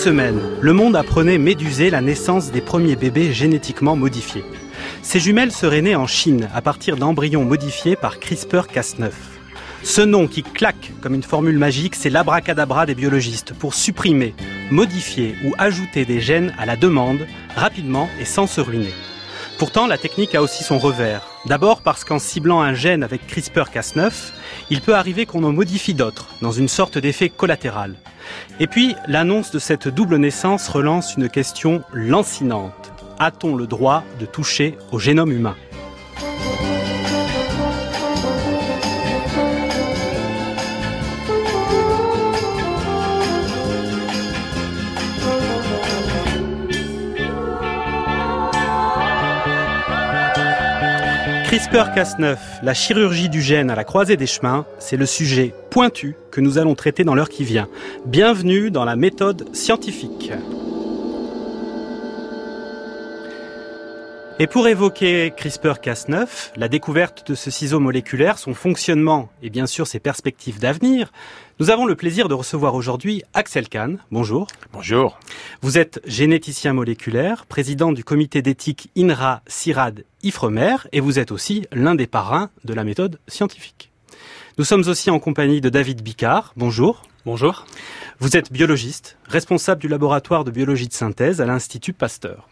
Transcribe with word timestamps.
semaine, 0.00 0.40
le 0.62 0.72
monde 0.72 0.96
apprenait 0.96 1.36
médusé 1.36 1.90
la 1.90 2.00
naissance 2.00 2.50
des 2.50 2.62
premiers 2.62 2.96
bébés 2.96 3.34
génétiquement 3.34 3.96
modifiés. 3.96 4.44
Ces 5.02 5.20
jumelles 5.20 5.52
seraient 5.52 5.82
nées 5.82 5.94
en 5.94 6.06
Chine 6.06 6.48
à 6.54 6.62
partir 6.62 6.96
d'embryons 6.96 7.44
modifiés 7.44 7.96
par 7.96 8.18
CRISPR-Cas9. 8.18 9.10
Ce 9.82 10.00
nom 10.00 10.26
qui 10.26 10.42
claque 10.42 10.92
comme 11.02 11.14
une 11.14 11.22
formule 11.22 11.58
magique, 11.58 11.94
c'est 11.94 12.08
l'abracadabra 12.08 12.86
des 12.86 12.94
biologistes 12.94 13.52
pour 13.52 13.74
supprimer, 13.74 14.34
modifier 14.70 15.34
ou 15.44 15.52
ajouter 15.58 16.06
des 16.06 16.22
gènes 16.22 16.54
à 16.58 16.64
la 16.64 16.76
demande, 16.76 17.26
rapidement 17.54 18.08
et 18.18 18.24
sans 18.24 18.46
se 18.46 18.62
ruiner. 18.62 18.94
Pourtant, 19.60 19.86
la 19.86 19.98
technique 19.98 20.34
a 20.34 20.40
aussi 20.40 20.64
son 20.64 20.78
revers. 20.78 21.20
D'abord 21.44 21.82
parce 21.82 22.02
qu'en 22.02 22.18
ciblant 22.18 22.62
un 22.62 22.72
gène 22.72 23.02
avec 23.02 23.30
CRISPR-Cas9, 23.30 24.32
il 24.70 24.80
peut 24.80 24.94
arriver 24.94 25.26
qu'on 25.26 25.44
en 25.44 25.52
modifie 25.52 25.92
d'autres, 25.92 26.28
dans 26.40 26.50
une 26.50 26.66
sorte 26.66 26.96
d'effet 26.96 27.28
collatéral. 27.28 27.96
Et 28.58 28.66
puis, 28.66 28.96
l'annonce 29.06 29.50
de 29.50 29.58
cette 29.58 29.86
double 29.86 30.16
naissance 30.16 30.66
relance 30.66 31.14
une 31.14 31.28
question 31.28 31.82
lancinante. 31.92 32.90
A-t-on 33.18 33.54
le 33.54 33.66
droit 33.66 34.02
de 34.18 34.24
toucher 34.24 34.78
au 34.92 34.98
génome 34.98 35.30
humain? 35.30 35.56
CRISPR-Cas9, 51.60 52.38
la 52.62 52.72
chirurgie 52.72 53.28
du 53.28 53.42
gène 53.42 53.68
à 53.68 53.74
la 53.74 53.84
croisée 53.84 54.16
des 54.16 54.26
chemins, 54.26 54.64
c'est 54.78 54.96
le 54.96 55.04
sujet 55.04 55.52
pointu 55.68 56.16
que 56.30 56.40
nous 56.40 56.56
allons 56.56 56.74
traiter 56.74 57.04
dans 57.04 57.14
l'heure 57.14 57.28
qui 57.28 57.44
vient. 57.44 57.68
Bienvenue 58.06 58.70
dans 58.70 58.86
la 58.86 58.96
méthode 58.96 59.54
scientifique. 59.54 60.32
Et 64.42 64.46
pour 64.46 64.66
évoquer 64.68 65.34
CRISPR-Cas9, 65.36 66.52
la 66.56 66.68
découverte 66.68 67.28
de 67.28 67.34
ce 67.34 67.50
ciseau 67.50 67.78
moléculaire, 67.78 68.38
son 68.38 68.54
fonctionnement 68.54 69.28
et 69.42 69.50
bien 69.50 69.66
sûr 69.66 69.86
ses 69.86 70.00
perspectives 70.00 70.58
d'avenir, 70.58 71.12
nous 71.58 71.68
avons 71.68 71.84
le 71.84 71.94
plaisir 71.94 72.26
de 72.26 72.32
recevoir 72.32 72.74
aujourd'hui 72.74 73.22
Axel 73.34 73.68
Kahn. 73.68 73.98
Bonjour. 74.10 74.46
Bonjour. 74.72 75.20
Vous 75.60 75.76
êtes 75.76 76.00
généticien 76.06 76.72
moléculaire, 76.72 77.44
président 77.44 77.92
du 77.92 78.02
comité 78.02 78.40
d'éthique 78.40 78.90
INRA 78.96 79.42
CIRAD 79.46 80.06
IFREMER 80.22 80.76
et 80.92 81.00
vous 81.00 81.18
êtes 81.18 81.32
aussi 81.32 81.66
l'un 81.70 81.94
des 81.94 82.06
parrains 82.06 82.48
de 82.64 82.72
la 82.72 82.84
méthode 82.84 83.20
scientifique. 83.28 83.90
Nous 84.56 84.64
sommes 84.64 84.88
aussi 84.88 85.10
en 85.10 85.18
compagnie 85.18 85.60
de 85.60 85.68
David 85.68 86.02
Bicard. 86.02 86.54
Bonjour. 86.56 87.02
Bonjour. 87.26 87.66
Vous 88.20 88.38
êtes 88.38 88.50
biologiste, 88.50 89.18
responsable 89.28 89.82
du 89.82 89.88
laboratoire 89.88 90.44
de 90.44 90.50
biologie 90.50 90.88
de 90.88 90.94
synthèse 90.94 91.42
à 91.42 91.44
l'Institut 91.44 91.92
Pasteur. 91.92 92.49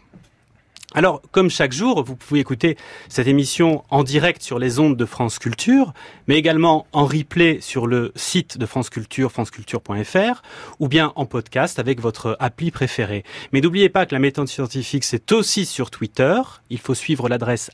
Alors, 0.95 1.21
comme 1.31 1.51
chaque 1.51 1.71
jour, 1.71 2.03
vous 2.03 2.15
pouvez 2.15 2.39
écouter 2.39 2.75
cette 3.09 3.27
émission 3.27 3.83
en 3.91 4.03
direct 4.03 4.41
sur 4.41 4.57
les 4.57 4.79
ondes 4.79 4.97
de 4.97 5.05
France 5.05 5.37
Culture, 5.37 5.93
mais 6.27 6.35
également 6.35 6.87
en 6.93 7.05
replay 7.05 7.59
sur 7.61 7.85
le 7.85 8.11
site 8.15 8.57
de 8.57 8.65
France 8.65 8.89
Culture, 8.89 9.31
franceculture.fr, 9.31 10.41
ou 10.79 10.87
bien 10.87 11.13
en 11.15 11.27
podcast 11.27 11.77
avec 11.77 12.01
votre 12.01 12.35
appli 12.39 12.71
préférée. 12.71 13.23
Mais 13.53 13.61
n'oubliez 13.61 13.89
pas 13.89 14.07
que 14.07 14.15
la 14.15 14.19
méthode 14.19 14.47
scientifique, 14.47 15.03
c'est 15.03 15.31
aussi 15.31 15.67
sur 15.67 15.91
Twitter. 15.91 16.41
Il 16.71 16.79
faut 16.79 16.95
suivre 16.95 17.29
l'adresse 17.29 17.69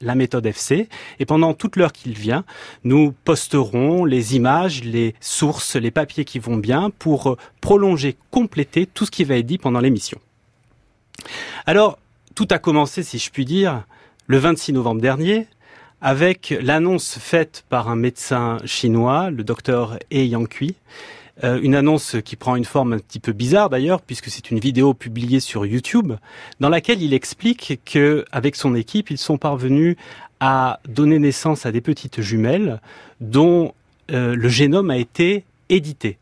la 0.00 0.14
méthode 0.16 0.44
FC. 0.44 0.88
Et 1.20 1.26
pendant 1.26 1.54
toute 1.54 1.76
l'heure 1.76 1.92
qu'il 1.92 2.14
vient, 2.14 2.44
nous 2.82 3.12
posterons 3.24 4.04
les 4.04 4.34
images, 4.34 4.82
les 4.82 5.14
sources, 5.20 5.76
les 5.76 5.92
papiers 5.92 6.24
qui 6.24 6.40
vont 6.40 6.56
bien 6.56 6.90
pour 6.90 7.36
prolonger, 7.60 8.16
compléter 8.32 8.86
tout 8.86 9.06
ce 9.06 9.12
qui 9.12 9.22
va 9.22 9.36
être 9.36 9.46
dit 9.46 9.58
pendant 9.58 9.80
l'émission. 9.80 10.18
Alors, 11.64 11.98
tout 12.34 12.48
a 12.50 12.58
commencé, 12.58 13.02
si 13.02 13.18
je 13.18 13.30
puis 13.30 13.44
dire, 13.44 13.84
le 14.26 14.38
26 14.38 14.72
novembre 14.72 15.00
dernier, 15.00 15.46
avec 16.00 16.54
l'annonce 16.60 17.18
faite 17.18 17.64
par 17.68 17.88
un 17.88 17.96
médecin 17.96 18.58
chinois, 18.64 19.30
le 19.30 19.44
docteur 19.44 19.98
He 20.10 20.26
Yankui, 20.26 20.76
euh, 21.42 21.58
une 21.62 21.74
annonce 21.74 22.16
qui 22.24 22.36
prend 22.36 22.56
une 22.56 22.64
forme 22.64 22.92
un 22.92 22.98
petit 22.98 23.20
peu 23.20 23.32
bizarre 23.32 23.70
d'ailleurs, 23.70 24.02
puisque 24.02 24.28
c'est 24.28 24.50
une 24.50 24.58
vidéo 24.58 24.94
publiée 24.94 25.40
sur 25.40 25.66
YouTube, 25.66 26.12
dans 26.60 26.68
laquelle 26.68 27.02
il 27.02 27.14
explique 27.14 27.80
que, 27.84 28.24
avec 28.32 28.56
son 28.56 28.74
équipe, 28.74 29.10
ils 29.10 29.18
sont 29.18 29.38
parvenus 29.38 29.96
à 30.40 30.80
donner 30.88 31.18
naissance 31.18 31.66
à 31.66 31.72
des 31.72 31.80
petites 31.80 32.20
jumelles 32.20 32.80
dont 33.20 33.74
euh, 34.10 34.34
le 34.34 34.48
génome 34.48 34.90
a 34.90 34.96
été 34.96 35.44
édité. 35.68 36.18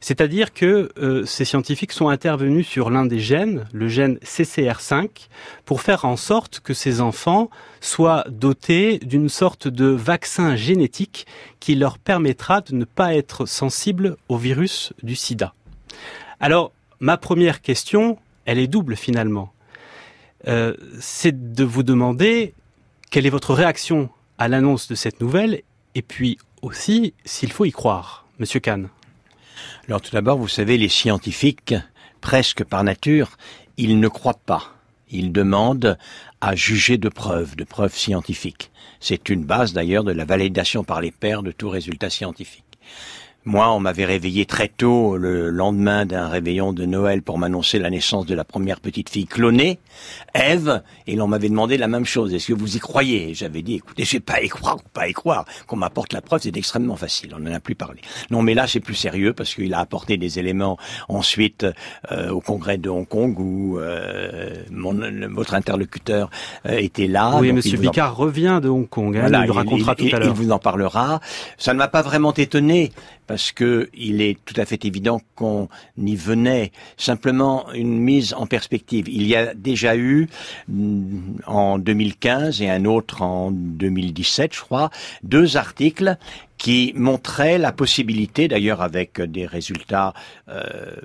C'est-à-dire 0.00 0.52
que 0.52 0.90
euh, 0.98 1.24
ces 1.24 1.44
scientifiques 1.44 1.92
sont 1.92 2.08
intervenus 2.08 2.66
sur 2.66 2.90
l'un 2.90 3.06
des 3.06 3.18
gènes, 3.18 3.66
le 3.72 3.88
gène 3.88 4.16
CCR5, 4.24 5.28
pour 5.64 5.80
faire 5.80 6.04
en 6.04 6.16
sorte 6.16 6.60
que 6.60 6.74
ces 6.74 7.00
enfants 7.00 7.50
soient 7.80 8.24
dotés 8.28 8.98
d'une 8.98 9.28
sorte 9.28 9.68
de 9.68 9.86
vaccin 9.86 10.56
génétique 10.56 11.26
qui 11.60 11.74
leur 11.74 11.98
permettra 11.98 12.60
de 12.60 12.74
ne 12.74 12.84
pas 12.84 13.14
être 13.14 13.46
sensibles 13.46 14.16
au 14.28 14.36
virus 14.36 14.92
du 15.02 15.16
sida. 15.16 15.54
Alors, 16.40 16.72
ma 17.00 17.16
première 17.16 17.60
question, 17.60 18.18
elle 18.44 18.58
est 18.58 18.66
double 18.66 18.96
finalement. 18.96 19.52
Euh, 20.48 20.74
c'est 21.00 21.52
de 21.52 21.64
vous 21.64 21.82
demander 21.82 22.54
quelle 23.10 23.26
est 23.26 23.30
votre 23.30 23.54
réaction 23.54 24.10
à 24.38 24.48
l'annonce 24.48 24.88
de 24.88 24.94
cette 24.94 25.20
nouvelle 25.20 25.62
et 25.94 26.02
puis 26.02 26.38
aussi 26.62 27.14
s'il 27.24 27.52
faut 27.52 27.64
y 27.64 27.72
croire. 27.72 28.26
Monsieur 28.38 28.60
Kahn. 28.60 28.88
Alors 29.88 30.00
tout 30.00 30.12
d'abord, 30.12 30.38
vous 30.38 30.48
savez, 30.48 30.78
les 30.78 30.88
scientifiques, 30.88 31.74
presque 32.20 32.64
par 32.64 32.84
nature, 32.84 33.36
ils 33.76 33.98
ne 33.98 34.08
croient 34.08 34.40
pas. 34.46 34.74
Ils 35.10 35.32
demandent 35.32 35.98
à 36.40 36.54
juger 36.54 36.96
de 36.96 37.08
preuves, 37.08 37.56
de 37.56 37.64
preuves 37.64 37.94
scientifiques. 37.94 38.70
C'est 39.00 39.28
une 39.28 39.44
base 39.44 39.72
d'ailleurs 39.72 40.04
de 40.04 40.12
la 40.12 40.24
validation 40.24 40.84
par 40.84 41.00
les 41.00 41.10
pairs 41.10 41.42
de 41.42 41.52
tout 41.52 41.68
résultat 41.68 42.10
scientifique. 42.10 42.64
Moi, 43.44 43.68
on 43.72 43.80
m'avait 43.80 44.04
réveillé 44.04 44.46
très 44.46 44.68
tôt 44.68 45.16
le 45.16 45.50
lendemain 45.50 46.06
d'un 46.06 46.28
réveillon 46.28 46.72
de 46.72 46.84
Noël 46.84 47.22
pour 47.22 47.38
m'annoncer 47.38 47.80
la 47.80 47.90
naissance 47.90 48.24
de 48.24 48.36
la 48.36 48.44
première 48.44 48.78
petite 48.78 49.10
fille 49.10 49.26
clonée, 49.26 49.80
Ève, 50.32 50.82
et 51.08 51.16
l'on 51.16 51.26
m'avait 51.26 51.48
demandé 51.48 51.76
la 51.76 51.88
même 51.88 52.04
chose. 52.04 52.32
Est-ce 52.32 52.48
que 52.48 52.52
vous 52.52 52.76
y 52.76 52.78
croyez? 52.78 53.34
J'avais 53.34 53.62
dit, 53.62 53.74
écoutez, 53.74 54.04
je 54.04 54.12
vais 54.12 54.20
pas 54.20 54.40
y 54.42 54.48
croire 54.48 54.76
ou 54.76 54.88
pas 54.92 55.08
y 55.08 55.12
croire. 55.12 55.44
Qu'on 55.66 55.74
m'apporte 55.74 56.12
la 56.12 56.20
preuve, 56.20 56.40
c'est 56.42 56.56
extrêmement 56.56 56.94
facile. 56.94 57.34
On 57.36 57.40
n'en 57.40 57.52
a 57.52 57.58
plus 57.58 57.74
parlé. 57.74 58.00
Non, 58.30 58.42
mais 58.42 58.54
là, 58.54 58.68
c'est 58.68 58.78
plus 58.78 58.94
sérieux 58.94 59.32
parce 59.32 59.54
qu'il 59.54 59.74
a 59.74 59.80
apporté 59.80 60.18
des 60.18 60.38
éléments 60.38 60.78
ensuite 61.08 61.66
euh, 62.12 62.30
au 62.30 62.40
congrès 62.40 62.78
de 62.78 62.88
Hong 62.88 63.08
Kong 63.08 63.36
où 63.40 63.80
euh, 63.80 64.54
mon, 64.70 64.94
votre 65.30 65.54
interlocuteur 65.54 66.30
euh, 66.66 66.78
était 66.78 67.08
là. 67.08 67.38
Oui, 67.40 67.52
Monsieur 67.52 67.76
Bicard 67.76 68.16
revient 68.16 68.60
de 68.62 68.68
Hong 68.68 68.88
Kong. 68.88 69.16
Hein, 69.16 69.44
il 69.44 69.50
racontera 69.50 69.96
tout 69.96 70.06
à 70.12 70.20
l'heure. 70.20 70.28
Il 70.28 70.34
vous 70.34 70.52
en 70.52 70.60
parlera. 70.60 71.20
Ça 71.58 71.72
ne 71.72 71.78
m'a 71.78 71.88
pas 71.88 72.02
vraiment 72.02 72.32
étonné 72.34 72.92
parce 73.32 73.50
que 73.50 73.88
il 73.94 74.20
est 74.20 74.36
tout 74.44 74.60
à 74.60 74.66
fait 74.66 74.84
évident 74.84 75.18
qu'on 75.36 75.70
y 75.96 76.16
venait. 76.16 76.70
Simplement 76.98 77.72
une 77.72 77.98
mise 77.98 78.34
en 78.34 78.46
perspective. 78.46 79.08
Il 79.08 79.26
y 79.26 79.34
a 79.34 79.54
déjà 79.54 79.96
eu 79.96 80.28
mm, 80.68 81.38
en 81.46 81.78
2015 81.78 82.60
et 82.60 82.68
un 82.68 82.84
autre 82.84 83.22
en 83.22 83.50
2017, 83.50 84.54
je 84.54 84.60
crois, 84.60 84.90
deux 85.22 85.56
articles 85.56 86.18
qui 86.62 86.92
montrait 86.94 87.58
la 87.58 87.72
possibilité, 87.72 88.46
d'ailleurs 88.46 88.82
avec 88.82 89.20
des 89.20 89.46
résultats 89.46 90.14
euh, 90.48 90.62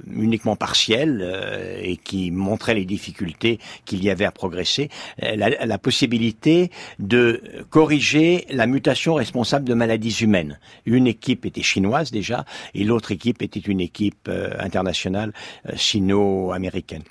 uniquement 0.07 0.55
partiels 0.55 1.19
euh, 1.23 1.79
et 1.81 1.97
qui 1.97 2.29
montraient 2.29 2.75
les 2.75 2.85
difficultés 2.85 3.57
qu'il 3.83 4.03
y 4.03 4.11
avait 4.11 4.25
à 4.25 4.31
progresser, 4.31 4.89
euh, 5.23 5.35
la, 5.35 5.49
la, 5.65 5.77
possibilité 5.79 6.69
de 6.99 7.41
corriger 7.71 8.45
la 8.51 8.67
mutation 8.67 9.15
responsable 9.15 9.67
de 9.67 9.73
maladies 9.73 10.17
humaines. 10.21 10.59
Une 10.85 11.07
équipe 11.07 11.43
était 11.43 11.63
chinoise 11.63 12.11
déjà 12.11 12.45
et 12.75 12.83
l'autre 12.83 13.11
équipe 13.11 13.41
était 13.41 13.59
une 13.59 13.81
équipe 13.81 14.29
internationale 14.59 15.33
sino-américaine. 15.75 17.03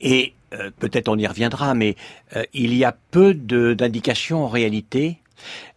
Et 0.00 0.34
peut-être 0.78 1.08
on 1.08 1.18
y 1.18 1.26
reviendra, 1.26 1.74
mais 1.74 1.96
il 2.52 2.74
y 2.76 2.84
a 2.84 2.94
peu 3.10 3.34
d'indications 3.34 4.44
en 4.44 4.48
réalité 4.48 5.21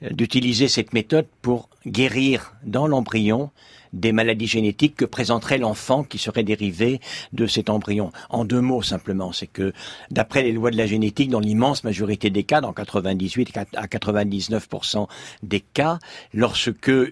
d'utiliser 0.02 0.68
cette 0.68 0.94
méthode 0.94 1.28
pour 1.42 1.70
guérir 1.86 2.54
dans 2.64 2.88
l'embryon 2.88 3.52
des 3.96 4.12
maladies 4.12 4.48
génétiques 4.48 4.96
que 4.96 5.06
présenterait 5.06 5.58
l'enfant 5.58 6.04
qui 6.04 6.18
serait 6.18 6.44
dérivé 6.44 7.00
de 7.34 7.48
cet 7.48 7.70
embryon. 7.70 8.12
En 8.30 8.46
deux 8.46 8.62
mots 8.62 8.82
simplement, 8.82 9.32
c'est 9.32 9.48
que 9.48 9.74
d'après 10.12 10.44
les 10.44 10.52
lois 10.52 10.70
de 10.70 10.78
la 10.78 10.86
génétique, 10.86 11.30
dans 11.30 11.40
l'immense 11.40 11.84
majorité 11.84 12.30
des 12.30 12.44
cas, 12.44 12.62
dans 12.62 12.74
98 12.74 13.58
à 13.76 13.88
99% 13.88 15.08
des 15.42 15.62
cas, 15.62 16.00
lorsque 16.34 16.90
euh, 16.90 17.12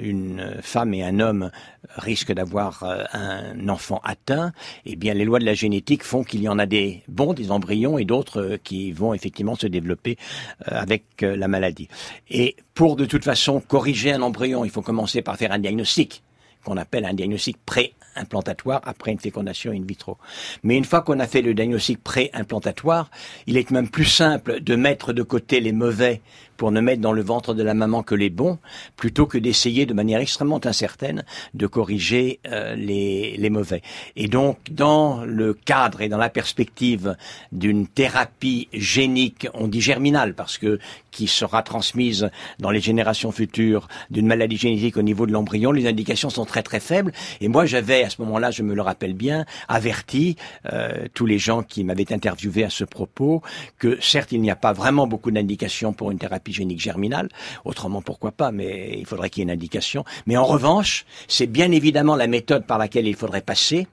une 0.00 0.56
femme 0.62 0.94
et 0.94 1.04
un 1.04 1.20
homme 1.20 1.50
risquent 1.96 2.32
d'avoir 2.32 2.82
euh, 2.82 3.04
un 3.12 3.68
enfant 3.68 4.00
atteint, 4.02 4.52
eh 4.86 4.96
bien 4.96 5.14
les 5.14 5.24
lois 5.24 5.38
de 5.38 5.44
la 5.44 5.54
génétique 5.54 6.02
font 6.02 6.24
qu'il 6.24 6.42
y 6.42 6.48
en 6.48 6.58
a 6.58 6.66
des 6.66 7.02
bons, 7.08 7.34
des 7.34 7.50
embryons, 7.50 7.98
et 7.98 8.04
d'autres 8.04 8.40
euh, 8.40 8.56
qui 8.62 8.92
vont 8.92 9.12
effectivement 9.14 9.54
se 9.54 9.66
développer 9.66 10.16
avec 10.64 11.04
la 11.20 11.48
maladie. 11.48 11.88
Et 12.30 12.56
pour 12.76 12.94
de 12.94 13.06
toute 13.06 13.24
façon 13.24 13.58
corriger 13.58 14.12
un 14.12 14.20
embryon, 14.20 14.64
il 14.64 14.70
faut 14.70 14.82
commencer 14.82 15.22
par 15.22 15.36
faire 15.36 15.50
un 15.50 15.58
diagnostic 15.58 16.22
qu'on 16.62 16.76
appelle 16.76 17.06
un 17.06 17.14
diagnostic 17.14 17.56
pré-implantatoire 17.64 18.82
après 18.84 19.12
une 19.12 19.18
fécondation 19.18 19.72
in 19.72 19.82
vitro. 19.82 20.18
Mais 20.62 20.76
une 20.76 20.84
fois 20.84 21.00
qu'on 21.00 21.18
a 21.20 21.26
fait 21.26 21.40
le 21.40 21.54
diagnostic 21.54 22.02
pré-implantatoire, 22.02 23.10
il 23.46 23.56
est 23.56 23.70
même 23.70 23.88
plus 23.88 24.04
simple 24.04 24.60
de 24.60 24.76
mettre 24.76 25.14
de 25.14 25.22
côté 25.22 25.60
les 25.60 25.72
mauvais 25.72 26.20
pour 26.56 26.72
ne 26.72 26.80
mettre 26.80 27.00
dans 27.00 27.12
le 27.12 27.22
ventre 27.22 27.54
de 27.54 27.62
la 27.62 27.74
maman 27.74 28.02
que 28.02 28.14
les 28.14 28.30
bons, 28.30 28.58
plutôt 28.96 29.26
que 29.26 29.38
d'essayer 29.38 29.86
de 29.86 29.94
manière 29.94 30.20
extrêmement 30.20 30.64
incertaine 30.64 31.24
de 31.54 31.66
corriger 31.66 32.40
euh, 32.46 32.74
les, 32.74 33.36
les 33.36 33.50
mauvais. 33.50 33.82
Et 34.16 34.28
donc, 34.28 34.58
dans 34.70 35.24
le 35.24 35.54
cadre 35.54 36.00
et 36.00 36.08
dans 36.08 36.18
la 36.18 36.30
perspective 36.30 37.16
d'une 37.52 37.86
thérapie 37.86 38.68
génique, 38.72 39.48
on 39.54 39.68
dit 39.68 39.80
germinale, 39.80 40.34
parce 40.34 40.58
que 40.58 40.78
qui 41.16 41.26
sera 41.28 41.62
transmise 41.62 42.28
dans 42.58 42.70
les 42.70 42.80
générations 42.80 43.32
futures 43.32 43.88
d'une 44.10 44.26
maladie 44.26 44.58
génétique 44.58 44.98
au 44.98 45.02
niveau 45.02 45.26
de 45.26 45.32
l'embryon, 45.32 45.72
les 45.72 45.86
indications 45.86 46.28
sont 46.28 46.44
très 46.44 46.62
très 46.62 46.78
faibles. 46.78 47.12
Et 47.40 47.48
moi, 47.48 47.64
j'avais 47.64 48.04
à 48.04 48.10
ce 48.10 48.20
moment-là, 48.20 48.50
je 48.50 48.62
me 48.62 48.74
le 48.74 48.82
rappelle 48.82 49.14
bien, 49.14 49.46
averti 49.66 50.36
euh, 50.70 51.06
tous 51.14 51.24
les 51.24 51.38
gens 51.38 51.62
qui 51.62 51.84
m'avaient 51.84 52.12
interviewé 52.12 52.64
à 52.64 52.70
ce 52.70 52.84
propos 52.84 53.42
que 53.78 53.98
certes, 54.02 54.32
il 54.32 54.42
n'y 54.42 54.50
a 54.50 54.56
pas 54.56 54.74
vraiment 54.74 55.06
beaucoup 55.06 55.30
d'indications 55.30 55.94
pour 55.94 56.10
une 56.10 56.18
thérapie 56.18 56.45
génique 56.52 56.80
germinale. 56.80 57.28
Autrement, 57.64 58.02
pourquoi 58.02 58.32
pas, 58.32 58.52
mais 58.52 58.96
il 58.98 59.06
faudrait 59.06 59.30
qu'il 59.30 59.40
y 59.40 59.42
ait 59.42 59.48
une 59.48 59.50
indication. 59.50 60.04
Mais 60.26 60.36
en 60.36 60.44
revanche, 60.44 61.04
c'est 61.28 61.46
bien 61.46 61.70
évidemment 61.72 62.16
la 62.16 62.26
méthode 62.26 62.66
par 62.66 62.78
laquelle 62.78 63.06
il 63.06 63.16
faudrait 63.16 63.42
passer 63.42 63.86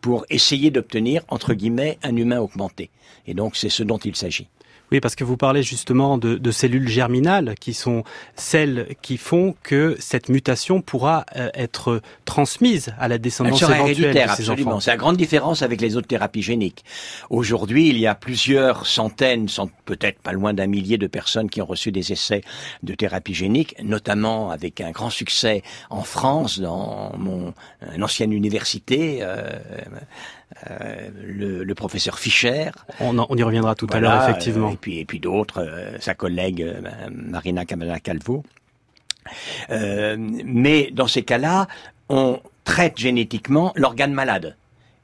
pour 0.00 0.24
essayer 0.30 0.70
d'obtenir, 0.70 1.22
entre 1.28 1.54
guillemets, 1.54 1.98
un 2.02 2.16
humain 2.16 2.40
augmenté. 2.40 2.90
Et 3.26 3.34
donc, 3.34 3.56
c'est 3.56 3.68
ce 3.68 3.82
dont 3.82 3.98
il 3.98 4.16
s'agit. 4.16 4.48
Oui, 4.92 5.00
parce 5.00 5.14
que 5.14 5.24
vous 5.24 5.36
parlez 5.36 5.62
justement 5.62 6.18
de, 6.18 6.36
de, 6.36 6.50
cellules 6.50 6.88
germinales 6.88 7.54
qui 7.60 7.74
sont 7.74 8.04
celles 8.34 8.88
qui 9.02 9.16
font 9.16 9.54
que 9.62 9.96
cette 10.00 10.28
mutation 10.28 10.82
pourra 10.82 11.24
euh, 11.36 11.48
être 11.54 12.00
transmise 12.24 12.92
à 12.98 13.08
la 13.08 13.18
descendance 13.18 13.62
Elle 13.62 13.76
éventuelle 13.76 14.14
de 14.14 14.18
ces 14.34 14.50
absolument. 14.50 14.80
C'est 14.80 14.90
la 14.90 14.96
grande 14.96 15.16
différence 15.16 15.62
avec 15.62 15.80
les 15.80 15.96
autres 15.96 16.08
thérapies 16.08 16.42
géniques. 16.42 16.84
Aujourd'hui, 17.30 17.88
il 17.88 17.98
y 17.98 18.06
a 18.06 18.14
plusieurs 18.14 18.86
centaines, 18.86 19.46
peut-être 19.84 20.20
pas 20.20 20.32
loin 20.32 20.54
d'un 20.54 20.66
millier 20.66 20.98
de 20.98 21.06
personnes 21.06 21.48
qui 21.50 21.62
ont 21.62 21.66
reçu 21.66 21.92
des 21.92 22.12
essais 22.12 22.42
de 22.82 22.94
thérapie 22.94 23.34
génique, 23.34 23.76
notamment 23.82 24.50
avec 24.50 24.80
un 24.80 24.90
grand 24.90 25.10
succès 25.10 25.62
en 25.88 26.02
France, 26.02 26.58
dans 26.58 27.12
mon 27.16 27.54
ancienne 28.00 28.32
université. 28.32 29.18
Euh, 29.22 29.36
euh, 29.70 30.00
le, 30.68 31.64
le, 31.64 31.74
professeur 31.74 32.18
Fischer. 32.18 32.70
On, 33.00 33.18
on, 33.18 33.36
y 33.36 33.42
reviendra 33.42 33.74
tout 33.74 33.86
à 33.92 34.00
l'heure, 34.00 34.22
effectivement. 34.28 34.70
et 34.70 34.76
puis, 34.76 34.98
et 34.98 35.04
puis 35.04 35.20
d'autres, 35.20 35.62
euh, 35.62 35.96
sa 36.00 36.14
collègue 36.14 36.62
euh, 36.62 36.80
Marina 37.10 37.64
Camana 37.64 38.00
Calvo. 38.00 38.44
mais 39.68 40.90
dans 40.92 41.06
ces 41.06 41.22
cas-là, 41.22 41.66
on 42.08 42.40
traite 42.64 42.98
génétiquement 42.98 43.72
l'organe 43.76 44.12
malade 44.12 44.56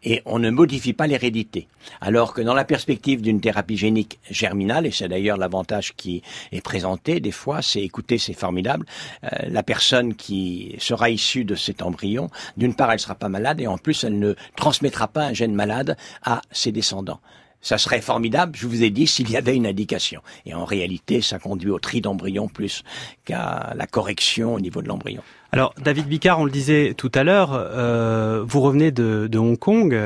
et 0.06 0.22
on 0.24 0.38
ne 0.38 0.50
modifie 0.50 0.92
pas 0.92 1.08
l'hérédité. 1.08 1.66
Alors 2.00 2.32
que 2.32 2.40
dans 2.40 2.54
la 2.54 2.64
perspective 2.64 3.20
d'une 3.20 3.40
thérapie 3.40 3.76
génique 3.76 4.18
germinale, 4.30 4.86
et 4.86 4.92
c'est 4.92 5.08
d'ailleurs 5.08 5.36
l'avantage 5.36 5.94
qui 5.96 6.22
est 6.52 6.60
présenté 6.60 7.18
des 7.18 7.32
fois, 7.32 7.60
c'est 7.60 7.82
écoutez, 7.82 8.16
c'est 8.16 8.32
formidable, 8.32 8.86
euh, 9.24 9.28
la 9.48 9.64
personne 9.64 10.14
qui 10.14 10.76
sera 10.78 11.10
issue 11.10 11.44
de 11.44 11.56
cet 11.56 11.82
embryon, 11.82 12.30
d'une 12.56 12.74
part, 12.74 12.92
elle 12.92 13.00
sera 13.00 13.16
pas 13.16 13.28
malade, 13.28 13.60
et 13.60 13.66
en 13.66 13.78
plus, 13.78 14.04
elle 14.04 14.18
ne 14.18 14.34
transmettra 14.54 15.08
pas 15.08 15.24
un 15.24 15.32
gène 15.32 15.54
malade 15.54 15.96
à 16.22 16.40
ses 16.52 16.70
descendants. 16.70 17.20
Ça 17.66 17.78
serait 17.78 18.00
formidable, 18.00 18.52
je 18.56 18.68
vous 18.68 18.84
ai 18.84 18.90
dit, 18.90 19.08
s'il 19.08 19.28
y 19.28 19.36
avait 19.36 19.56
une 19.56 19.66
indication. 19.66 20.20
Et 20.46 20.54
en 20.54 20.64
réalité, 20.64 21.20
ça 21.20 21.40
conduit 21.40 21.70
au 21.70 21.80
tri 21.80 22.00
d'embryon 22.00 22.46
plus 22.46 22.84
qu'à 23.24 23.72
la 23.74 23.88
correction 23.88 24.54
au 24.54 24.60
niveau 24.60 24.82
de 24.82 24.86
l'embryon. 24.86 25.20
Alors, 25.50 25.74
David 25.76 26.06
Bicard, 26.06 26.38
on 26.38 26.44
le 26.44 26.52
disait 26.52 26.94
tout 26.96 27.10
à 27.12 27.24
l'heure, 27.24 27.50
euh, 27.52 28.44
vous 28.46 28.60
revenez 28.60 28.92
de, 28.92 29.26
de 29.26 29.38
Hong 29.40 29.58
Kong 29.58 29.98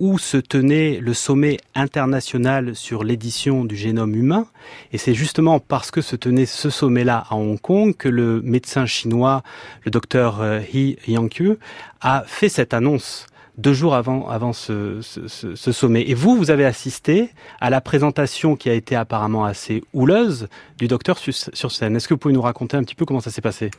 où 0.00 0.18
se 0.18 0.36
tenait 0.36 1.00
le 1.00 1.14
sommet 1.14 1.56
international 1.74 2.76
sur 2.76 3.04
l'édition 3.04 3.64
du 3.64 3.74
génome 3.74 4.14
humain? 4.14 4.46
Et 4.92 4.98
c'est 4.98 5.14
justement 5.14 5.60
parce 5.60 5.90
que 5.90 6.02
se 6.02 6.14
tenait 6.14 6.44
ce 6.44 6.68
sommet-là 6.68 7.24
à 7.30 7.36
Hong 7.36 7.58
Kong 7.58 7.96
que 7.96 8.10
le 8.10 8.42
médecin 8.42 8.84
chinois, 8.84 9.42
le 9.86 9.90
docteur 9.90 10.42
euh, 10.42 10.60
He 10.60 10.98
Yangqiu, 11.08 11.56
a 12.02 12.24
fait 12.26 12.50
cette 12.50 12.74
annonce 12.74 13.26
deux 13.58 13.74
jours 13.74 13.94
avant, 13.94 14.28
avant 14.28 14.52
ce, 14.52 15.00
ce, 15.02 15.72
sommet. 15.72 16.02
Et 16.08 16.14
vous, 16.14 16.36
vous 16.36 16.50
avez 16.50 16.64
assisté 16.64 17.30
à 17.60 17.70
la 17.70 17.80
présentation 17.80 18.56
qui 18.56 18.70
a 18.70 18.72
été 18.72 18.94
apparemment 18.94 19.44
assez 19.44 19.82
houleuse 19.92 20.48
du 20.78 20.86
docteur 20.86 21.18
sur 21.18 21.72
scène. 21.72 21.96
Est-ce 21.96 22.08
que 22.08 22.14
vous 22.14 22.18
pouvez 22.18 22.34
nous 22.34 22.40
raconter 22.40 22.76
un 22.76 22.84
petit 22.84 22.94
peu 22.94 23.04
comment 23.04 23.20
ça 23.20 23.30
s'est 23.30 23.42
passé? 23.42 23.70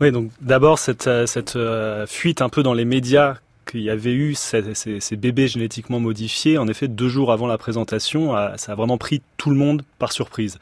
Oui, 0.00 0.10
donc 0.10 0.30
d'abord 0.40 0.78
cette, 0.78 1.06
euh, 1.06 1.26
cette 1.26 1.56
euh, 1.56 2.06
fuite 2.06 2.40
un 2.40 2.48
peu 2.48 2.62
dans 2.62 2.72
les 2.72 2.86
médias 2.86 3.36
qu'il 3.70 3.82
y 3.82 3.90
avait 3.90 4.14
eu 4.14 4.34
ces, 4.34 4.74
ces, 4.74 4.98
ces, 4.98 5.16
bébés 5.16 5.46
génétiquement 5.46 6.00
modifiés, 6.00 6.56
en 6.56 6.66
effet, 6.66 6.88
deux 6.88 7.10
jours 7.10 7.30
avant 7.30 7.46
la 7.46 7.58
présentation, 7.58 8.32
ça 8.56 8.72
a 8.72 8.74
vraiment 8.74 8.96
pris 8.96 9.20
tout 9.36 9.50
le 9.50 9.56
monde 9.56 9.82
par 9.98 10.10
surprise 10.10 10.58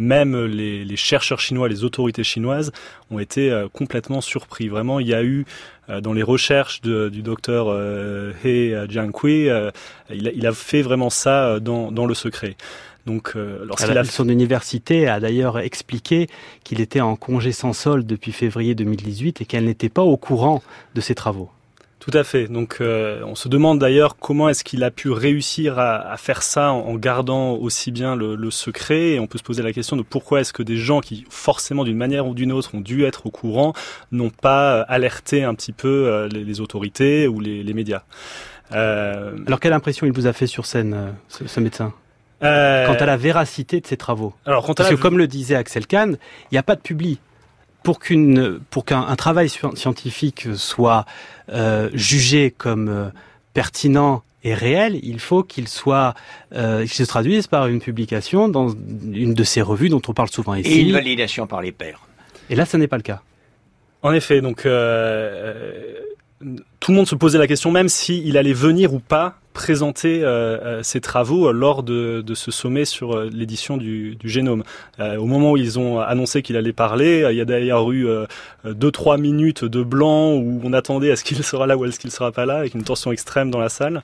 même 0.00 0.46
les, 0.46 0.84
les, 0.84 0.96
chercheurs 0.96 1.40
chinois, 1.40 1.68
les 1.68 1.84
autorités 1.84 2.24
chinoises 2.24 2.72
ont 3.10 3.18
été 3.18 3.52
euh, 3.52 3.68
complètement 3.68 4.22
surpris. 4.22 4.68
Vraiment, 4.68 4.98
il 4.98 5.06
y 5.06 5.14
a 5.14 5.22
eu 5.22 5.44
euh, 5.90 6.00
dans 6.00 6.14
les 6.14 6.22
recherches 6.22 6.80
de, 6.80 7.10
du 7.10 7.22
docteur 7.22 7.66
euh, 7.68 8.32
He 8.42 8.74
Jiankui, 8.90 9.44
il 9.44 9.50
a, 9.50 9.72
il, 10.10 10.46
a, 10.46 10.52
fait 10.52 10.80
vraiment 10.82 11.10
ça 11.10 11.60
dans, 11.60 11.92
dans 11.92 12.06
le 12.06 12.14
secret. 12.14 12.56
Donc, 13.06 13.34
lorsqu'il 13.34 13.96
a... 13.96 14.04
son 14.04 14.28
université 14.28 15.08
a 15.08 15.20
d'ailleurs 15.20 15.58
expliqué 15.58 16.28
qu'il 16.64 16.80
était 16.80 17.00
en 17.00 17.16
congé 17.16 17.50
sans 17.50 17.72
solde 17.72 18.06
depuis 18.06 18.30
février 18.30 18.74
2018 18.74 19.40
et 19.40 19.44
qu'elle 19.46 19.64
n'était 19.64 19.88
pas 19.88 20.02
au 20.02 20.16
courant 20.16 20.62
de 20.94 21.00
ses 21.00 21.14
travaux. 21.14 21.50
Tout 22.00 22.10
à 22.14 22.24
fait. 22.24 22.48
Donc, 22.48 22.78
euh, 22.80 23.20
on 23.26 23.34
se 23.34 23.46
demande 23.46 23.78
d'ailleurs 23.78 24.16
comment 24.16 24.48
est-ce 24.48 24.64
qu'il 24.64 24.82
a 24.84 24.90
pu 24.90 25.10
réussir 25.10 25.78
à, 25.78 25.96
à 26.10 26.16
faire 26.16 26.42
ça 26.42 26.72
en, 26.72 26.94
gardant 26.94 27.52
aussi 27.52 27.92
bien 27.92 28.16
le, 28.16 28.36
le, 28.36 28.50
secret. 28.50 29.10
Et 29.10 29.20
on 29.20 29.26
peut 29.26 29.36
se 29.36 29.42
poser 29.42 29.62
la 29.62 29.74
question 29.74 29.98
de 29.98 30.02
pourquoi 30.02 30.40
est-ce 30.40 30.54
que 30.54 30.62
des 30.62 30.78
gens 30.78 31.02
qui, 31.02 31.26
forcément, 31.28 31.84
d'une 31.84 31.98
manière 31.98 32.26
ou 32.26 32.34
d'une 32.34 32.52
autre, 32.52 32.74
ont 32.74 32.80
dû 32.80 33.04
être 33.04 33.26
au 33.26 33.30
courant, 33.30 33.74
n'ont 34.12 34.30
pas 34.30 34.76
euh, 34.76 34.84
alerté 34.88 35.44
un 35.44 35.54
petit 35.54 35.72
peu 35.72 36.06
euh, 36.06 36.26
les, 36.28 36.42
les 36.42 36.60
autorités 36.62 37.28
ou 37.28 37.38
les, 37.38 37.62
les 37.62 37.74
médias. 37.74 38.02
Euh... 38.72 39.36
Alors, 39.46 39.60
quelle 39.60 39.74
impression 39.74 40.06
il 40.06 40.12
vous 40.12 40.26
a 40.26 40.32
fait 40.32 40.46
sur 40.46 40.64
scène, 40.64 41.14
ce, 41.28 41.46
ce 41.46 41.60
médecin? 41.60 41.92
Euh... 42.42 42.86
Quant 42.86 42.94
à 42.94 43.04
la 43.04 43.18
véracité 43.18 43.78
de 43.78 43.86
ses 43.86 43.98
travaux. 43.98 44.32
Alors, 44.46 44.64
quant 44.64 44.72
à 44.72 44.76
Parce 44.76 44.90
la... 44.90 44.96
que, 44.96 45.02
comme 45.02 45.18
le 45.18 45.26
disait 45.26 45.54
Axel 45.54 45.86
Kahn, 45.86 46.16
il 46.50 46.54
n'y 46.54 46.58
a 46.58 46.62
pas 46.62 46.76
de 46.76 46.80
publi 46.80 47.18
pour 47.82 47.98
qu'une 47.98 48.60
pour 48.70 48.84
qu'un 48.84 49.16
travail 49.16 49.48
scientifique 49.48 50.48
soit 50.54 51.06
euh, 51.50 51.90
jugé 51.94 52.50
comme 52.50 52.88
euh, 52.88 53.08
pertinent 53.54 54.22
et 54.42 54.54
réel, 54.54 54.98
il 55.02 55.20
faut 55.20 55.42
qu'il 55.42 55.68
soit 55.68 56.14
euh, 56.54 56.80
qu'il 56.80 56.94
se 56.94 57.02
traduise 57.02 57.46
par 57.46 57.66
une 57.66 57.80
publication 57.80 58.48
dans 58.48 58.68
une 59.12 59.34
de 59.34 59.44
ces 59.44 59.60
revues 59.60 59.88
dont 59.90 60.00
on 60.08 60.14
parle 60.14 60.30
souvent 60.30 60.54
ici. 60.54 60.72
Et 60.72 60.80
une 60.80 60.92
validation 60.92 61.46
par 61.46 61.60
les 61.60 61.72
pairs. 61.72 62.00
Et 62.48 62.54
là, 62.54 62.64
ce 62.64 62.76
n'est 62.76 62.88
pas 62.88 62.96
le 62.96 63.02
cas. 63.02 63.20
En 64.02 64.12
effet, 64.12 64.40
donc 64.40 64.64
euh, 64.64 65.94
tout 66.80 66.90
le 66.90 66.96
monde 66.96 67.06
se 67.06 67.14
posait 67.14 67.38
la 67.38 67.46
question 67.46 67.70
même 67.70 67.88
s'il 67.88 68.36
allait 68.38 68.54
venir 68.54 68.94
ou 68.94 68.98
pas 68.98 69.39
présenter 69.52 70.22
euh, 70.22 70.58
euh 70.62 70.82
ses 70.82 71.00
travaux 71.00 71.48
euh, 71.48 71.52
lors 71.52 71.82
de, 71.82 72.22
de, 72.24 72.34
ce 72.34 72.50
sommet 72.50 72.84
sur 72.84 73.16
euh, 73.16 73.30
l'édition 73.32 73.76
du, 73.76 74.16
du, 74.16 74.28
génome. 74.28 74.62
Euh, 74.98 75.16
au 75.16 75.26
moment 75.26 75.52
où 75.52 75.56
ils 75.56 75.78
ont 75.78 76.00
annoncé 76.00 76.42
qu'il 76.42 76.56
allait 76.56 76.72
parler, 76.72 77.26
il 77.30 77.36
y 77.36 77.40
a 77.40 77.44
d'ailleurs 77.44 77.90
eu 77.92 78.06
deux 78.64 78.90
trois 78.90 79.18
minutes 79.18 79.64
de 79.64 79.82
blanc 79.82 80.34
où 80.34 80.60
on 80.64 80.72
attendait 80.72 81.08
est-ce 81.08 81.24
qu'il 81.24 81.42
sera 81.42 81.66
là 81.66 81.76
ou 81.76 81.84
est-ce 81.84 81.98
qu'il 81.98 82.10
sera 82.10 82.32
pas 82.32 82.46
là, 82.46 82.58
avec 82.58 82.74
une 82.74 82.84
tension 82.84 83.12
extrême 83.12 83.50
dans 83.50 83.60
la 83.60 83.68
salle. 83.68 84.02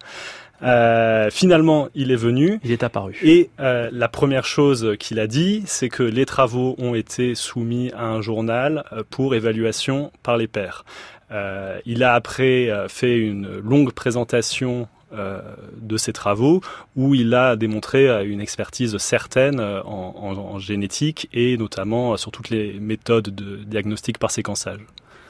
Euh, 0.62 1.28
finalement, 1.30 1.88
il 1.94 2.10
est 2.10 2.16
venu. 2.16 2.60
Il 2.64 2.72
est 2.72 2.82
apparu. 2.82 3.18
Et 3.22 3.50
euh, 3.60 3.90
la 3.92 4.08
première 4.08 4.44
chose 4.44 4.94
qu'il 4.98 5.20
a 5.20 5.26
dit, 5.26 5.62
c'est 5.66 5.88
que 5.88 6.02
les 6.02 6.24
travaux 6.24 6.74
ont 6.78 6.94
été 6.94 7.34
soumis 7.34 7.90
à 7.96 8.06
un 8.06 8.20
journal 8.20 8.84
pour 9.10 9.34
évaluation 9.34 10.12
par 10.22 10.36
les 10.36 10.46
pairs. 10.46 10.84
Euh, 11.32 11.78
il 11.84 12.04
a 12.04 12.14
après 12.14 12.70
fait 12.88 13.18
une 13.18 13.58
longue 13.58 13.92
présentation 13.92 14.82
euh, 14.82 14.95
de 15.12 15.96
ses 15.96 16.12
travaux 16.12 16.60
où 16.96 17.14
il 17.14 17.34
a 17.34 17.56
démontré 17.56 18.08
euh, 18.08 18.24
une 18.24 18.40
expertise 18.40 18.96
certaine 18.98 19.60
euh, 19.60 19.82
en, 19.84 20.14
en, 20.16 20.36
en, 20.36 20.58
génétique 20.58 21.28
et 21.32 21.56
notamment 21.56 22.16
sur 22.16 22.32
toutes 22.32 22.50
les 22.50 22.74
méthodes 22.80 23.28
de 23.34 23.56
diagnostic 23.64 24.18
par 24.18 24.30
séquençage. 24.30 24.80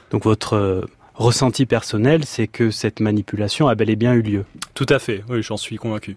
Donc 0.09 0.23
votre 0.23 0.87
ressenti 1.13 1.65
personnel, 1.65 2.25
c'est 2.25 2.47
que 2.47 2.71
cette 2.71 2.99
manipulation 2.99 3.67
a 3.67 3.75
bel 3.75 3.89
et 3.89 3.95
bien 3.95 4.13
eu 4.13 4.21
lieu. 4.21 4.45
Tout 4.73 4.85
à 4.89 4.99
fait, 4.99 5.23
oui, 5.29 5.43
j'en 5.43 5.57
suis 5.57 5.75
convaincu. 5.77 6.15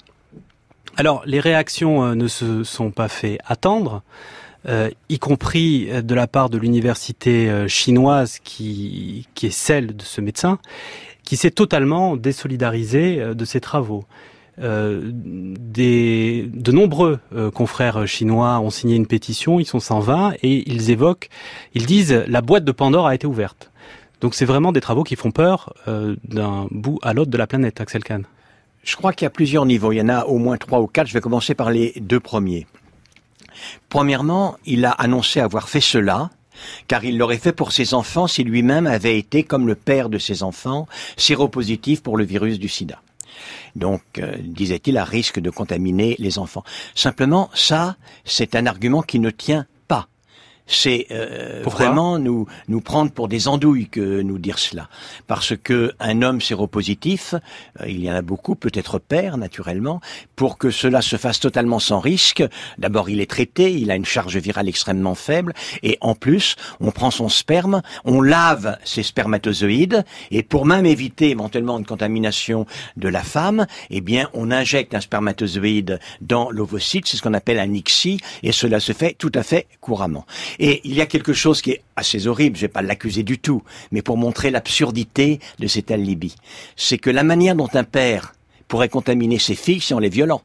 Alors, 0.96 1.22
les 1.26 1.40
réactions 1.40 2.14
ne 2.14 2.28
se 2.28 2.64
sont 2.64 2.90
pas 2.90 3.08
fait 3.08 3.38
attendre. 3.44 4.02
Euh, 4.68 4.90
y 5.08 5.18
compris 5.18 5.88
de 6.02 6.14
la 6.14 6.26
part 6.26 6.50
de 6.50 6.58
l'université 6.58 7.66
chinoise 7.66 8.38
qui, 8.44 9.26
qui 9.34 9.46
est 9.46 9.50
celle 9.50 9.96
de 9.96 10.02
ce 10.02 10.20
médecin 10.20 10.58
qui 11.30 11.36
s'est 11.36 11.52
totalement 11.52 12.16
désolidarisé 12.16 13.20
euh, 13.20 13.34
de 13.34 13.44
ses 13.44 13.60
travaux. 13.60 14.04
Euh, 14.58 15.00
des, 15.12 16.50
de 16.52 16.72
nombreux 16.72 17.20
euh, 17.32 17.52
confrères 17.52 18.04
chinois 18.08 18.58
ont 18.58 18.70
signé 18.70 18.96
une 18.96 19.06
pétition, 19.06 19.60
ils 19.60 19.64
sont 19.64 19.78
120 19.78 20.32
et 20.42 20.68
ils 20.68 20.90
évoquent, 20.90 21.28
ils 21.74 21.86
disent 21.86 22.24
la 22.26 22.40
boîte 22.40 22.64
de 22.64 22.72
Pandore 22.72 23.06
a 23.06 23.14
été 23.14 23.28
ouverte. 23.28 23.70
Donc 24.20 24.34
c'est 24.34 24.44
vraiment 24.44 24.72
des 24.72 24.80
travaux 24.80 25.04
qui 25.04 25.14
font 25.14 25.30
peur 25.30 25.72
euh, 25.86 26.16
d'un 26.24 26.66
bout 26.72 26.98
à 27.00 27.14
l'autre 27.14 27.30
de 27.30 27.38
la 27.38 27.46
planète, 27.46 27.80
Axel 27.80 28.02
Kahn. 28.02 28.24
Je 28.82 28.96
crois 28.96 29.12
qu'il 29.12 29.24
y 29.24 29.28
a 29.28 29.30
plusieurs 29.30 29.66
niveaux. 29.66 29.92
Il 29.92 29.98
y 29.98 30.02
en 30.02 30.08
a 30.08 30.24
au 30.24 30.38
moins 30.38 30.56
trois 30.56 30.80
ou 30.80 30.88
quatre. 30.88 31.06
Je 31.06 31.14
vais 31.14 31.20
commencer 31.20 31.54
par 31.54 31.70
les 31.70 31.92
deux 32.00 32.18
premiers. 32.18 32.66
Premièrement, 33.88 34.56
il 34.66 34.84
a 34.84 34.90
annoncé 34.90 35.38
avoir 35.38 35.68
fait 35.68 35.80
cela 35.80 36.30
car 36.88 37.04
il 37.04 37.18
l'aurait 37.18 37.38
fait 37.38 37.52
pour 37.52 37.72
ses 37.72 37.94
enfants 37.94 38.26
si 38.26 38.44
lui-même 38.44 38.86
avait 38.86 39.18
été, 39.18 39.42
comme 39.42 39.66
le 39.66 39.74
père 39.74 40.08
de 40.08 40.18
ses 40.18 40.42
enfants, 40.42 40.86
séropositif 41.16 42.02
pour 42.02 42.16
le 42.16 42.24
virus 42.24 42.58
du 42.58 42.68
sida. 42.68 43.00
Donc, 43.76 44.02
euh, 44.18 44.34
disait-il, 44.40 44.98
à 44.98 45.04
risque 45.04 45.40
de 45.40 45.50
contaminer 45.50 46.16
les 46.18 46.38
enfants. 46.38 46.64
Simplement, 46.94 47.50
ça, 47.54 47.96
c'est 48.24 48.54
un 48.54 48.66
argument 48.66 49.02
qui 49.02 49.18
ne 49.18 49.30
tient 49.30 49.66
c'est 50.70 51.08
euh, 51.10 51.62
vraiment 51.64 52.18
nous 52.18 52.46
nous 52.68 52.80
prendre 52.80 53.10
pour 53.10 53.28
des 53.28 53.48
andouilles 53.48 53.88
que 53.88 54.22
nous 54.22 54.38
dire 54.38 54.58
cela, 54.58 54.88
parce 55.26 55.54
que 55.56 55.92
un 55.98 56.22
homme 56.22 56.40
séropositif, 56.40 57.34
euh, 57.80 57.88
il 57.88 58.02
y 58.02 58.10
en 58.10 58.14
a 58.14 58.22
beaucoup, 58.22 58.54
peut-être 58.54 58.98
père 58.98 59.36
naturellement, 59.36 60.00
pour 60.36 60.56
que 60.56 60.70
cela 60.70 61.02
se 61.02 61.16
fasse 61.16 61.40
totalement 61.40 61.80
sans 61.80 61.98
risque. 61.98 62.42
D'abord, 62.78 63.10
il 63.10 63.20
est 63.20 63.28
traité, 63.30 63.72
il 63.72 63.90
a 63.90 63.96
une 63.96 64.04
charge 64.04 64.36
virale 64.36 64.68
extrêmement 64.68 65.16
faible, 65.16 65.52
et 65.82 65.98
en 66.00 66.14
plus, 66.14 66.54
on 66.78 66.92
prend 66.92 67.10
son 67.10 67.28
sperme, 67.28 67.82
on 68.04 68.20
lave 68.20 68.78
ses 68.84 69.02
spermatozoïdes, 69.02 70.04
et 70.30 70.44
pour 70.44 70.66
même 70.66 70.86
éviter 70.86 71.30
éventuellement 71.30 71.78
une 71.78 71.86
contamination 71.86 72.64
de 72.96 73.08
la 73.08 73.22
femme, 73.22 73.66
eh 73.90 74.00
bien, 74.00 74.28
on 74.34 74.52
injecte 74.52 74.94
un 74.94 75.00
spermatozoïde 75.00 75.98
dans 76.20 76.50
l'ovocyte, 76.50 77.08
c'est 77.08 77.16
ce 77.16 77.22
qu'on 77.22 77.34
appelle 77.34 77.58
un 77.58 77.74
ICSI, 77.74 78.20
et 78.44 78.52
cela 78.52 78.78
se 78.78 78.92
fait 78.92 79.14
tout 79.18 79.32
à 79.34 79.42
fait 79.42 79.66
couramment. 79.80 80.24
Et 80.60 80.82
il 80.84 80.94
y 80.94 81.00
a 81.00 81.06
quelque 81.06 81.32
chose 81.32 81.62
qui 81.62 81.72
est 81.72 81.82
assez 81.96 82.26
horrible, 82.26 82.56
je 82.56 82.60
vais 82.60 82.68
pas 82.68 82.82
l'accuser 82.82 83.22
du 83.22 83.38
tout, 83.38 83.62
mais 83.90 84.02
pour 84.02 84.18
montrer 84.18 84.50
l'absurdité 84.50 85.40
de 85.58 85.66
cet 85.66 85.90
alibi. 85.90 86.36
C'est 86.76 86.98
que 86.98 87.10
la 87.10 87.24
manière 87.24 87.56
dont 87.56 87.70
un 87.72 87.82
père 87.82 88.34
pourrait 88.68 88.90
contaminer 88.90 89.38
ses 89.38 89.54
filles, 89.54 89.80
c'est 89.80 89.94
en 89.94 89.98
les 89.98 90.10
violant 90.10 90.42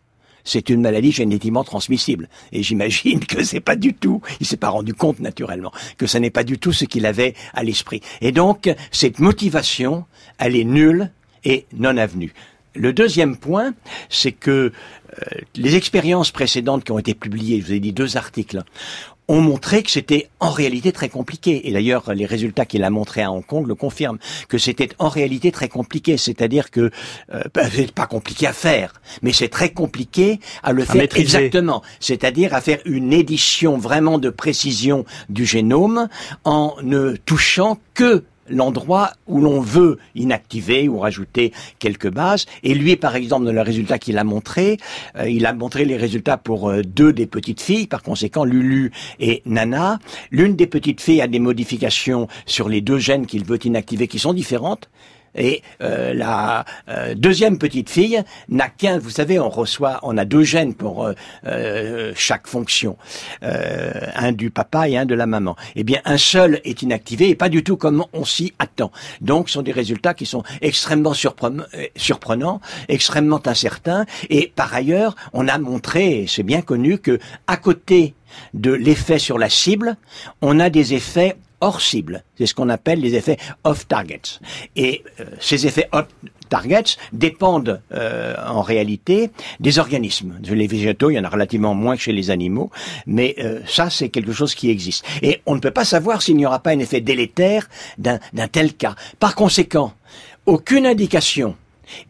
c'est 0.48 0.69
une 0.69 0.79
maladie 0.79 1.12
génétiquement 1.12 1.63
transmissible. 1.63 2.29
Et 2.51 2.63
j'imagine 2.63 3.25
que 3.25 3.43
c'est 3.43 3.60
pas 3.60 3.75
du 3.75 3.93
tout, 3.93 4.22
il 4.39 4.45
s'est 4.45 4.57
pas 4.57 4.69
rendu 4.69 4.93
compte 4.93 5.19
naturellement, 5.19 5.72
que 5.98 6.05
ce 6.05 6.19
n'est 6.19 6.29
pas 6.29 6.43
du 6.43 6.60
tout 6.60 6.72
ce 6.72 6.86
qu'il 6.86 7.05
avait 7.05 7.34
à 7.53 7.63
l'esprit. 7.63 8.01
Et 8.22 8.31
donc, 8.31 8.74
cette 8.91 9.19
motivation, 9.19 10.05
elle 10.38 10.55
est 10.55 10.63
nulle 10.63 11.12
et 11.43 11.65
non 11.74 11.98
avenue. 11.98 12.31
Le 12.75 12.93
deuxième 12.93 13.38
point, 13.38 13.74
c'est 14.10 14.34
que 14.34 14.51
euh, 14.51 15.25
les 15.55 15.75
expériences 15.75 16.31
précédentes 16.31 16.84
qui 16.84 16.91
ont 16.91 17.00
été 17.00 17.13
publiées, 17.13 17.62
je 17.62 17.65
vous 17.67 17.74
ai 17.74 17.79
dit 17.79 17.93
deux 17.93 18.17
articles, 18.17 18.62
ont 19.27 19.41
montré 19.41 19.84
que 19.84 19.91
c'était 19.91 20.29
en 20.39 20.51
réalité 20.51 20.91
très 20.91 21.10
compliqué. 21.10 21.67
Et 21.67 21.74
d'ailleurs, 21.74 22.13
les 22.13 22.25
résultats 22.25 22.65
qu'il 22.65 22.84
a 22.84 22.89
montrés 22.89 23.24
à 23.24 23.32
Hong 23.32 23.46
Kong 23.46 23.67
le 23.67 23.75
confirment, 23.75 24.20
que 24.50 24.58
c'était 24.58 24.89
en 25.00 25.10
réalité 25.10 25.51
très 25.51 25.67
compliqué. 25.67 26.17
C'est-à-dire 26.17 26.72
que 26.72 26.91
euh, 27.34 27.41
bah, 27.53 27.63
c'est 27.72 27.91
pas 27.91 28.08
compliqué 28.08 28.48
à 28.48 28.53
faire, 28.53 28.94
mais 29.22 29.34
c'est 29.34 29.50
très 29.50 29.70
compliqué 29.70 30.39
à 30.63 30.72
le 30.72 30.86
faire 30.86 31.01
exactement. 31.15 31.82
C'est-à-dire 32.00 32.53
à 32.53 32.62
faire 32.62 32.79
une 32.86 33.13
édition 33.13 33.77
vraiment 33.77 34.17
de 34.17 34.29
précision 34.29 35.05
du 35.29 35.46
génome 35.46 36.08
en 36.44 36.75
ne 36.84 37.15
touchant 37.15 37.79
que 37.94 38.24
l'endroit 38.50 39.12
où 39.28 39.42
l'on 39.42 39.60
veut 39.60 39.98
inactiver 40.16 40.88
ou 40.88 41.00
rajouter 41.00 41.52
quelques 41.80 42.10
bases. 42.10 42.46
Et 42.64 42.74
lui, 42.74 42.96
par 42.96 43.16
exemple, 43.16 43.46
dans 43.46 43.52
le 43.52 43.62
résultat 43.62 44.00
qu'il 44.00 44.18
a 44.18 44.24
montré, 44.24 44.78
euh, 45.18 45.30
il 45.30 45.46
a 45.46 45.54
montré 45.54 45.86
les 45.86 45.98
résultats 45.98 46.38
pour 46.38 46.70
euh, 46.70 46.82
deux 46.82 47.14
des 47.14 47.25
petites 47.25 47.62
filles, 47.62 47.88
par 47.88 48.04
conséquent 48.04 48.44
Lulu 48.44 48.92
et 49.20 49.42
Nana. 49.46 50.00
L'une 50.32 50.56
des 50.56 50.68
petites 50.68 51.02
filles 51.02 51.22
a 51.22 51.28
des 51.28 51.40
modifications 51.40 52.28
sur 52.46 52.70
les 52.70 52.82
deux 52.82 53.00
gènes 53.00 53.25
qu'il 53.25 53.46
veut 53.46 53.64
inactiver 53.66 54.08
qui 54.08 54.20
sont 54.20 54.34
différentes. 54.34 54.90
Et 55.36 55.62
euh, 55.82 56.13
la 56.13 56.65
euh, 56.89 57.13
deuxième 57.15 57.58
petite 57.58 57.89
fille 57.89 58.22
n'a 58.50 58.70
qu'un, 58.70 58.98
vous 58.98 59.10
savez, 59.10 59.39
on 59.39 59.50
reçoit, 59.50 60.00
on 60.04 60.18
a 60.18 60.25
deux 60.25 60.44
gènes 60.44 60.74
pour 60.74 61.12
euh, 61.46 62.13
chaque 62.15 62.48
fonction, 62.48 62.98
un 63.42 64.32
du 64.32 64.50
papa 64.50 64.89
et 64.89 64.98
un 64.98 65.06
de 65.06 65.15
la 65.15 65.25
maman. 65.25 65.56
Eh 65.75 65.84
bien, 65.84 66.01
un 66.06 66.18
seul 66.18 66.62
est 66.63 66.82
inactivé 66.82 67.30
et 67.30 67.36
pas 67.36 67.50
du 67.50 67.63
tout 67.63 67.77
comme 67.77 68.06
on 68.13 68.25
s'y 68.25 68.54
attend. 68.60 68.92
Donc, 69.22 69.50
ce 69.50 69.56
sont 69.56 69.62
des 69.62 69.72
résultats 69.72 70.13
qui 70.13 70.25
sont 70.25 70.44
extrêmement 70.62 71.13
surprenants, 71.13 72.62
extrêmement 72.88 73.42
incertains. 73.46 74.06
Et 74.30 74.51
par 74.56 74.74
ailleurs, 74.74 75.15
on 75.34 75.48
a 75.48 75.58
montré, 75.58 76.25
c'est 76.27 76.44
bien 76.44 76.62
connu, 76.62 77.00
que 77.00 77.20
à 77.48 77.58
côté 77.58 78.13
de 78.54 78.72
l'effet 78.72 79.20
sur 79.20 79.38
la 79.38 79.50
cible, 79.50 79.98
on 80.42 80.60
a 80.60 80.70
des 80.70 80.94
effets 80.94 81.38
hors 81.65 81.81
cible. 81.81 82.24
C'est 82.38 82.45
ce 82.45 82.53
qu'on 82.53 82.69
appelle 82.69 83.00
les 83.00 83.15
effets 83.15 83.38
off-targets. 83.63 84.39
Et 84.75 85.03
euh, 85.19 85.25
ces 85.39 85.65
effets 85.65 85.89
off-targets 85.91 86.98
dépendent 87.12 87.81
euh, 87.91 88.36
en 88.48 88.62
réalité 88.62 89.31
des 89.60 89.79
organismes. 89.79 90.36
Les 90.43 90.67
végétaux, 90.67 91.10
il 91.10 91.15
y 91.15 91.19
en 91.19 91.24
a 91.24 91.29
relativement 91.29 91.74
moins 91.74 91.95
que 91.95 92.03
chez 92.03 92.12
les 92.12 92.29
animaux, 92.29 92.69
mais 93.07 93.34
euh, 93.39 93.62
ça, 93.65 93.89
c'est 93.89 94.10
quelque 94.10 94.31
chose 94.31 94.53
qui 94.53 94.69
existe. 94.69 95.03
Et 95.24 95.41
on 95.48 95.55
ne 95.55 95.60
peut 95.60 95.72
pas 95.72 95.86
savoir 95.86 96.22
s'il 96.22 96.38
n'y 96.38 96.45
aura 96.45 96.60
pas 96.60 96.69
un 96.69 96.79
effet 96.79 97.01
délétère 97.01 97.67
d'un 97.98 98.19
tel 98.51 98.75
cas. 98.75 98.95
Par 99.19 99.34
conséquent, 99.34 99.93
aucune 100.45 100.86
indication 100.86 101.55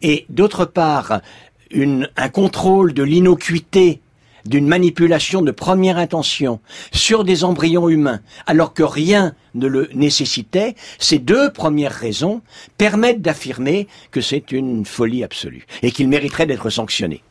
et 0.02 0.26
d'autre 0.28 0.66
part, 0.66 1.22
une, 1.70 2.10
un 2.16 2.28
contrôle 2.28 2.92
de 2.92 3.02
l'innocuité 3.02 4.00
d'une 4.48 4.66
manipulation 4.66 5.42
de 5.42 5.50
première 5.50 5.98
intention 5.98 6.60
sur 6.92 7.24
des 7.24 7.44
embryons 7.44 7.88
humains, 7.88 8.20
alors 8.46 8.74
que 8.74 8.82
rien 8.82 9.34
ne 9.54 9.66
le 9.66 9.88
nécessitait, 9.94 10.74
ces 10.98 11.18
deux 11.18 11.52
premières 11.52 11.92
raisons 11.92 12.42
permettent 12.78 13.22
d'affirmer 13.22 13.88
que 14.10 14.20
c'est 14.20 14.52
une 14.52 14.84
folie 14.84 15.24
absolue 15.24 15.66
et 15.82 15.90
qu'il 15.90 16.08
mériterait 16.08 16.46
d'être 16.46 16.70
sanctionné. 16.70 17.22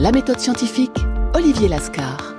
La 0.00 0.12
méthode 0.12 0.38
scientifique, 0.38 0.96
Olivier 1.34 1.68
Lascar. 1.68 2.34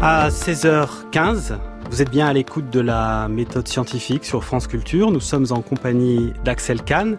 À 0.00 0.30
16h15, 0.30 1.58
vous 1.90 2.00
êtes 2.00 2.10
bien 2.10 2.28
à 2.28 2.32
l'écoute 2.32 2.70
de 2.70 2.78
la 2.78 3.26
méthode 3.26 3.66
scientifique 3.66 4.24
sur 4.24 4.44
France 4.44 4.68
Culture. 4.68 5.10
Nous 5.10 5.20
sommes 5.20 5.46
en 5.50 5.60
compagnie 5.60 6.32
d'Axel 6.44 6.82
Kahn 6.82 7.18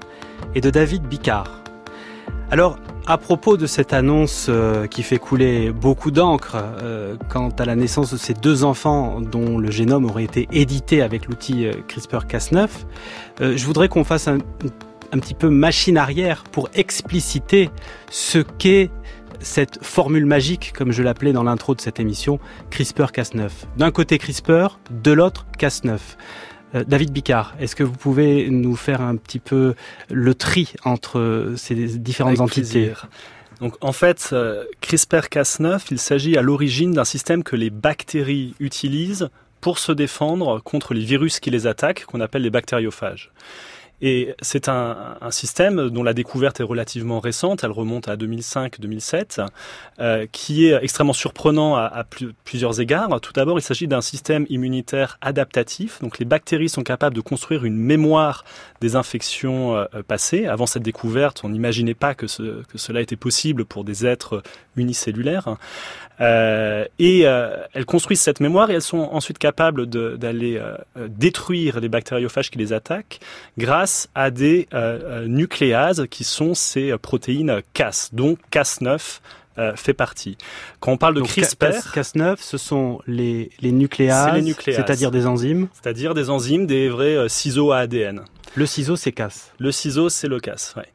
et 0.55 0.61
de 0.61 0.69
David 0.69 1.03
Bicard. 1.03 1.61
Alors, 2.51 2.77
à 3.05 3.17
propos 3.17 3.57
de 3.57 3.65
cette 3.65 3.91
annonce 3.91 4.47
euh, 4.47 4.87
qui 4.87 5.03
fait 5.03 5.17
couler 5.17 5.71
beaucoup 5.71 6.09
d'encre 6.09 6.55
euh, 6.55 7.17
quant 7.27 7.49
à 7.49 7.65
la 7.65 7.75
naissance 7.75 8.13
de 8.13 8.17
ces 8.17 8.33
deux 8.33 8.63
enfants 8.63 9.19
dont 9.19 9.57
le 9.57 9.69
génome 9.71 10.05
aurait 10.05 10.23
été 10.23 10.47
édité 10.53 11.01
avec 11.01 11.25
l'outil 11.27 11.65
euh, 11.65 11.73
CRISPR-Cas9, 11.89 12.69
je 13.39 13.65
voudrais 13.65 13.89
qu'on 13.89 14.05
fasse 14.05 14.29
un, 14.29 14.37
un 15.11 15.19
petit 15.19 15.33
peu 15.33 15.49
machine 15.49 15.97
arrière 15.97 16.43
pour 16.43 16.69
expliciter 16.73 17.69
ce 18.09 18.39
qu'est 18.39 18.89
cette 19.41 19.83
formule 19.83 20.25
magique, 20.25 20.73
comme 20.75 20.91
je 20.91 21.03
l'appelais 21.03 21.33
dans 21.33 21.43
l'intro 21.43 21.75
de 21.75 21.81
cette 21.81 21.99
émission, 21.99 22.39
CRISPR-Cas9. 22.71 23.49
D'un 23.77 23.91
côté 23.91 24.17
CRISPR, 24.17 24.79
de 24.89 25.11
l'autre 25.11 25.45
Cas9. 25.57 25.99
Euh, 26.73 26.83
David 26.87 27.11
Bicard, 27.11 27.55
est-ce 27.59 27.75
que 27.75 27.83
vous 27.83 27.95
pouvez 27.95 28.49
nous 28.49 28.75
faire 28.75 29.01
un 29.01 29.15
petit 29.17 29.39
peu 29.39 29.75
le 30.09 30.35
tri 30.35 30.73
entre 30.85 31.53
ces 31.57 31.75
différentes 31.75 32.39
entités 32.39 32.93
Donc 33.59 33.75
en 33.81 33.91
fait, 33.91 34.29
euh, 34.31 34.63
CRISPR-Cas9, 34.81 35.87
il 35.91 35.99
s'agit 35.99 36.37
à 36.37 36.41
l'origine 36.41 36.93
d'un 36.93 37.05
système 37.05 37.43
que 37.43 37.55
les 37.55 37.69
bactéries 37.69 38.55
utilisent 38.59 39.29
pour 39.59 39.77
se 39.79 39.91
défendre 39.91 40.59
contre 40.59 40.93
les 40.93 41.05
virus 41.05 41.39
qui 41.39 41.51
les 41.51 41.67
attaquent, 41.67 42.05
qu'on 42.05 42.19
appelle 42.19 42.41
les 42.41 42.49
bactériophages. 42.49 43.31
Et 44.01 44.33
c'est 44.41 44.67
un, 44.67 45.17
système 45.29 45.89
dont 45.89 46.03
la 46.03 46.13
découverte 46.13 46.59
est 46.59 46.63
relativement 46.63 47.19
récente, 47.19 47.63
elle 47.63 47.71
remonte 47.71 48.07
à 48.07 48.15
2005-2007, 48.15 49.45
euh, 49.99 50.25
qui 50.31 50.65
est 50.67 50.83
extrêmement 50.83 51.13
surprenant 51.13 51.75
à, 51.75 52.05
plusieurs 52.43 52.81
égards. 52.81 53.21
Tout 53.21 53.33
d'abord, 53.33 53.59
il 53.59 53.61
s'agit 53.61 53.87
d'un 53.87 54.01
système 54.01 54.45
immunitaire 54.49 55.17
adaptatif, 55.21 56.01
donc 56.01 56.19
les 56.19 56.25
bactéries 56.25 56.69
sont 56.69 56.83
capables 56.83 57.15
de 57.15 57.21
construire 57.21 57.63
une 57.63 57.77
mémoire 57.77 58.43
des 58.81 58.95
infections 58.95 59.75
euh, 59.75 59.85
passées. 60.07 60.47
Avant 60.47 60.65
cette 60.65 60.83
découverte, 60.83 61.41
on 61.43 61.49
n'imaginait 61.49 61.93
pas 61.93 62.15
que, 62.15 62.27
ce, 62.27 62.63
que, 62.63 62.77
cela 62.77 63.01
était 63.01 63.15
possible 63.15 63.65
pour 63.65 63.83
des 63.83 64.05
êtres 64.05 64.41
unicellulaires. 64.75 65.55
Euh, 66.21 66.85
et 66.99 67.21
euh, 67.25 67.57
elles 67.73 67.85
construisent 67.85 68.21
cette 68.21 68.41
mémoire 68.41 68.69
et 68.69 68.75
elles 68.75 68.81
sont 68.81 69.09
ensuite 69.11 69.39
capables 69.39 69.87
d'aller 69.87 70.57
euh, 70.57 70.77
détruire 71.07 71.79
les 71.79 71.89
bactériophages 71.89 72.51
qui 72.51 72.59
les 72.59 72.73
attaquent 72.73 73.19
grâce 73.57 73.90
à 74.15 74.31
des 74.31 74.67
nucléases 75.25 76.05
qui 76.09 76.23
sont 76.23 76.53
ces 76.53 76.97
protéines 76.97 77.61
Cas, 77.73 78.09
dont 78.13 78.37
Cas9 78.51 79.19
fait 79.75 79.93
partie. 79.93 80.37
Quand 80.79 80.93
on 80.93 80.97
parle 80.97 81.15
de 81.15 81.21
CRISPR, 81.21 81.93
Cas9, 81.93 82.37
ce 82.39 82.57
sont 82.57 82.99
les, 83.05 83.51
les 83.59 83.71
nucléases, 83.71 84.43
c'est-à-dire 84.65 85.11
des 85.11 85.27
enzymes, 85.27 85.67
c'est-à-dire 85.73 86.13
des 86.13 86.29
enzymes, 86.29 86.65
des 86.65 86.89
vrais 86.89 87.29
ciseaux 87.29 87.71
à 87.71 87.79
ADN. 87.79 88.21
Le 88.55 88.65
ciseau, 88.65 88.95
c'est 88.95 89.11
Cas. 89.11 89.51
Le 89.59 89.71
ciseau, 89.71 90.09
c'est 90.09 90.27
le 90.27 90.39
Cas. 90.39 90.73
Ouais. 90.75 90.87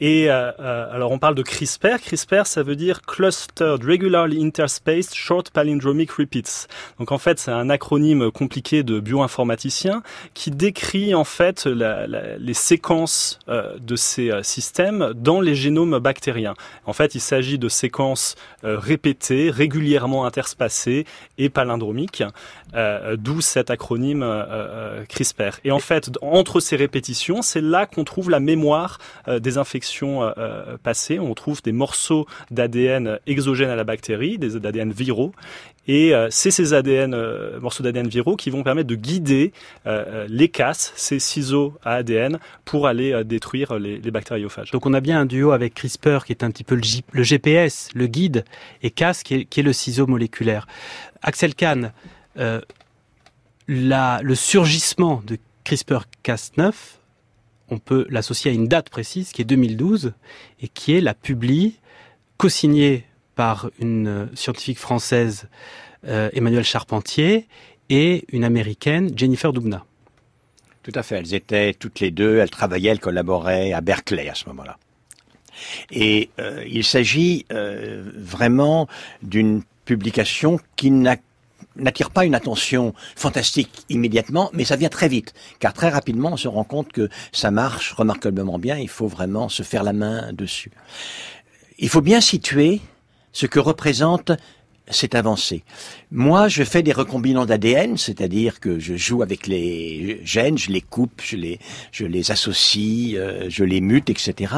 Et 0.00 0.30
euh, 0.30 0.50
euh, 0.60 0.88
alors 0.90 1.12
on 1.12 1.18
parle 1.18 1.34
de 1.34 1.42
CRISPR. 1.42 2.00
CRISPR, 2.02 2.46
ça 2.46 2.62
veut 2.62 2.76
dire 2.76 3.02
Clustered 3.02 3.84
Regularly 3.84 4.42
Interspaced 4.42 5.14
Short 5.14 5.50
Palindromic 5.50 6.10
Repeats. 6.12 6.66
Donc 6.98 7.12
en 7.12 7.18
fait, 7.18 7.38
c'est 7.38 7.50
un 7.50 7.68
acronyme 7.68 8.30
compliqué 8.30 8.82
de 8.82 8.98
bioinformaticien 8.98 10.02
qui 10.32 10.50
décrit 10.50 11.14
en 11.14 11.24
fait 11.24 11.66
les 11.66 12.54
séquences 12.54 13.38
euh, 13.48 13.76
de 13.78 13.94
ces 13.94 14.30
euh, 14.30 14.42
systèmes 14.42 15.12
dans 15.14 15.42
les 15.42 15.54
génomes 15.54 15.98
bactériens. 15.98 16.54
En 16.86 16.94
fait, 16.94 17.14
il 17.14 17.20
s'agit 17.20 17.58
de 17.58 17.68
séquences 17.68 18.36
répétées, 18.62 19.50
régulièrement 19.50 20.24
interspacées 20.24 21.04
et 21.38 21.48
palindromiques, 21.48 22.22
d'où 23.16 23.40
cet 23.40 23.70
acronyme 23.70 24.24
CRISPR. 25.08 25.60
Et 25.64 25.72
en 25.72 25.78
fait, 25.78 26.10
entre 26.22 26.60
ces 26.60 26.76
répétitions, 26.76 27.42
c'est 27.42 27.60
là 27.60 27.86
qu'on 27.86 28.04
trouve 28.04 28.30
la 28.30 28.40
mémoire 28.40 28.98
des 29.26 29.58
infections 29.58 29.89
euh, 30.02 30.32
euh, 30.38 30.76
passées, 30.82 31.18
on 31.18 31.34
trouve 31.34 31.62
des 31.62 31.72
morceaux 31.72 32.26
d'ADN 32.50 33.18
exogènes 33.26 33.70
à 33.70 33.76
la 33.76 33.84
bactérie, 33.84 34.38
des 34.38 34.56
ADN 34.56 34.92
viraux, 34.92 35.32
et 35.86 36.14
euh, 36.14 36.28
c'est 36.30 36.50
ces 36.50 36.74
ADN, 36.74 37.16
morceaux 37.60 37.82
d'ADN 37.82 38.08
viraux 38.08 38.36
qui 38.36 38.50
vont 38.50 38.62
permettre 38.62 38.88
de 38.88 38.94
guider 38.94 39.52
les 40.28 40.48
casses, 40.48 40.92
ces 40.96 41.18
ciseaux 41.18 41.74
à 41.82 41.94
ADN, 41.94 42.38
pour 42.64 42.86
aller 42.86 43.24
détruire 43.24 43.78
les, 43.78 43.98
bactériophages. 44.10 44.70
Donc 44.70 44.86
on 44.86 44.94
a 44.94 45.00
bien 45.00 45.20
un 45.20 45.26
duo 45.26 45.52
avec 45.52 45.74
CRISPR 45.74 46.24
qui 46.24 46.32
est 46.32 46.44
un 46.44 46.50
petit 46.50 46.64
peu 46.64 46.74
le, 46.74 47.22
GPS, 47.22 47.88
le 47.94 48.06
guide, 48.06 48.44
et 48.82 48.90
Cas 48.90 49.20
qui 49.24 49.34
est, 49.34 49.62
le 49.62 49.72
ciseau 49.72 50.06
moléculaire. 50.06 50.66
Axel 51.22 51.54
Kahn, 51.54 51.92
le 52.36 54.34
surgissement 54.34 55.22
de 55.26 55.38
CRISPR-Cas9 55.64 56.99
on 57.70 57.78
peut 57.78 58.06
l'associer 58.10 58.50
à 58.50 58.54
une 58.54 58.68
date 58.68 58.90
précise 58.90 59.32
qui 59.32 59.42
est 59.42 59.44
2012 59.44 60.12
et 60.60 60.68
qui 60.68 60.94
est 60.94 61.00
la 61.00 61.14
publie 61.14 61.76
co-signée 62.36 63.04
par 63.34 63.70
une 63.78 64.28
scientifique 64.34 64.78
française 64.78 65.48
euh, 66.06 66.30
Emmanuelle 66.32 66.64
Charpentier 66.64 67.46
et 67.88 68.24
une 68.32 68.44
américaine 68.44 69.10
Jennifer 69.16 69.52
Doudna. 69.52 69.84
Tout 70.82 70.92
à 70.94 71.02
fait, 71.02 71.16
elles 71.16 71.34
étaient 71.34 71.74
toutes 71.74 72.00
les 72.00 72.10
deux, 72.10 72.38
elles 72.38 72.50
travaillaient, 72.50 72.90
elles 72.90 73.00
collaboraient 73.00 73.72
à 73.72 73.80
Berkeley 73.80 74.28
à 74.28 74.34
ce 74.34 74.48
moment-là. 74.48 74.78
Et 75.90 76.30
euh, 76.38 76.64
il 76.66 76.84
s'agit 76.84 77.44
euh, 77.52 78.10
vraiment 78.16 78.88
d'une 79.22 79.62
publication 79.84 80.58
qui 80.76 80.90
n'a 80.90 81.16
n'attire 81.76 82.10
pas 82.10 82.24
une 82.24 82.34
attention 82.34 82.94
fantastique 83.16 83.84
immédiatement, 83.88 84.50
mais 84.52 84.64
ça 84.64 84.76
vient 84.76 84.88
très 84.88 85.08
vite, 85.08 85.32
car 85.58 85.72
très 85.72 85.88
rapidement 85.88 86.32
on 86.32 86.36
se 86.36 86.48
rend 86.48 86.64
compte 86.64 86.92
que 86.92 87.08
ça 87.32 87.50
marche 87.50 87.92
remarquablement 87.92 88.58
bien, 88.58 88.76
il 88.76 88.88
faut 88.88 89.08
vraiment 89.08 89.48
se 89.48 89.62
faire 89.62 89.82
la 89.82 89.92
main 89.92 90.32
dessus. 90.32 90.72
Il 91.78 91.88
faut 91.88 92.02
bien 92.02 92.20
situer 92.20 92.80
ce 93.32 93.46
que 93.46 93.58
représente 93.58 94.32
cette 94.90 95.14
avancée. 95.14 95.62
Moi, 96.10 96.48
je 96.48 96.64
fais 96.64 96.82
des 96.82 96.92
recombinants 96.92 97.46
d'ADN, 97.46 97.96
c'est-à-dire 97.96 98.60
que 98.60 98.78
je 98.78 98.96
joue 98.96 99.22
avec 99.22 99.46
les 99.46 100.20
gènes, 100.24 100.58
je 100.58 100.70
les 100.70 100.80
coupe, 100.80 101.22
je 101.22 101.36
les, 101.36 101.60
je 101.92 102.04
les 102.04 102.30
associe, 102.30 103.14
euh, 103.14 103.46
je 103.48 103.64
les 103.64 103.80
mute, 103.80 104.10
etc. 104.10 104.52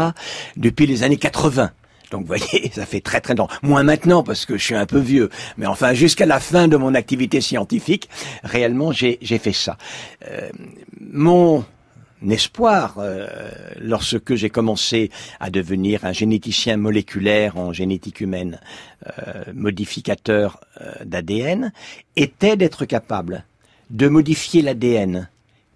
depuis 0.56 0.86
les 0.86 1.02
années 1.02 1.18
80. 1.18 1.70
Donc 2.12 2.20
vous 2.20 2.26
voyez, 2.26 2.70
ça 2.74 2.86
fait 2.86 3.00
très 3.00 3.20
très 3.20 3.34
longtemps. 3.34 3.52
Moins 3.62 3.82
maintenant 3.82 4.22
parce 4.22 4.46
que 4.46 4.56
je 4.56 4.62
suis 4.62 4.74
un 4.76 4.86
peu 4.86 5.00
vieux. 5.00 5.30
Mais 5.56 5.66
enfin, 5.66 5.94
jusqu'à 5.94 6.26
la 6.26 6.38
fin 6.38 6.68
de 6.68 6.76
mon 6.76 6.94
activité 6.94 7.40
scientifique, 7.40 8.08
réellement, 8.44 8.92
j'ai 8.92 9.18
fait 9.22 9.52
ça. 9.52 9.76
Euh, 10.30 10.50
mon 11.00 11.64
espoir 12.28 12.96
euh, 12.98 13.26
lorsque 13.80 14.36
j'ai 14.36 14.50
commencé 14.50 15.10
à 15.40 15.50
devenir 15.50 16.04
un 16.04 16.12
généticien 16.12 16.76
moléculaire 16.76 17.56
en 17.56 17.72
génétique 17.72 18.20
humaine, 18.20 18.60
euh, 19.18 19.44
modificateur 19.54 20.60
d'ADN, 21.04 21.72
était 22.14 22.56
d'être 22.56 22.84
capable 22.84 23.44
de 23.90 24.06
modifier 24.06 24.62
l'ADN 24.62 25.28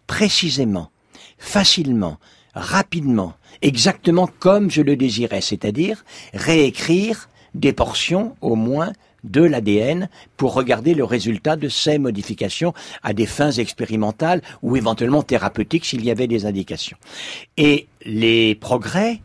précisément, 0.07 0.91
facilement, 1.39 2.19
rapidement, 2.55 3.35
exactement 3.63 4.29
comme 4.39 4.71
je 4.71 4.83
le 4.83 4.97
désirais, 4.97 5.41
c'est-à-dire 5.41 6.05
réécrire 6.35 7.29
des 7.55 7.73
portions 7.73 8.37
au 8.41 8.55
moins 8.55 8.93
de 9.25 9.43
l'ADN 9.43 10.09
pour 10.37 10.55
regarder 10.55 10.95
le 10.95 11.05
résultat 11.05 11.57
de 11.57 11.69
ces 11.69 11.99
modifications 11.99 12.75
à 13.03 13.13
des 13.13 13.27
fins 13.27 13.51
expérimentales 13.51 14.41
ou 14.63 14.77
éventuellement 14.77 15.23
thérapeutiques 15.23 15.85
s'il 15.85 16.05
y 16.05 16.11
avait 16.11 16.29
des 16.29 16.47
indications. 16.47 16.97
Et 17.57 17.89
les 18.05 18.55
progrès 18.55 19.21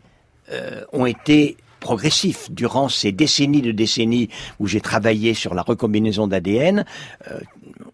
euh, 0.50 0.84
ont 0.92 1.06
été 1.06 1.56
progressifs 1.78 2.50
durant 2.50 2.88
ces 2.88 3.12
décennies 3.12 3.62
de 3.62 3.72
décennies 3.72 4.28
où 4.60 4.66
j'ai 4.66 4.80
travaillé 4.80 5.34
sur 5.34 5.54
la 5.54 5.62
recombinaison 5.62 6.26
d'ADN. 6.26 6.84
Euh, 7.30 7.40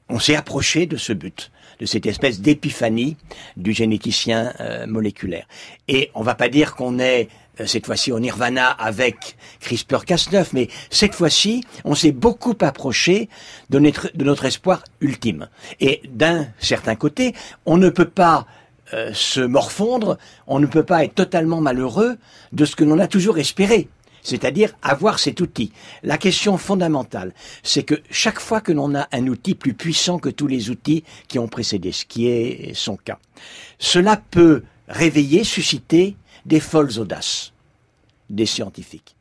on 0.08 0.18
s'est 0.18 0.36
approché 0.36 0.86
de 0.86 0.96
ce 0.96 1.12
but 1.12 1.50
de 1.78 1.86
cette 1.86 2.06
espèce 2.06 2.40
d'épiphanie 2.40 3.16
du 3.56 3.72
généticien 3.72 4.52
euh, 4.60 4.86
moléculaire. 4.86 5.46
Et 5.86 6.10
on 6.14 6.22
va 6.22 6.34
pas 6.34 6.48
dire 6.48 6.74
qu'on 6.74 6.98
est 6.98 7.28
euh, 7.60 7.66
cette 7.66 7.86
fois-ci 7.86 8.12
au 8.12 8.20
nirvana 8.20 8.68
avec 8.68 9.36
CRISPR-Cas9, 9.62 10.48
mais 10.52 10.68
cette 10.90 11.14
fois-ci, 11.14 11.64
on 11.84 11.94
s'est 11.94 12.12
beaucoup 12.12 12.56
approché 12.60 13.28
de 13.70 13.78
notre, 13.78 14.44
espoir 14.44 14.82
ultime. 15.00 15.48
Et 15.80 16.02
d'un 16.08 16.46
certain 16.58 16.94
côté, 16.94 17.34
on 17.66 17.76
ne 17.76 17.88
peut 17.88 18.08
pas 18.08 18.46
euh, 18.94 19.12
se 19.12 19.40
morfondre, 19.40 20.18
on 20.46 20.58
ne 20.58 20.66
peut 20.66 20.84
pas 20.84 21.04
être 21.04 21.14
totalement 21.14 21.60
malheureux 21.60 22.16
de 22.52 22.64
ce 22.64 22.76
que 22.76 22.84
l'on 22.84 22.98
a 22.98 23.06
toujours 23.06 23.38
espéré 23.38 23.88
c'est-à-dire 24.22 24.72
avoir 24.82 25.18
cet 25.18 25.40
outil. 25.40 25.72
La 26.02 26.18
question 26.18 26.58
fondamentale, 26.58 27.32
c'est 27.62 27.82
que 27.82 28.00
chaque 28.10 28.40
fois 28.40 28.60
que 28.60 28.72
l'on 28.72 28.94
a 28.94 29.08
un 29.12 29.26
outil 29.26 29.54
plus 29.54 29.74
puissant 29.74 30.18
que 30.18 30.28
tous 30.28 30.46
les 30.46 30.70
outils 30.70 31.04
qui 31.28 31.38
ont 31.38 31.48
précédé, 31.48 31.92
ce 31.92 32.04
qui 32.04 32.28
est 32.28 32.72
son 32.74 32.96
cas, 32.96 33.18
cela 33.78 34.16
peut 34.16 34.62
réveiller, 34.88 35.44
susciter 35.44 36.16
des 36.46 36.60
folles 36.60 36.98
audaces 36.98 37.52
des 38.30 38.46
scientifiques. 38.46 39.14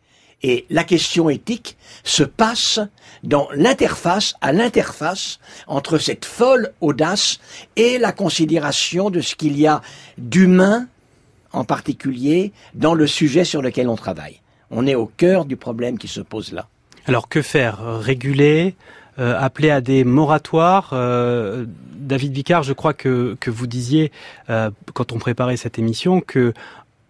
Et 0.43 0.65
la 0.69 0.83
question 0.83 1.29
éthique 1.29 1.77
se 2.03 2.23
passe 2.23 2.79
dans 3.23 3.47
l'interface, 3.55 4.35
à 4.41 4.53
l'interface 4.53 5.39
entre 5.65 5.97
cette 5.97 6.25
folle 6.25 6.73
audace 6.79 7.39
et 7.75 7.97
la 7.97 8.11
considération 8.11 9.09
de 9.09 9.21
ce 9.21 9.35
qu'il 9.35 9.57
y 9.57 9.65
a 9.65 9.81
d'humain, 10.17 10.87
en 11.53 11.63
particulier, 11.63 12.51
dans 12.75 12.93
le 12.93 13.07
sujet 13.07 13.45
sur 13.45 13.63
lequel 13.63 13.89
on 13.89 13.95
travaille. 13.95 14.41
On 14.71 14.85
est 14.85 14.95
au 14.95 15.05
cœur 15.05 15.45
du 15.45 15.55
problème 15.55 15.97
qui 15.97 16.07
se 16.07 16.21
pose 16.21 16.51
là. 16.51 16.67
Alors 17.05 17.29
que 17.29 17.41
faire? 17.41 17.79
Réguler 17.99 18.75
euh, 19.19 19.35
appeler 19.39 19.71
à 19.71 19.81
des 19.81 20.03
moratoires? 20.03 20.91
Euh, 20.93 21.65
David 21.95 22.33
Vicard, 22.33 22.61
je 22.61 22.73
crois 22.73 22.93
que, 22.93 23.35
vous 23.47 23.65
disiez, 23.65 24.11
euh, 24.49 24.69
quand 24.93 25.11
on 25.11 25.17
préparait 25.17 25.57
cette 25.57 25.79
émission, 25.79 26.21
que 26.21 26.53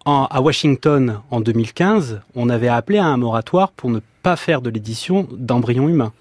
à 0.06 0.40
Washington, 0.40 1.20
en 1.30 1.42
2015, 1.42 2.22
on 2.34 2.48
avait 2.48 2.68
appelé 2.68 2.96
à 2.96 3.04
un 3.04 3.18
moratoire 3.18 3.72
pour 3.72 3.90
ne 3.90 4.00
pas 4.22 4.36
faire 4.36 4.62
de 4.62 4.70
l'édition 4.70 5.28
d'embryons 5.30 5.86
humains. 5.86 6.14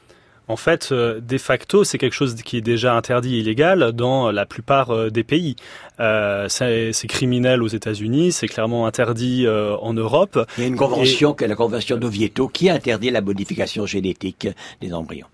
En 0.47 0.55
fait, 0.55 0.89
euh, 0.91 1.19
de 1.19 1.38
facto, 1.38 1.83
c'est 1.83 1.97
quelque 1.97 2.13
chose 2.13 2.36
qui 2.36 2.57
est 2.57 2.62
déjà 2.62 2.95
interdit 2.95 3.36
et 3.36 3.39
illégal 3.39 3.91
dans 3.91 4.31
la 4.31 4.45
plupart 4.45 4.91
euh, 4.91 5.10
des 5.10 5.23
pays. 5.23 5.55
Euh, 5.99 6.47
c'est 6.49 7.07
criminel 7.07 7.62
aux 7.62 7.67
États-Unis, 7.67 8.31
c'est 8.31 8.47
clairement 8.47 8.88
interdit 8.88 9.45
euh, 9.45 9.75
en 9.77 9.93
Europe. 9.93 10.39
Il 10.57 10.62
y 10.62 10.63
a 10.63 10.67
une 10.67 10.77
convention, 10.77 11.36
et... 11.36 11.47
la 11.47 11.55
convention 11.55 11.97
d'Oviedo, 11.97 12.47
qui 12.47 12.69
interdit 12.69 13.10
la 13.10 13.21
modification 13.21 13.86
génétique 13.86 14.47
des 14.81 14.93
embryons. 14.93 15.27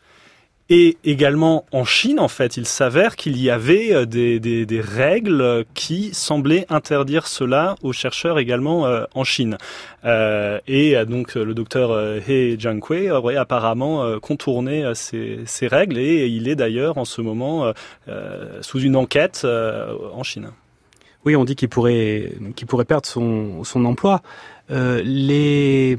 Et 0.76 0.98
également 1.04 1.66
en 1.72 1.86
Chine, 1.86 2.20
en 2.20 2.28
fait, 2.28 2.58
il 2.58 2.66
s'avère 2.66 3.16
qu'il 3.16 3.40
y 3.40 3.52
avait 3.52 3.94
euh, 3.94 4.06
des, 4.08 4.40
des, 4.40 4.66
des, 4.66 4.82
règles 4.82 5.66
qui 5.76 6.16
semblaient 6.16 6.66
interdire 6.68 7.28
cela 7.28 7.76
aux 7.84 7.94
chercheurs 7.94 8.40
également 8.40 8.88
euh, 8.88 9.04
en 9.14 9.24
Chine. 9.24 9.60
Euh, 10.04 10.60
et 10.66 10.96
donc 11.06 11.36
le 11.36 11.54
docteur 11.54 11.92
He 12.28 12.60
Jiankui 12.60 13.12
aurait 13.12 13.36
apparemment 13.36 14.20
contourné 14.20 14.92
ces, 14.96 15.42
ces, 15.46 15.68
règles 15.68 16.00
et 16.00 16.26
il 16.26 16.48
est 16.48 16.56
d'ailleurs 16.56 16.98
en 16.98 17.06
ce 17.06 17.22
moment 17.22 17.72
sous 18.62 18.80
une 18.80 18.96
enquête 18.96 19.46
en 19.46 20.24
Chine. 20.24 20.50
Oui, 21.24 21.36
on 21.36 21.46
dit 21.46 21.56
qu'il 21.56 21.70
pourrait, 21.70 22.34
qu'il 22.56 22.66
pourrait 22.66 22.86
perdre 22.86 23.06
son, 23.06 23.64
son 23.64 23.86
emploi. 23.86 24.24
les, 24.70 25.98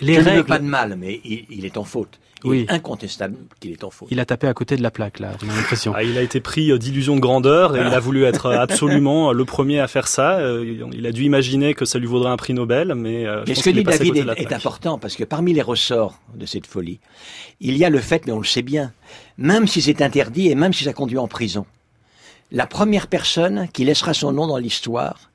les 0.00 0.18
règles... 0.18 0.30
ne 0.30 0.36
veux 0.36 0.44
pas 0.44 0.58
de 0.58 0.64
mal, 0.64 0.96
mais 0.98 1.20
il, 1.24 1.46
il 1.48 1.64
est 1.64 1.78
en 1.78 1.84
faute 1.84 2.19
oui. 2.44 2.66
incontestable 2.68 3.36
qu'il 3.60 3.72
est 3.72 3.84
en 3.84 3.90
faute. 3.90 4.08
Il 4.10 4.20
a 4.20 4.24
tapé 4.24 4.46
à 4.46 4.54
côté 4.54 4.76
de 4.76 4.82
la 4.82 4.90
plaque, 4.90 5.18
là, 5.18 5.32
j'ai 5.40 5.46
l'impression. 5.46 5.92
Ah, 5.94 6.02
il 6.02 6.16
a 6.18 6.22
été 6.22 6.40
pris 6.40 6.70
euh, 6.70 6.78
d'illusion 6.78 7.16
de 7.16 7.20
grandeur 7.20 7.76
et 7.76 7.80
il 7.80 7.86
a 7.86 8.00
voulu 8.00 8.24
être 8.24 8.46
absolument 8.52 9.32
le 9.32 9.44
premier 9.44 9.80
à 9.80 9.88
faire 9.88 10.08
ça. 10.08 10.38
Euh, 10.38 10.88
il 10.92 11.06
a 11.06 11.12
dû 11.12 11.24
imaginer 11.24 11.74
que 11.74 11.84
ça 11.84 11.98
lui 11.98 12.06
vaudrait 12.06 12.30
un 12.30 12.36
prix 12.36 12.54
Nobel, 12.54 12.94
mais, 12.94 13.26
euh, 13.26 13.44
mais 13.46 13.54
ce 13.54 13.62
que 13.62 13.70
dit 13.70 13.84
David 13.84 14.16
est, 14.16 14.40
est 14.40 14.52
important 14.52 14.98
parce 14.98 15.16
que 15.16 15.24
parmi 15.24 15.52
les 15.52 15.62
ressorts 15.62 16.18
de 16.34 16.46
cette 16.46 16.66
folie, 16.66 17.00
il 17.60 17.76
y 17.76 17.84
a 17.84 17.90
le 17.90 17.98
fait, 17.98 18.26
mais 18.26 18.32
on 18.32 18.38
le 18.38 18.44
sait 18.44 18.62
bien, 18.62 18.92
même 19.38 19.66
si 19.66 19.82
c'est 19.82 20.02
interdit 20.02 20.48
et 20.48 20.54
même 20.54 20.72
si 20.72 20.84
ça 20.84 20.92
conduit 20.92 21.18
en 21.18 21.28
prison, 21.28 21.66
la 22.52 22.66
première 22.66 23.06
personne 23.06 23.68
qui 23.72 23.84
laissera 23.84 24.14
son 24.14 24.32
nom 24.32 24.46
dans 24.46 24.58
l'histoire 24.58 25.30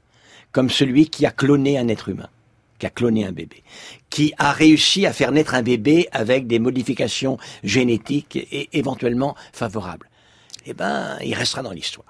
comme 0.52 0.70
celui 0.70 1.10
qui 1.10 1.26
a 1.26 1.32
cloné 1.32 1.78
un 1.78 1.88
être 1.90 2.08
humain. 2.08 2.30
Qui 2.80 2.86
a 2.86 2.90
cloné 2.90 3.26
un 3.26 3.32
bébé, 3.32 3.64
qui 4.10 4.34
a 4.38 4.52
réussi 4.52 5.06
à 5.06 5.14
faire 5.14 5.32
naître 5.32 5.56
un 5.56 5.62
bébé 5.62 6.08
avec 6.12 6.48
des 6.48 6.60
modifications 6.60 7.38
génétiques 7.64 8.36
et 8.36 8.70
éventuellement 8.74 9.36
favorables, 9.54 10.10
eh 10.66 10.74
ben, 10.74 11.18
il 11.24 11.34
restera 11.34 11.62
dans 11.62 11.72
l'histoire. 11.72 12.08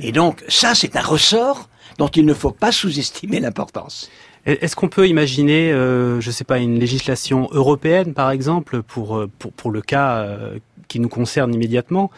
Et 0.00 0.12
donc, 0.12 0.44
ça, 0.48 0.74
c'est 0.74 0.94
un 0.96 1.02
ressort 1.02 1.68
dont 1.98 2.08
il 2.08 2.24
ne 2.24 2.34
faut 2.34 2.52
pas 2.52 2.70
sous-estimer 2.70 3.40
l'importance. 3.40 4.10
Est-ce 4.44 4.74
qu'on 4.74 4.88
peut 4.88 5.08
imaginer, 5.08 5.72
euh, 5.72 6.20
je 6.20 6.28
ne 6.28 6.32
sais 6.32 6.44
pas, 6.44 6.58
une 6.58 6.78
législation 6.78 7.48
européenne, 7.52 8.12
par 8.12 8.30
exemple, 8.30 8.82
pour, 8.82 9.16
euh, 9.16 9.30
pour, 9.38 9.52
pour 9.52 9.70
le 9.70 9.82
cas 9.82 10.18
euh, 10.18 10.58
qui 10.88 10.98
nous 10.98 11.08
concerne 11.08 11.54
immédiatement 11.54 12.10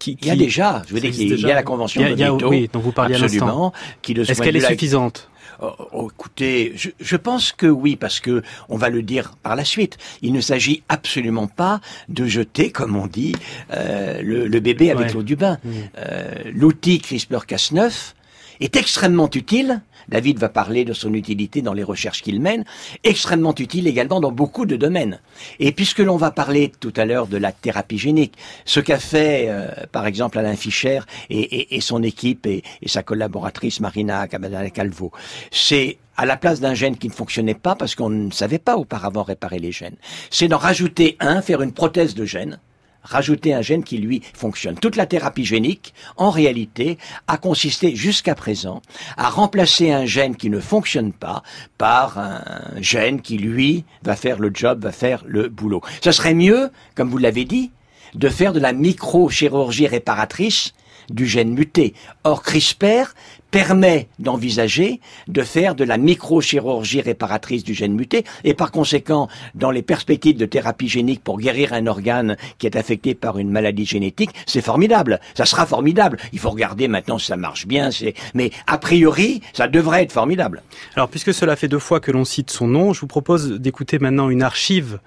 qui, 0.00 0.18
Il 0.20 0.26
y 0.26 0.30
a 0.30 0.36
déjà, 0.36 0.82
je 0.88 0.94
veux 0.94 1.00
dire, 1.00 1.12
il 1.16 1.40
y 1.40 1.50
a 1.50 1.54
la 1.54 1.62
convention 1.62 2.02
de 2.02 2.14
Vito, 2.14 2.48
oui, 2.48 2.68
dont 2.72 2.80
vous 2.80 2.90
parliez 2.90 3.14
absolument, 3.14 3.72
qui 4.00 4.12
Est-ce 4.12 4.42
qu'elle 4.42 4.56
est 4.56 4.66
suffisante? 4.66 5.30
Oh, 5.62 5.88
oh, 5.92 6.10
écoutez, 6.12 6.72
je, 6.76 6.90
je, 7.00 7.16
pense 7.16 7.52
que 7.52 7.66
oui, 7.66 7.96
parce 7.96 8.20
que 8.20 8.42
on 8.68 8.76
va 8.76 8.88
le 8.88 9.02
dire 9.02 9.34
par 9.42 9.56
la 9.56 9.64
suite. 9.64 9.98
Il 10.20 10.32
ne 10.32 10.40
s'agit 10.40 10.82
absolument 10.88 11.46
pas 11.46 11.80
de 12.08 12.26
jeter, 12.26 12.70
comme 12.70 12.96
on 12.96 13.06
dit, 13.06 13.34
euh, 13.72 14.20
le, 14.22 14.46
le, 14.46 14.60
bébé 14.60 14.90
avec 14.90 15.14
l'eau 15.14 15.22
du 15.22 15.36
bain. 15.36 15.58
Mmh. 15.64 15.70
Euh, 15.98 16.34
L'outil 16.52 16.98
CRISPR-Cas9 16.98 18.14
est 18.60 18.76
extrêmement 18.76 19.30
utile. 19.34 19.82
David 20.12 20.38
va 20.38 20.50
parler 20.50 20.84
de 20.84 20.92
son 20.92 21.14
utilité 21.14 21.62
dans 21.62 21.72
les 21.72 21.82
recherches 21.82 22.22
qu'il 22.22 22.40
mène, 22.40 22.64
extrêmement 23.02 23.54
utile 23.58 23.86
également 23.86 24.20
dans 24.20 24.30
beaucoup 24.30 24.66
de 24.66 24.76
domaines. 24.76 25.20
Et 25.58 25.72
puisque 25.72 26.00
l'on 26.00 26.18
va 26.18 26.30
parler 26.30 26.70
tout 26.80 26.92
à 26.96 27.06
l'heure 27.06 27.26
de 27.26 27.38
la 27.38 27.50
thérapie 27.50 27.96
génique, 27.96 28.34
ce 28.66 28.80
qu'a 28.80 28.98
fait 28.98 29.46
euh, 29.48 29.68
par 29.90 30.06
exemple 30.06 30.38
Alain 30.38 30.54
Fischer 30.54 31.00
et, 31.30 31.74
et, 31.74 31.80
son 31.80 32.02
équipe 32.02 32.46
et, 32.46 32.62
et, 32.82 32.88
sa 32.88 33.02
collaboratrice 33.02 33.80
Marina 33.80 34.28
Calvo, 34.28 35.12
c'est 35.50 35.96
à 36.18 36.26
la 36.26 36.36
place 36.36 36.60
d'un 36.60 36.74
gène 36.74 36.98
qui 36.98 37.08
ne 37.08 37.12
fonctionnait 37.12 37.54
pas 37.54 37.74
parce 37.74 37.94
qu'on 37.94 38.10
ne 38.10 38.30
savait 38.30 38.58
pas 38.58 38.76
auparavant 38.76 39.22
réparer 39.22 39.58
les 39.58 39.72
gènes, 39.72 39.96
c'est 40.30 40.48
d'en 40.48 40.58
rajouter 40.58 41.16
un, 41.20 41.40
faire 41.40 41.62
une 41.62 41.72
prothèse 41.72 42.14
de 42.14 42.26
gène, 42.26 42.60
rajouter 43.02 43.54
un 43.54 43.62
gène 43.62 43.84
qui 43.84 43.98
lui 43.98 44.22
fonctionne. 44.34 44.76
Toute 44.76 44.96
la 44.96 45.06
thérapie 45.06 45.44
génique, 45.44 45.94
en 46.16 46.30
réalité, 46.30 46.98
a 47.26 47.36
consisté 47.36 47.94
jusqu'à 47.96 48.34
présent 48.34 48.82
à 49.16 49.28
remplacer 49.28 49.92
un 49.92 50.06
gène 50.06 50.36
qui 50.36 50.50
ne 50.50 50.60
fonctionne 50.60 51.12
pas 51.12 51.42
par 51.78 52.18
un 52.18 52.42
gène 52.80 53.20
qui 53.20 53.38
lui 53.38 53.84
va 54.02 54.16
faire 54.16 54.38
le 54.38 54.50
job, 54.52 54.82
va 54.84 54.92
faire 54.92 55.22
le 55.26 55.48
boulot. 55.48 55.82
Ce 56.02 56.12
serait 56.12 56.34
mieux, 56.34 56.70
comme 56.94 57.10
vous 57.10 57.18
l'avez 57.18 57.44
dit, 57.44 57.70
de 58.14 58.28
faire 58.28 58.52
de 58.52 58.60
la 58.60 58.72
microchirurgie 58.72 59.86
réparatrice 59.86 60.74
du 61.10 61.26
gène 61.26 61.52
muté. 61.52 61.94
Or, 62.24 62.42
CRISPR 62.42 63.14
permet 63.52 64.08
d'envisager 64.18 65.00
de 65.28 65.42
faire 65.42 65.76
de 65.76 65.84
la 65.84 65.98
microchirurgie 65.98 67.02
réparatrice 67.02 67.62
du 67.62 67.74
gène 67.74 67.94
muté 67.94 68.24
et 68.42 68.54
par 68.54 68.72
conséquent, 68.72 69.28
dans 69.54 69.70
les 69.70 69.82
perspectives 69.82 70.38
de 70.38 70.46
thérapie 70.46 70.88
génique 70.88 71.22
pour 71.22 71.38
guérir 71.38 71.74
un 71.74 71.86
organe 71.86 72.36
qui 72.58 72.66
est 72.66 72.76
affecté 72.76 73.14
par 73.14 73.38
une 73.38 73.50
maladie 73.50 73.84
génétique, 73.84 74.30
c'est 74.46 74.62
formidable. 74.62 75.20
Ça 75.34 75.44
sera 75.44 75.66
formidable. 75.66 76.16
Il 76.32 76.38
faut 76.38 76.50
regarder 76.50 76.88
maintenant 76.88 77.18
si 77.18 77.26
ça 77.26 77.36
marche 77.36 77.66
bien, 77.66 77.90
mais 78.34 78.50
a 78.66 78.78
priori, 78.78 79.42
ça 79.52 79.68
devrait 79.68 80.02
être 80.02 80.12
formidable. 80.12 80.62
Alors, 80.96 81.08
puisque 81.10 81.34
cela 81.34 81.54
fait 81.54 81.68
deux 81.68 81.78
fois 81.78 82.00
que 82.00 82.10
l'on 82.10 82.24
cite 82.24 82.50
son 82.50 82.66
nom, 82.66 82.94
je 82.94 83.00
vous 83.02 83.06
propose 83.06 83.52
d'écouter 83.52 83.98
maintenant 83.98 84.30
une 84.30 84.42
archive 84.42 84.98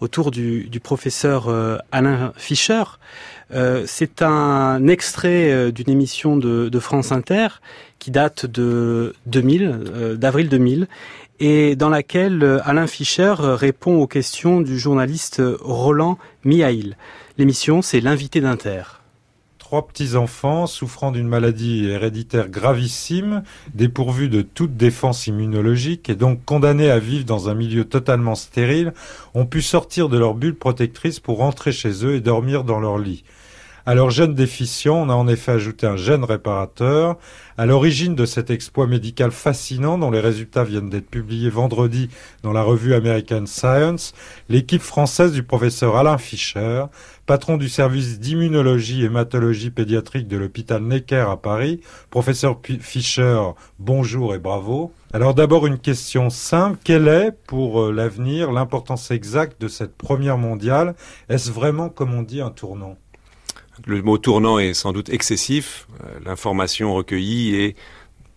autour 0.00 0.32
du, 0.32 0.68
du 0.68 0.80
professeur 0.80 1.48
euh, 1.48 1.78
Alain 1.92 2.32
Fischer. 2.36 2.82
Euh, 3.54 3.84
c'est 3.86 4.22
un 4.22 4.86
extrait 4.88 5.52
euh, 5.52 5.70
d'une 5.70 5.90
émission 5.90 6.36
de, 6.36 6.78
France 6.78 7.12
Inter 7.12 7.48
qui 7.98 8.10
date 8.10 8.46
de 8.46 9.14
2000, 9.26 9.62
euh, 9.62 10.16
d'avril 10.16 10.48
2000, 10.48 10.88
et 11.40 11.76
dans 11.76 11.88
laquelle 11.88 12.60
Alain 12.64 12.86
Fischer 12.86 13.34
répond 13.38 14.00
aux 14.00 14.06
questions 14.06 14.60
du 14.60 14.78
journaliste 14.78 15.42
Roland 15.60 16.18
Mihail. 16.44 16.96
L'émission, 17.38 17.82
c'est 17.82 18.00
l'invité 18.00 18.40
d'Inter 18.40 18.82
trois 19.72 19.86
petits-enfants 19.86 20.66
souffrant 20.66 21.12
d'une 21.12 21.26
maladie 21.26 21.86
héréditaire 21.86 22.50
gravissime, 22.50 23.42
dépourvus 23.72 24.28
de 24.28 24.42
toute 24.42 24.76
défense 24.76 25.28
immunologique 25.28 26.10
et 26.10 26.14
donc 26.14 26.44
condamnés 26.44 26.90
à 26.90 26.98
vivre 26.98 27.24
dans 27.24 27.48
un 27.48 27.54
milieu 27.54 27.86
totalement 27.86 28.34
stérile, 28.34 28.92
ont 29.32 29.46
pu 29.46 29.62
sortir 29.62 30.10
de 30.10 30.18
leur 30.18 30.34
bulle 30.34 30.56
protectrice 30.56 31.20
pour 31.20 31.38
rentrer 31.38 31.72
chez 31.72 32.04
eux 32.04 32.16
et 32.16 32.20
dormir 32.20 32.64
dans 32.64 32.80
leur 32.80 32.98
lit. 32.98 33.24
Leur 33.86 34.10
gène 34.10 34.34
déficient, 34.34 34.94
on 34.94 35.08
a 35.08 35.14
en 35.14 35.26
effet 35.26 35.52
ajouté 35.52 35.86
un 35.86 35.96
gène 35.96 36.24
réparateur. 36.24 37.18
À 37.58 37.66
l'origine 37.66 38.14
de 38.14 38.24
cet 38.24 38.50
exploit 38.50 38.86
médical 38.86 39.30
fascinant, 39.30 39.98
dont 39.98 40.10
les 40.10 40.20
résultats 40.20 40.64
viennent 40.64 40.88
d'être 40.88 41.10
publiés 41.10 41.50
vendredi 41.50 42.08
dans 42.42 42.52
la 42.52 42.62
revue 42.62 42.94
American 42.94 43.44
Science, 43.46 44.14
l'équipe 44.48 44.80
française 44.80 45.32
du 45.32 45.42
professeur 45.42 45.96
Alain 45.96 46.16
Fischer, 46.16 46.84
patron 47.26 47.56
du 47.56 47.68
service 47.68 48.20
d'immunologie 48.20 49.02
et 49.02 49.06
hématologie 49.06 49.70
pédiatrique 49.70 50.28
de 50.28 50.36
l'hôpital 50.36 50.82
Necker 50.82 51.26
à 51.30 51.36
Paris. 51.36 51.80
Professeur 52.10 52.60
Fischer, 52.80 53.40
bonjour 53.78 54.34
et 54.34 54.38
bravo. 54.38 54.92
Alors 55.12 55.34
d'abord 55.34 55.66
une 55.66 55.78
question 55.78 56.30
simple, 56.30 56.78
quelle 56.82 57.08
est 57.08 57.32
pour 57.46 57.82
euh, 57.82 57.92
l'avenir 57.92 58.50
l'importance 58.52 59.10
exacte 59.10 59.60
de 59.60 59.68
cette 59.68 59.96
première 59.96 60.38
mondiale? 60.38 60.94
Est-ce 61.28 61.50
vraiment, 61.50 61.90
comme 61.90 62.14
on 62.14 62.22
dit, 62.22 62.40
un 62.40 62.50
tournant? 62.50 62.96
Le 63.86 64.02
mot 64.02 64.18
tournant 64.18 64.58
est 64.58 64.74
sans 64.74 64.92
doute 64.92 65.08
excessif. 65.08 65.86
Euh, 66.04 66.18
l'information 66.24 66.94
recueillie 66.94 67.54
est 67.56 67.76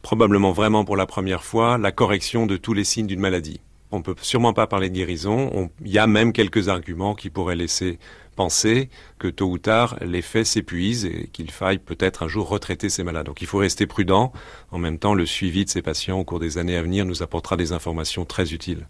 probablement 0.02 0.52
vraiment 0.52 0.86
pour 0.86 0.98
la 0.98 1.06
première 1.06 1.43
fois 1.43 1.78
la 1.78 1.91
correction 1.91 2.45
de 2.45 2.58
tous 2.58 2.74
les 2.74 2.84
signes 2.84 3.08
d'une 3.08 3.19
maladie. 3.19 3.60
On 3.91 4.00
ne 4.00 4.04
peut 4.04 4.15
sûrement 4.21 4.54
pas 4.54 4.67
parler 4.67 4.89
de 4.89 4.95
guérison. 4.95 5.69
Il 5.84 5.91
y 5.91 6.00
a 6.00 6.08
même 6.08 6.34
quelques 6.34 6.69
arguments 6.69 7.15
qui 7.15 7.30
pourraient 7.30 7.56
laisser 7.56 8.00
penser 8.36 8.89
que 9.19 9.28
tôt 9.28 9.48
ou 9.48 9.58
tard 9.58 9.98
l'effet 10.02 10.43
s'épuise 10.43 11.06
et 11.06 11.30
qu'il 11.32 11.50
faille 11.52 11.80
peut-être 11.80 12.24
un 12.24 12.28
jour 12.28 12.50
retraiter 12.50 12.89
ces 12.89 13.04
malades. 13.04 13.26
Donc 13.26 13.41
il 13.41 13.48
faut 13.48 13.60
rester 13.60 13.88
prudent. 13.88 14.34
En 14.71 14.78
même 14.78 15.00
temps, 15.00 15.13
le 15.13 15.26
suivi 15.26 15.65
de 15.65 15.69
ces 15.69 15.82
patients 15.82 16.19
au 16.19 16.24
cours 16.24 16.39
des 16.39 16.58
années 16.58 16.76
à 16.76 16.82
venir 16.82 17.06
nous 17.06 17.24
apportera 17.24 17.56
des 17.58 17.71
informations 17.71 18.26
très 18.26 18.54
utiles. 18.54 18.88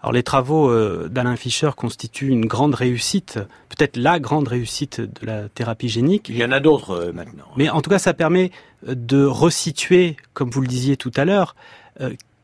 Alors 0.00 0.12
les 0.12 0.22
travaux 0.22 0.70
euh, 0.70 1.08
d'Alain 1.08 1.34
Fischer 1.34 1.70
constituent 1.76 2.28
une 2.28 2.46
grande 2.46 2.74
réussite, 2.74 3.40
peut-être 3.68 3.96
la 3.96 4.20
grande 4.20 4.46
réussite 4.46 5.00
de 5.00 5.26
la 5.26 5.48
thérapie 5.48 5.88
génique. 5.88 6.28
Il 6.28 6.36
y 6.36 6.44
en 6.44 6.52
a 6.52 6.60
d'autres 6.60 6.92
euh, 6.92 7.12
maintenant. 7.12 7.46
Mais 7.56 7.68
en 7.68 7.80
tout 7.80 7.90
cas, 7.90 7.98
ça 7.98 8.14
permet 8.14 8.52
euh, 8.86 8.94
de 8.94 9.24
resituer, 9.24 10.16
comme 10.34 10.50
vous 10.50 10.60
le 10.60 10.68
disiez 10.68 10.96
tout 10.96 11.12
à 11.16 11.24
l'heure, 11.24 11.56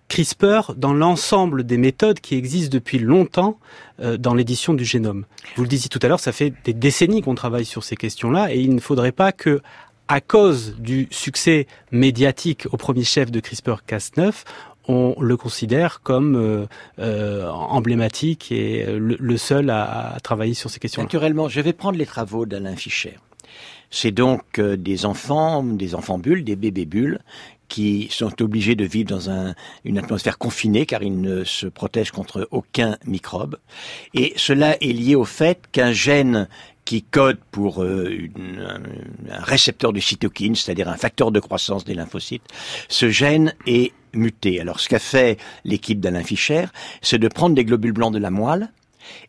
CRISPR 0.09 0.75
dans 0.77 0.93
l'ensemble 0.93 1.63
des 1.63 1.77
méthodes 1.79 2.19
qui 2.19 2.35
existent 2.35 2.73
depuis 2.73 2.99
longtemps 2.99 3.57
dans 4.19 4.35
l'édition 4.35 4.75
du 4.75 4.85
génome. 4.85 5.27
Vous 5.55 5.63
le 5.63 5.69
disiez 5.69 5.89
tout 5.89 6.01
à 6.03 6.09
l'heure, 6.09 6.19
ça 6.19 6.33
fait 6.33 6.53
des 6.65 6.73
décennies 6.73 7.23
qu'on 7.23 7.37
travaille 7.37 7.65
sur 7.65 7.85
ces 7.85 7.95
questions-là 7.95 8.53
et 8.53 8.59
il 8.59 8.75
ne 8.75 8.81
faudrait 8.81 9.13
pas 9.13 9.31
que 9.31 9.63
à 10.09 10.21
cause 10.21 10.75
du 10.79 11.07
succès 11.13 11.69
médiatique 11.93 12.67
au 12.73 12.77
premier 12.77 13.05
chef 13.05 13.31
de 13.31 13.39
CRISPR-Cas9, 13.39 14.33
on 14.89 15.15
le 15.21 15.37
considère 15.37 16.01
comme 16.03 16.37
euh, 16.37 16.67
euh, 16.99 17.49
emblématique 17.49 18.53
et 18.53 18.87
le, 18.87 19.37
seul 19.37 19.71
à, 19.71 20.17
travailler 20.23 20.55
sur 20.55 20.71
ces 20.71 20.81
questions. 20.81 21.03
-là. 21.03 21.07
Naturellement, 21.07 21.49
je 21.49 21.61
vais 21.61 21.73
prendre 21.73 21.99
les 21.99 22.07
travaux 22.07 22.47
d'Alain 22.47 22.77
Fischer. 22.77 23.17
C'est 23.91 24.11
donc 24.11 24.59
euh, 24.59 24.77
des 24.77 25.07
enfants, 25.07 25.63
des 25.63 25.95
enfants 25.95 26.19
bulles, 26.19 26.43
des 26.43 26.57
bébés 26.57 26.85
bulles, 26.85 27.21
qui 27.69 28.09
sont 28.11 28.43
obligés 28.43 28.75
de 28.75 28.85
vivre 28.85 29.09
dans 29.09 29.31
un, 29.31 29.55
une 29.85 29.99
atmosphère 29.99 30.37
confinée 30.37 30.85
car 30.85 31.03
ils 31.03 31.21
ne 31.21 31.45
se 31.45 31.67
protègent 31.67 32.11
contre 32.11 32.49
aucun 32.51 32.99
microbe. 33.07 33.57
Et 34.13 34.33
cela 34.37 34.77
est 34.83 34.93
lié 34.93 35.15
au 35.15 35.25
fait 35.25 35.61
qu'un 35.71 35.93
gène 35.93 36.49
qui 36.85 37.03
code 37.03 37.39
pour 37.53 37.83
euh, 37.83 38.11
une, 38.11 38.81
un 39.31 39.43
récepteur 39.43 39.93
de 39.93 40.01
cytokine, 40.01 40.57
c'est-à-dire 40.57 40.89
un 40.89 40.97
facteur 40.97 41.31
de 41.31 41.41
croissance 41.41 41.85
des 41.85 41.95
lymphocytes, 41.95 42.43
ce 42.89 43.09
gène 43.09 43.55
est 43.67 43.93
muté. 44.15 44.61
Alors 44.61 44.81
ce 44.81 44.89
qu'a 44.89 44.99
fait 44.99 45.39
l'équipe 45.65 46.01
d'Alain 46.01 46.23
Fischer, 46.23 46.67
c'est 47.03 47.19
de 47.19 47.29
prendre 47.29 47.55
des 47.55 47.65
globules 47.65 47.93
blancs 47.93 48.13
de 48.13 48.19
la 48.19 48.31
moelle, 48.31 48.71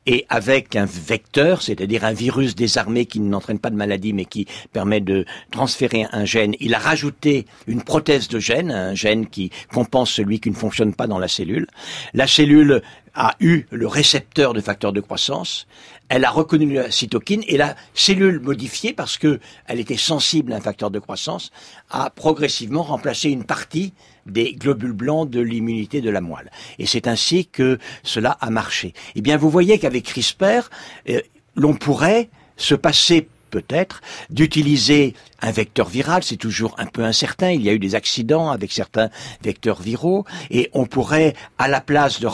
et 0.06 0.26
avec 0.30 0.76
un 0.76 0.86
vecteur, 0.86 1.62
c'est-à-dire 1.62 2.06
un 2.06 2.13
virus 2.13 2.56
désarmé 2.56 3.06
qui 3.06 3.19
n'entraîne 3.19 3.60
pas 3.60 3.69
de 3.69 3.76
maladie 3.76 4.13
mais 4.13 4.26
qui 4.26 4.48
permet 4.71 5.02
de 5.02 5.26
transférer 5.52 6.06
un 6.12 6.26
gène, 6.26 6.56
il 6.60 6.74
a 6.74 6.80
rajouté 6.80 7.45
une 7.67 7.82
prothèse 7.82 8.28
de 8.28 8.39
gène, 8.39 8.71
un 8.71 8.95
gène 8.95 9.28
qui 9.28 9.52
compense 9.74 10.12
celui 10.12 10.39
qui 10.39 10.50
ne 10.50 10.56
fonctionne 10.56 10.93
pas 10.93 11.08
dans 11.08 11.19
la 11.19 11.28
cellule. 11.28 11.67
La 12.13 12.28
cellule 12.28 12.82
a 13.13 13.36
eu 13.39 13.65
le 13.71 13.88
récepteur 13.88 14.54
de 14.54 14.60
facteur 14.62 14.91
de 14.91 15.00
croissance, 15.00 15.67
elle 16.10 16.26
a 16.26 16.30
reconnu 16.30 16.74
la 16.74 16.91
cytokine 16.91 17.43
et 17.48 17.58
la 17.58 17.76
cellule 17.93 18.39
modifiée 18.41 18.93
parce 18.93 19.17
que 19.17 19.39
elle 19.67 19.80
était 19.80 19.98
sensible 19.98 20.54
à 20.54 20.58
un 20.58 20.62
facteur 20.62 20.91
de 20.91 21.00
croissance 21.00 21.52
a 21.89 22.10
progressivement 22.10 22.84
remplacé 22.84 23.30
une 23.30 23.45
partie 23.45 23.93
des 24.26 24.54
globules 24.54 24.94
blancs 24.94 25.30
de 25.30 25.42
l'immunité 25.42 26.02
de 26.02 26.10
la 26.10 26.22
moelle. 26.22 26.52
Et 26.80 26.86
c'est 26.86 27.08
ainsi 27.08 27.46
que 27.46 27.78
cela 28.04 28.32
a 28.42 28.50
marché. 28.50 28.94
Eh 29.16 29.22
bien, 29.22 29.38
vous 29.38 29.50
voyez 29.50 29.80
qu'avec 29.80 30.06
CRISPR, 30.06 30.70
euh, 31.10 31.22
l'on 31.56 31.74
pourrait 31.74 32.30
se 32.58 32.76
passer 32.76 33.28
peut-être, 33.52 34.02
d'utiliser 34.30 35.14
un 35.42 35.52
vecteur 35.52 35.88
viral, 35.88 36.24
c'est 36.24 36.36
toujours 36.36 36.76
un 36.78 36.88
peu 36.88 37.06
incertain, 37.06 37.52
il 37.52 37.62
y 37.62 37.70
a 37.70 37.74
eu 37.74 37.80
des 37.80 37.96
accidents 37.96 38.50
avec 38.50 38.74
certains 38.74 39.10
vecteurs 39.42 39.82
viraux, 39.82 40.26
et 40.52 40.70
on 40.74 40.86
pourrait, 40.86 41.36
à 41.58 41.70
la 41.70 41.80
place 41.80 42.20
de, 42.20 42.28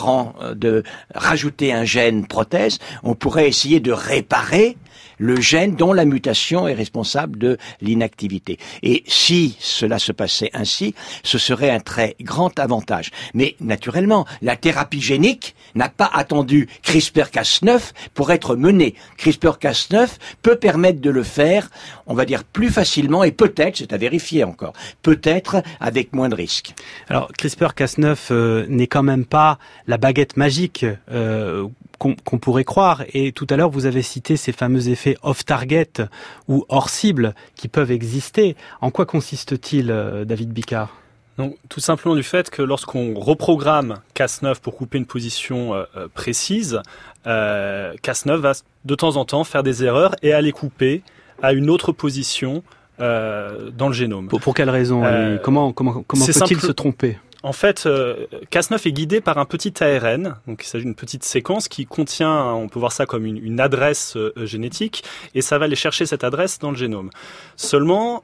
de 0.54 0.82
rajouter 1.14 1.72
un 1.72 1.84
gène 1.84 2.26
prothèse, 2.26 2.80
on 3.04 3.14
pourrait 3.14 3.46
essayer 3.46 3.78
de 3.78 3.92
réparer 3.92 4.76
le 5.22 5.40
gène 5.40 5.76
dont 5.76 5.92
la 5.92 6.04
mutation 6.04 6.66
est 6.66 6.74
responsable 6.74 7.38
de 7.38 7.56
l'inactivité. 7.80 8.58
Et 8.82 9.04
si 9.06 9.56
cela 9.60 10.00
se 10.00 10.10
passait 10.10 10.50
ainsi, 10.52 10.96
ce 11.22 11.38
serait 11.38 11.70
un 11.70 11.78
très 11.78 12.16
grand 12.20 12.58
avantage. 12.58 13.12
Mais 13.32 13.54
naturellement, 13.60 14.26
la 14.42 14.56
thérapie 14.56 15.00
génique 15.00 15.54
n'a 15.76 15.88
pas 15.88 16.10
attendu 16.12 16.68
CRISPR-Cas9 16.84 17.92
pour 18.14 18.32
être 18.32 18.56
menée. 18.56 18.94
CRISPR-Cas9 19.18 20.08
peut 20.42 20.56
permettre 20.56 21.00
de 21.00 21.10
le 21.10 21.22
faire, 21.22 21.70
on 22.08 22.14
va 22.14 22.24
dire, 22.24 22.42
plus 22.42 22.70
facilement 22.70 23.22
et 23.22 23.30
peut-être, 23.30 23.76
c'est 23.76 23.92
à 23.92 23.98
vérifier 23.98 24.42
encore, 24.42 24.72
peut-être 25.02 25.62
avec 25.78 26.12
moins 26.12 26.30
de 26.30 26.34
risques. 26.34 26.74
Alors 27.08 27.30
CRISPR-Cas9 27.38 28.16
euh, 28.32 28.66
n'est 28.68 28.88
quand 28.88 29.04
même 29.04 29.24
pas 29.24 29.60
la 29.86 29.98
baguette 29.98 30.36
magique 30.36 30.84
euh, 31.12 31.68
qu'on 32.02 32.38
pourrait 32.38 32.64
croire. 32.64 33.04
Et 33.12 33.32
tout 33.32 33.46
à 33.50 33.56
l'heure, 33.56 33.70
vous 33.70 33.86
avez 33.86 34.02
cité 34.02 34.36
ces 34.36 34.52
fameux 34.52 34.88
effets 34.88 35.16
off-target 35.22 36.02
ou 36.48 36.64
hors-cible 36.68 37.34
qui 37.54 37.68
peuvent 37.68 37.92
exister. 37.92 38.56
En 38.80 38.90
quoi 38.90 39.06
consiste-t-il, 39.06 39.90
euh, 39.90 40.24
David 40.24 40.50
Bicard? 40.50 40.96
Donc, 41.38 41.56
tout 41.68 41.80
simplement 41.80 42.14
du 42.14 42.22
fait 42.22 42.50
que 42.50 42.60
lorsqu'on 42.60 43.14
reprogramme 43.14 44.00
Cas9 44.14 44.60
pour 44.60 44.76
couper 44.76 44.98
une 44.98 45.06
position 45.06 45.74
euh, 45.74 45.84
euh, 45.96 46.08
précise, 46.12 46.80
Cas9 47.24 48.36
va 48.36 48.52
de 48.84 48.94
temps 48.94 49.16
en 49.16 49.24
temps 49.24 49.44
faire 49.44 49.62
des 49.62 49.84
erreurs 49.84 50.16
et 50.22 50.32
aller 50.32 50.52
couper 50.52 51.02
à 51.40 51.52
une 51.52 51.70
autre 51.70 51.92
position 51.92 52.62
dans 52.98 53.88
le 53.88 53.92
génome. 53.92 54.28
Pour, 54.28 54.40
pour 54.40 54.54
quelle 54.54 54.70
raison? 54.70 55.02
Comment, 55.42 55.72
comment, 55.72 56.04
comment 56.06 56.24
peut-il 56.24 56.60
se 56.60 56.72
tromper? 56.72 57.18
En 57.42 57.52
fait, 57.52 57.86
euh, 57.86 58.26
Cas9 58.50 58.86
est 58.86 58.92
guidé 58.92 59.20
par 59.20 59.38
un 59.38 59.44
petit 59.44 59.72
ARN, 59.82 60.36
donc 60.46 60.62
il 60.64 60.66
s'agit 60.66 60.84
d'une 60.84 60.94
petite 60.94 61.24
séquence 61.24 61.68
qui 61.68 61.86
contient, 61.86 62.52
on 62.54 62.68
peut 62.68 62.78
voir 62.78 62.92
ça 62.92 63.04
comme 63.04 63.26
une, 63.26 63.60
adresse 63.60 64.16
euh, 64.16 64.32
génétique, 64.46 65.02
et 65.34 65.42
ça 65.42 65.58
va 65.58 65.64
aller 65.64 65.76
chercher 65.76 66.06
cette 66.06 66.24
adresse 66.24 66.58
dans 66.60 66.70
le 66.70 66.76
génome. 66.76 67.10
Seulement, 67.56 68.22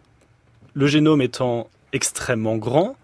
le 0.74 0.86
génome 0.86 1.20
étant 1.20 1.68
extrêmement 1.92 2.56
grand, 2.56 2.96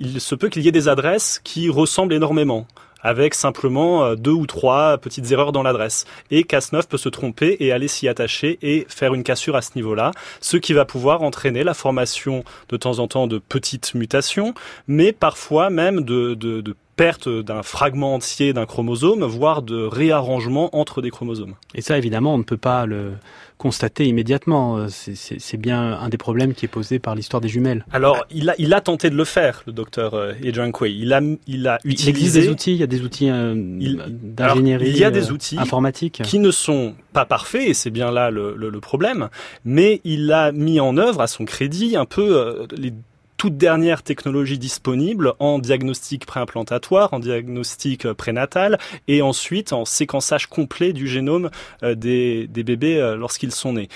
il 0.00 0.20
se 0.20 0.34
peut 0.34 0.48
qu'il 0.48 0.62
y 0.62 0.68
ait 0.68 0.72
des 0.72 0.88
adresses 0.88 1.40
qui 1.44 1.68
ressemblent 1.68 2.14
énormément 2.14 2.66
avec 3.02 3.34
simplement 3.34 4.04
euh, 4.04 4.14
deux 4.16 4.32
ou 4.32 4.46
trois 4.46 4.98
petites 4.98 5.30
erreurs 5.32 5.52
dans 5.52 5.62
l'adresse. 5.62 6.04
Et 6.30 6.42
Cas9 6.42 6.86
peut 6.86 6.98
se 6.98 7.08
tromper 7.08 7.56
et 7.60 7.72
aller 7.72 7.88
s'y 7.88 8.08
attacher 8.08 8.58
et 8.62 8.86
faire 8.88 9.14
une 9.14 9.22
cassure 9.22 9.56
à 9.56 9.62
ce 9.62 9.70
niveau-là, 9.76 10.12
ce 10.40 10.56
qui 10.56 10.72
va 10.72 10.84
pouvoir 10.84 11.22
entraîner 11.22 11.64
la 11.64 11.74
formation 11.74 12.44
de 12.68 12.76
temps 12.76 12.98
en 12.98 13.08
temps 13.08 13.26
de 13.26 13.38
petites 13.38 13.94
mutations, 13.94 14.54
mais 14.86 15.12
parfois 15.12 15.70
même 15.70 16.02
de, 16.02 16.34
de, 16.34 16.60
de 16.60 16.76
perte 17.00 17.30
d'un 17.30 17.62
fragment 17.62 18.16
entier 18.16 18.52
d'un 18.52 18.66
chromosome, 18.66 19.24
voire 19.24 19.62
de 19.62 19.84
réarrangement 19.84 20.76
entre 20.76 21.00
des 21.00 21.08
chromosomes. 21.08 21.54
Et 21.74 21.80
ça, 21.80 21.96
évidemment, 21.96 22.34
on 22.34 22.38
ne 22.38 22.42
peut 22.42 22.58
pas 22.58 22.84
le 22.84 23.12
constater 23.56 24.04
immédiatement. 24.04 24.86
C'est 24.90 25.56
bien 25.56 25.80
un 25.80 26.10
des 26.10 26.18
problèmes 26.18 26.52
qui 26.52 26.66
est 26.66 26.68
posé 26.68 26.98
par 26.98 27.14
l'histoire 27.14 27.40
des 27.40 27.48
jumelles. 27.48 27.86
Alors, 27.90 28.26
il 28.30 28.50
a, 28.50 28.54
il 28.58 28.74
a 28.74 28.82
tenté 28.82 29.08
de 29.08 29.16
le 29.16 29.24
faire, 29.24 29.62
le 29.66 29.72
docteur 29.72 30.12
euh, 30.12 30.34
Adrian 30.46 30.72
Quay. 30.72 30.94
Il 30.94 31.14
a, 31.14 31.22
il 31.46 31.68
a 31.68 31.78
utilisé... 31.84 32.02
Il 32.04 32.08
existe 32.10 32.34
des 32.36 32.48
outils, 32.50 32.72
il 32.72 32.80
y 32.80 32.82
a 32.82 32.86
des 32.86 33.00
outils 33.00 33.30
euh, 33.30 33.54
d'ingénierie 33.56 34.90
Il 34.90 34.98
y 34.98 35.04
a 35.04 35.10
des 35.10 35.30
euh, 35.30 35.32
outils 35.32 35.58
informatiques 35.58 36.20
qui 36.22 36.38
ne 36.38 36.50
sont 36.50 36.94
pas 37.14 37.24
parfaits, 37.24 37.66
et 37.66 37.72
c'est 37.72 37.90
bien 37.90 38.10
là 38.10 38.30
le, 38.30 38.54
le, 38.54 38.68
le, 38.68 38.80
problème, 38.80 39.30
mais 39.64 40.02
il 40.04 40.30
a 40.32 40.52
mis 40.52 40.80
en 40.80 40.98
œuvre 40.98 41.22
à 41.22 41.28
son 41.28 41.46
crédit 41.46 41.96
un 41.96 42.04
peu 42.04 42.66
les 42.76 42.92
toute 43.40 43.56
dernière 43.56 44.02
technologie 44.02 44.58
disponible 44.58 45.32
en 45.38 45.58
diagnostic 45.58 46.26
préimplantatoire, 46.26 47.14
en 47.14 47.20
diagnostic 47.20 48.04
euh, 48.04 48.12
prénatal 48.12 48.78
et 49.08 49.22
ensuite 49.22 49.72
en 49.72 49.86
séquençage 49.86 50.46
complet 50.46 50.92
du 50.92 51.08
génome 51.08 51.48
euh, 51.82 51.94
des, 51.94 52.46
bébés 52.48 53.00
euh, 53.00 53.16
lorsqu'ils 53.16 53.52
sont 53.52 53.72
nés. 53.72 53.88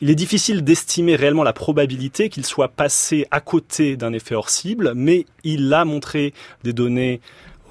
il 0.00 0.08
est 0.08 0.14
difficile 0.14 0.62
d'estimer 0.62 1.16
réellement 1.16 1.42
la 1.42 1.52
probabilité 1.52 2.28
qu'il 2.28 2.46
soit 2.46 2.68
passé 2.68 3.26
à 3.32 3.40
côté 3.40 3.96
d'un 3.96 4.12
effet 4.12 4.36
hors 4.36 4.50
cible, 4.50 4.92
mais 4.94 5.26
il 5.42 5.74
a 5.74 5.84
montré 5.84 6.32
des 6.62 6.72
données 6.72 7.20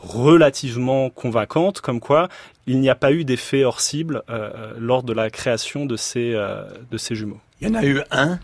relativement 0.04 1.10
convaincantes, 1.10 1.80
comme 1.80 2.02
quoi 2.02 2.28
il 2.68 2.82
n'y 2.82 2.90
a 2.90 2.96
pas 2.96 3.14
eu 3.14 3.24
d'effet 3.24 3.64
hors 3.64 3.80
cible 3.80 4.24
lors 4.78 5.04
de 5.04 5.14
la 5.14 5.30
création 5.30 5.86
de 5.86 5.96
ces, 5.96 6.34
de 6.34 6.98
ces 6.98 7.16
jumeaux. 7.16 7.40
Il 7.62 7.70
y 7.70 7.72
en 7.72 7.76
a 7.76 7.86
eu 7.86 8.02
un 8.12 8.40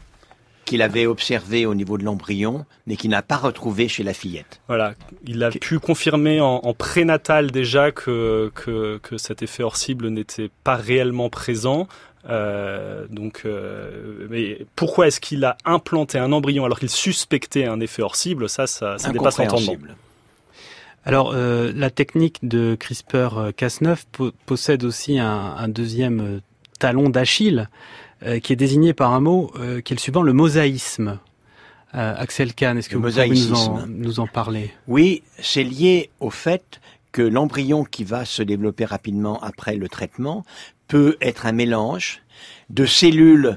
qu'il 0.67 0.82
avait 0.82 1.08
observé 1.08 1.65
au 1.65 1.73
niveau 1.73 1.97
de 1.97 2.03
l'embryon, 2.03 2.65
mais 2.86 2.97
qu'il 2.97 3.10
n'a 3.10 3.23
pas 3.23 3.38
retrouvé 3.38 3.88
chez 3.88 4.03
la 4.03 4.13
fillette. 4.13 4.60
Voilà, 4.67 4.93
il 5.25 5.41
a 5.43 5.49
pu 5.49 5.80
confirmer 5.80 6.41
en, 6.41 6.73
prénatal 6.73 7.49
déjà 7.49 7.91
que, 7.91 8.51
que, 8.53 9.17
cet 9.17 9.41
effet 9.41 9.63
hors 9.63 9.77
cible 9.77 10.10
n'était 10.10 10.51
pas 10.63 10.75
réellement 10.75 11.30
présent. 11.30 11.88
Euh, 12.30 13.06
donc, 13.10 13.43
euh, 13.45 14.27
mais 14.30 14.65
pourquoi 14.75 15.08
est-ce 15.08 15.21
qu'il 15.21 15.45
a 15.45 15.58
implanté 15.63 16.19
un 16.19 16.34
embryon 16.34 16.65
alors 16.65 16.80
qu'il 16.80 16.89
suspectait 16.89 17.65
un 17.65 17.80
effet 17.80 18.01
hors 18.01 18.17
cible? 18.17 18.49
Ça, 18.49 18.67
ça, 18.67 18.97
ça 18.97 19.12
dépasse 19.12 19.38
l'entendement. 19.38 19.77
Alors, 21.06 21.32
euh, 21.34 21.71
la 21.73 21.89
technique 21.89 22.39
de 22.45 22.75
CRISPR-Cas9 22.77 24.32
possède 24.45 24.84
aussi 24.84 25.19
un, 25.19 25.56
un 25.58 25.69
deuxième 25.69 26.41
talon 26.80 27.10
d'Achille, 27.10 27.69
euh, 28.23 28.39
qui 28.39 28.53
est 28.53 28.58
désigné 28.58 28.93
par 28.93 29.13
un 29.13 29.19
mot 29.19 29.51
euh, 29.60 29.82
qui 29.82 29.93
est 29.93 29.95
le 29.95 30.01
suivant, 30.01 30.23
le 30.23 30.34
mosaïsme. 30.34 31.19
Euh, 31.95 32.15
Axel 32.17 32.53
Kahn, 32.53 32.77
est-ce 32.77 32.89
que 32.89 32.97
vous 32.97 33.03
pouvez 33.03 33.30
nous 33.30 33.53
en, 33.53 33.86
nous 33.88 34.19
en 34.19 34.27
parler? 34.27 34.71
Oui, 34.88 35.23
c'est 35.39 35.63
lié 35.63 36.10
au 36.19 36.30
fait 36.30 36.82
que 37.12 37.21
l'embryon 37.21 37.84
qui 37.84 38.03
va 38.03 38.25
se 38.25 38.43
développer 38.43 38.86
rapidement 38.86 39.41
après 39.41 39.75
le 39.75 39.88
traitement 39.88 40.45
peut 40.88 41.17
être 41.21 41.45
un 41.45 41.51
mélange 41.51 42.21
de 42.69 42.86
cellules 42.86 43.56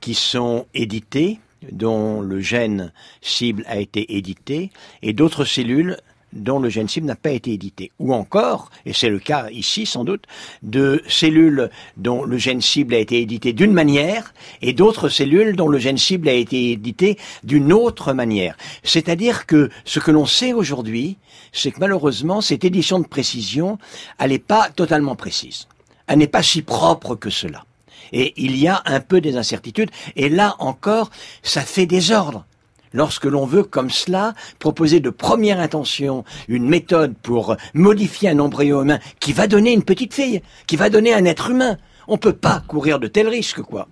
qui 0.00 0.14
sont 0.14 0.66
éditées, 0.74 1.40
dont 1.72 2.20
le 2.20 2.40
gène 2.40 2.92
cible 3.20 3.64
a 3.66 3.78
été 3.78 4.16
édité, 4.16 4.70
et 5.02 5.12
d'autres 5.12 5.44
cellules 5.44 5.96
dont 6.32 6.58
le 6.58 6.68
gène 6.68 6.88
cible 6.88 7.06
n'a 7.06 7.16
pas 7.16 7.30
été 7.30 7.52
édité. 7.52 7.92
Ou 7.98 8.14
encore, 8.14 8.70
et 8.86 8.92
c'est 8.92 9.08
le 9.08 9.18
cas 9.18 9.48
ici 9.50 9.86
sans 9.86 10.04
doute, 10.04 10.24
de 10.62 11.02
cellules 11.08 11.70
dont 11.96 12.24
le 12.24 12.38
gène 12.38 12.60
cible 12.60 12.94
a 12.94 12.98
été 12.98 13.20
édité 13.20 13.52
d'une 13.52 13.72
manière 13.72 14.32
et 14.62 14.72
d'autres 14.72 15.08
cellules 15.08 15.56
dont 15.56 15.68
le 15.68 15.78
gène 15.78 15.98
cible 15.98 16.28
a 16.28 16.32
été 16.32 16.72
édité 16.72 17.18
d'une 17.44 17.72
autre 17.72 18.12
manière. 18.12 18.56
C'est-à-dire 18.82 19.46
que 19.46 19.70
ce 19.84 20.00
que 20.00 20.10
l'on 20.10 20.26
sait 20.26 20.52
aujourd'hui, 20.52 21.16
c'est 21.52 21.70
que 21.70 21.80
malheureusement, 21.80 22.40
cette 22.40 22.64
édition 22.64 23.00
de 23.00 23.06
précision, 23.06 23.78
elle 24.18 24.30
n'est 24.30 24.38
pas 24.38 24.70
totalement 24.70 25.16
précise. 25.16 25.66
Elle 26.06 26.18
n'est 26.18 26.26
pas 26.26 26.42
si 26.42 26.62
propre 26.62 27.14
que 27.14 27.30
cela. 27.30 27.64
Et 28.12 28.34
il 28.36 28.56
y 28.56 28.66
a 28.66 28.82
un 28.86 29.00
peu 29.00 29.20
des 29.20 29.36
incertitudes. 29.36 29.90
Et 30.16 30.28
là 30.28 30.56
encore, 30.58 31.10
ça 31.42 31.62
fait 31.62 31.86
désordre 31.86 32.44
lorsque 32.92 33.24
l'on 33.24 33.46
veut 33.46 33.62
comme 33.62 33.90
cela 33.90 34.34
proposer 34.58 35.00
de 35.00 35.10
première 35.10 35.60
intention 35.60 36.24
une 36.48 36.68
méthode 36.68 37.14
pour 37.22 37.56
modifier 37.74 38.30
un 38.30 38.38
embryon 38.38 38.82
humain 38.82 38.98
qui 39.20 39.32
va 39.32 39.46
donner 39.46 39.72
une 39.72 39.84
petite 39.84 40.14
fille, 40.14 40.42
qui 40.66 40.76
va 40.76 40.90
donner 40.90 41.14
un 41.14 41.24
être 41.24 41.50
humain. 41.50 41.76
On 42.08 42.14
ne 42.14 42.18
peut 42.18 42.32
pas 42.32 42.62
courir 42.66 42.98
de 42.98 43.06
tels 43.06 43.28
risques, 43.28 43.62
quoi. 43.62 43.88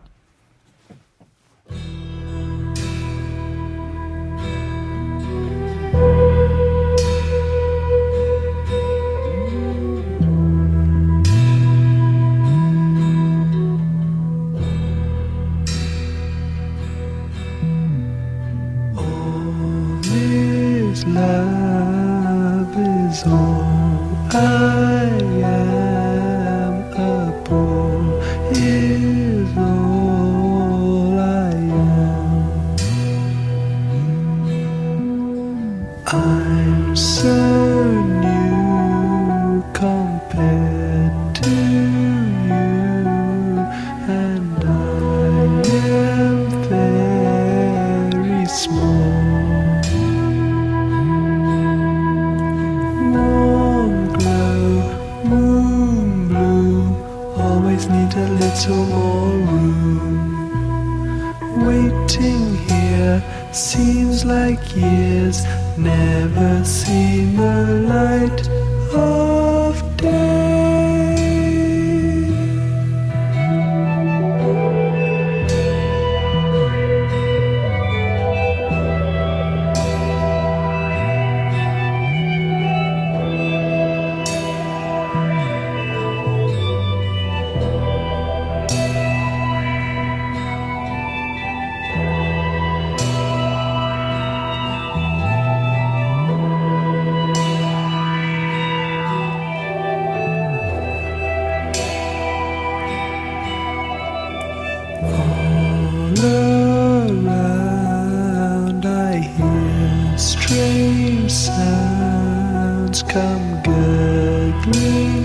Come 113.09 113.63
gurgling 113.63 115.25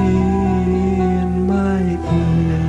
in 0.00 1.46
my 1.46 1.82
ear. 2.16 2.62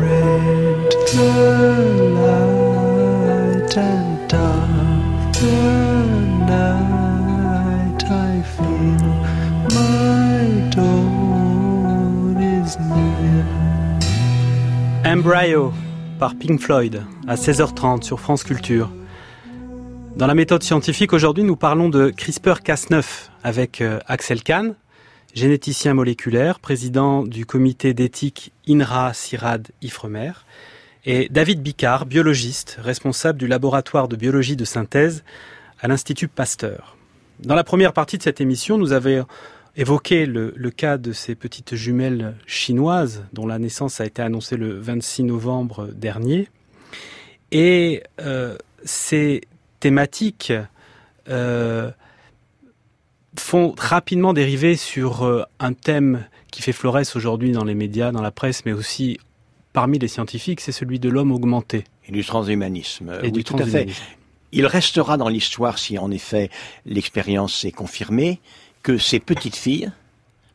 Red 0.00 0.90
the. 1.12 1.68
Embryo 15.04 15.72
par 16.18 16.34
Pink 16.36 16.60
Floyd 16.60 17.02
à 17.26 17.34
16h30 17.34 18.02
sur 18.02 18.20
France 18.20 18.44
Culture. 18.44 18.88
Dans 20.18 20.26
la 20.26 20.34
méthode 20.34 20.64
scientifique, 20.64 21.12
aujourd'hui, 21.12 21.44
nous 21.44 21.54
parlons 21.54 21.88
de 21.88 22.10
CRISPR-Cas9 22.10 23.28
avec 23.44 23.80
euh, 23.80 24.00
Axel 24.08 24.42
Kahn, 24.42 24.74
généticien 25.32 25.94
moléculaire, 25.94 26.58
président 26.58 27.22
du 27.22 27.46
comité 27.46 27.94
d'éthique 27.94 28.52
INRA-CIRAD-IFREMER, 28.66 30.32
et 31.04 31.28
David 31.28 31.62
Bicard, 31.62 32.04
biologiste, 32.04 32.78
responsable 32.82 33.38
du 33.38 33.46
laboratoire 33.46 34.08
de 34.08 34.16
biologie 34.16 34.56
de 34.56 34.64
synthèse 34.64 35.22
à 35.78 35.86
l'Institut 35.86 36.26
Pasteur. 36.26 36.96
Dans 37.38 37.54
la 37.54 37.62
première 37.62 37.92
partie 37.92 38.18
de 38.18 38.24
cette 38.24 38.40
émission, 38.40 38.76
nous 38.76 38.90
avons 38.90 39.24
évoqué 39.76 40.26
le, 40.26 40.50
cas 40.70 40.98
de 40.98 41.12
ces 41.12 41.36
petites 41.36 41.76
jumelles 41.76 42.34
chinoises 42.44 43.22
dont 43.32 43.46
la 43.46 43.60
naissance 43.60 44.00
a 44.00 44.04
été 44.04 44.20
annoncée 44.20 44.56
le 44.56 44.80
26 44.80 45.22
novembre 45.22 45.86
dernier. 45.94 46.48
Et 47.52 48.02
euh, 48.20 48.58
thématiques 49.80 50.52
euh, 51.28 51.90
font 53.38 53.74
rapidement 53.78 54.32
dériver 54.32 54.76
sur 54.76 55.22
euh, 55.24 55.44
un 55.60 55.72
thème 55.72 56.26
qui 56.50 56.62
fait 56.62 56.72
florès 56.72 57.14
aujourd'hui 57.14 57.52
dans 57.52 57.64
les 57.64 57.74
médias, 57.74 58.10
dans 58.10 58.22
la 58.22 58.30
presse, 58.30 58.64
mais 58.64 58.72
aussi 58.72 59.18
parmi 59.72 59.98
les 59.98 60.08
scientifiques, 60.08 60.60
c'est 60.60 60.72
celui 60.72 60.98
de 60.98 61.08
l'homme 61.08 61.30
augmenté 61.30 61.84
Et 62.06 62.12
du 62.12 62.24
transhumanisme. 62.24 63.12
et 63.22 63.26
oui, 63.26 63.32
du 63.32 63.44
tout 63.44 63.54
à 63.54 63.58
fait. 63.58 63.64
transhumanisme. 63.64 64.02
Il 64.50 64.66
restera 64.66 65.16
dans 65.18 65.28
l'histoire, 65.28 65.78
si 65.78 65.98
en 65.98 66.10
effet 66.10 66.50
l'expérience 66.86 67.64
est 67.64 67.72
confirmée, 67.72 68.40
que 68.82 68.96
ces 68.96 69.20
petites 69.20 69.56
filles 69.56 69.90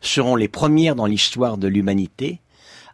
seront 0.02 0.36
les 0.36 0.48
premières 0.48 0.96
dans 0.96 1.06
l'histoire 1.06 1.58
de 1.58 1.68
l'humanité 1.68 2.40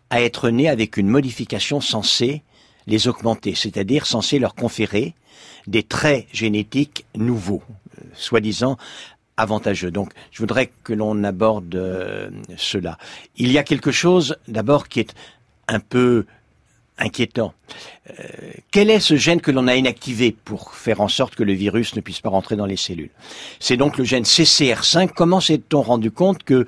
à 0.10 0.22
être 0.22 0.50
nées 0.50 0.70
avec 0.70 0.98
une 0.98 1.08
modification 1.08 1.80
censée 1.82 2.44
les 2.88 3.08
augmenter, 3.08 3.56
c'est-à-dire 3.56 4.06
censée 4.06 4.40
leur 4.40 4.56
conférer 4.56 5.14
des 5.70 5.84
traits 5.84 6.28
génétiques 6.34 7.06
nouveaux, 7.16 7.64
euh, 7.98 8.04
soi-disant 8.14 8.78
avantageux. 9.38 9.92
Donc, 9.92 10.12
je 10.32 10.40
voudrais 10.40 10.70
que 10.84 10.94
l'on 10.94 11.24
aborde 11.24 11.74
euh, 11.76 12.30
cela. 12.58 12.98
Il 13.38 13.52
y 13.52 13.58
a 13.58 13.64
quelque 13.64 13.92
chose, 13.92 14.36
d'abord, 14.48 14.90
qui 14.90 15.00
est 15.00 15.14
un 15.68 15.80
peu 15.80 16.26
inquiétant. 16.98 17.54
Euh, 18.10 18.24
quel 18.72 18.90
est 18.90 19.00
ce 19.00 19.16
gène 19.16 19.40
que 19.40 19.52
l'on 19.52 19.68
a 19.68 19.76
inactivé 19.76 20.36
pour 20.44 20.74
faire 20.74 21.00
en 21.00 21.08
sorte 21.08 21.36
que 21.36 21.44
le 21.44 21.54
virus 21.54 21.96
ne 21.96 22.02
puisse 22.02 22.20
pas 22.20 22.30
rentrer 22.30 22.58
dans 22.58 22.66
les 22.66 22.76
cellules? 22.76 23.12
C'est 23.60 23.78
donc 23.78 23.98
le 23.98 24.04
gène 24.04 24.24
CCR5. 24.24 25.12
Comment 25.16 25.40
s'est-on 25.40 25.82
rendu 25.82 26.12
compte 26.12 26.44
que 26.44 26.66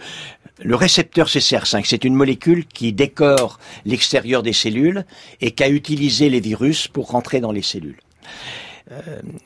le 0.63 0.75
récepteur 0.75 1.27
CCR5, 1.27 1.83
c'est 1.85 2.05
une 2.05 2.13
molécule 2.13 2.65
qui 2.65 2.93
décore 2.93 3.59
l'extérieur 3.83 4.43
des 4.43 4.53
cellules 4.53 5.05
et 5.41 5.51
qui 5.51 5.63
a 5.63 5.69
utilisé 5.69 6.29
les 6.29 6.39
virus 6.39 6.87
pour 6.87 7.09
rentrer 7.09 7.41
dans 7.41 7.51
les 7.51 7.63
cellules? 7.63 7.99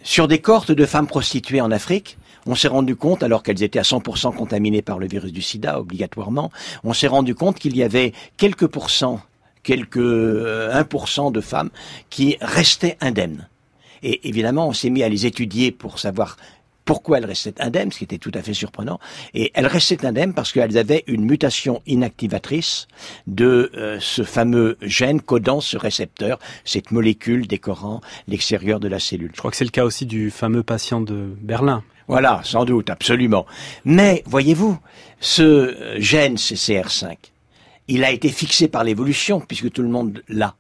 Sur 0.04 0.28
des 0.28 0.40
cohortes 0.40 0.72
de 0.72 0.86
femmes 0.86 1.08
prostituées 1.08 1.62
en 1.62 1.72
Afrique, 1.72 2.18
on 2.46 2.56
s'est 2.56 2.68
rendu 2.68 2.96
compte, 2.96 3.24
alors 3.24 3.44
qu'elles 3.44 3.64
étaient 3.64 3.80
à 3.80 3.84
100% 3.84 4.36
contaminées 4.36 4.82
par 4.82 5.00
le 5.00 5.08
virus 5.08 5.32
du 5.32 5.42
sida, 5.42 5.80
obligatoirement, 5.80 6.52
on 6.84 6.94
s'est 6.94 7.08
rendu 7.08 7.36
compte 7.36 7.58
qu'il 7.60 7.76
y 7.76 7.84
avait 7.84 8.14
quelques 8.38 8.68
pourcents 8.68 9.22
quelques 9.66 9.98
euh, 9.98 10.82
1% 10.82 11.34
de 11.34 11.42
femmes 11.42 11.72
qui 12.10 12.38
restaient 12.40 12.98
indemnes. 13.02 13.50
Et 14.04 14.30
évidemment, 14.30 14.68
on 14.70 14.74
s'est 14.74 14.92
mis 14.92 15.04
à 15.04 15.10
les 15.10 15.26
étudier 15.26 15.72
pour 15.72 16.00
savoir 16.00 16.38
pourquoi 16.86 17.18
elles 17.18 17.26
restaient 17.26 17.60
indemnes, 17.62 17.92
ce 17.92 17.98
qui 17.98 18.04
était 18.04 18.20
tout 18.20 18.32
à 18.34 18.42
fait 18.42 18.54
surprenant. 18.54 19.00
Et 19.34 19.52
elles 19.56 19.68
restaient 19.68 20.06
indemnes 20.06 20.34
parce 20.34 20.52
qu'elles 20.52 20.78
avaient 20.78 21.04
une 21.08 21.26
mutation 21.26 21.82
inactivatrice 21.88 22.88
de 23.28 23.72
euh, 23.76 23.98
ce 24.00 24.24
fameux 24.24 24.78
gène 24.82 25.20
codant 25.20 25.62
ce 25.62 25.78
récepteur, 25.78 26.40
cette 26.64 26.92
molécule 26.92 27.48
décorant 27.48 28.02
l'extérieur 28.28 28.80
de 28.80 28.88
la 28.88 29.00
cellule. 29.00 29.32
Je 29.34 29.40
crois 29.40 29.52
que 29.52 29.58
c'est 29.58 29.66
le 29.66 29.72
cas 29.72 29.84
aussi 29.84 30.06
du 30.06 30.30
fameux 30.30 30.64
patient 30.64 31.02
de 31.02 31.36
Berlin. 31.42 31.84
Voilà, 32.08 32.42
sans 32.44 32.66
doute, 32.66 32.92
absolument. 32.92 33.48
Mais, 33.84 34.24
voyez-vous, 34.28 34.78
ce 35.20 35.96
gène 35.98 36.36
CCR5, 36.36 37.16
il 37.88 38.04
a 38.04 38.12
été 38.12 38.30
fixé 38.30 38.68
par 38.68 38.84
l'évolution, 38.84 39.40
puisque 39.40 39.72
tout 39.72 39.82
le 39.82 39.90
monde 39.90 40.22
l'a. 40.30 40.56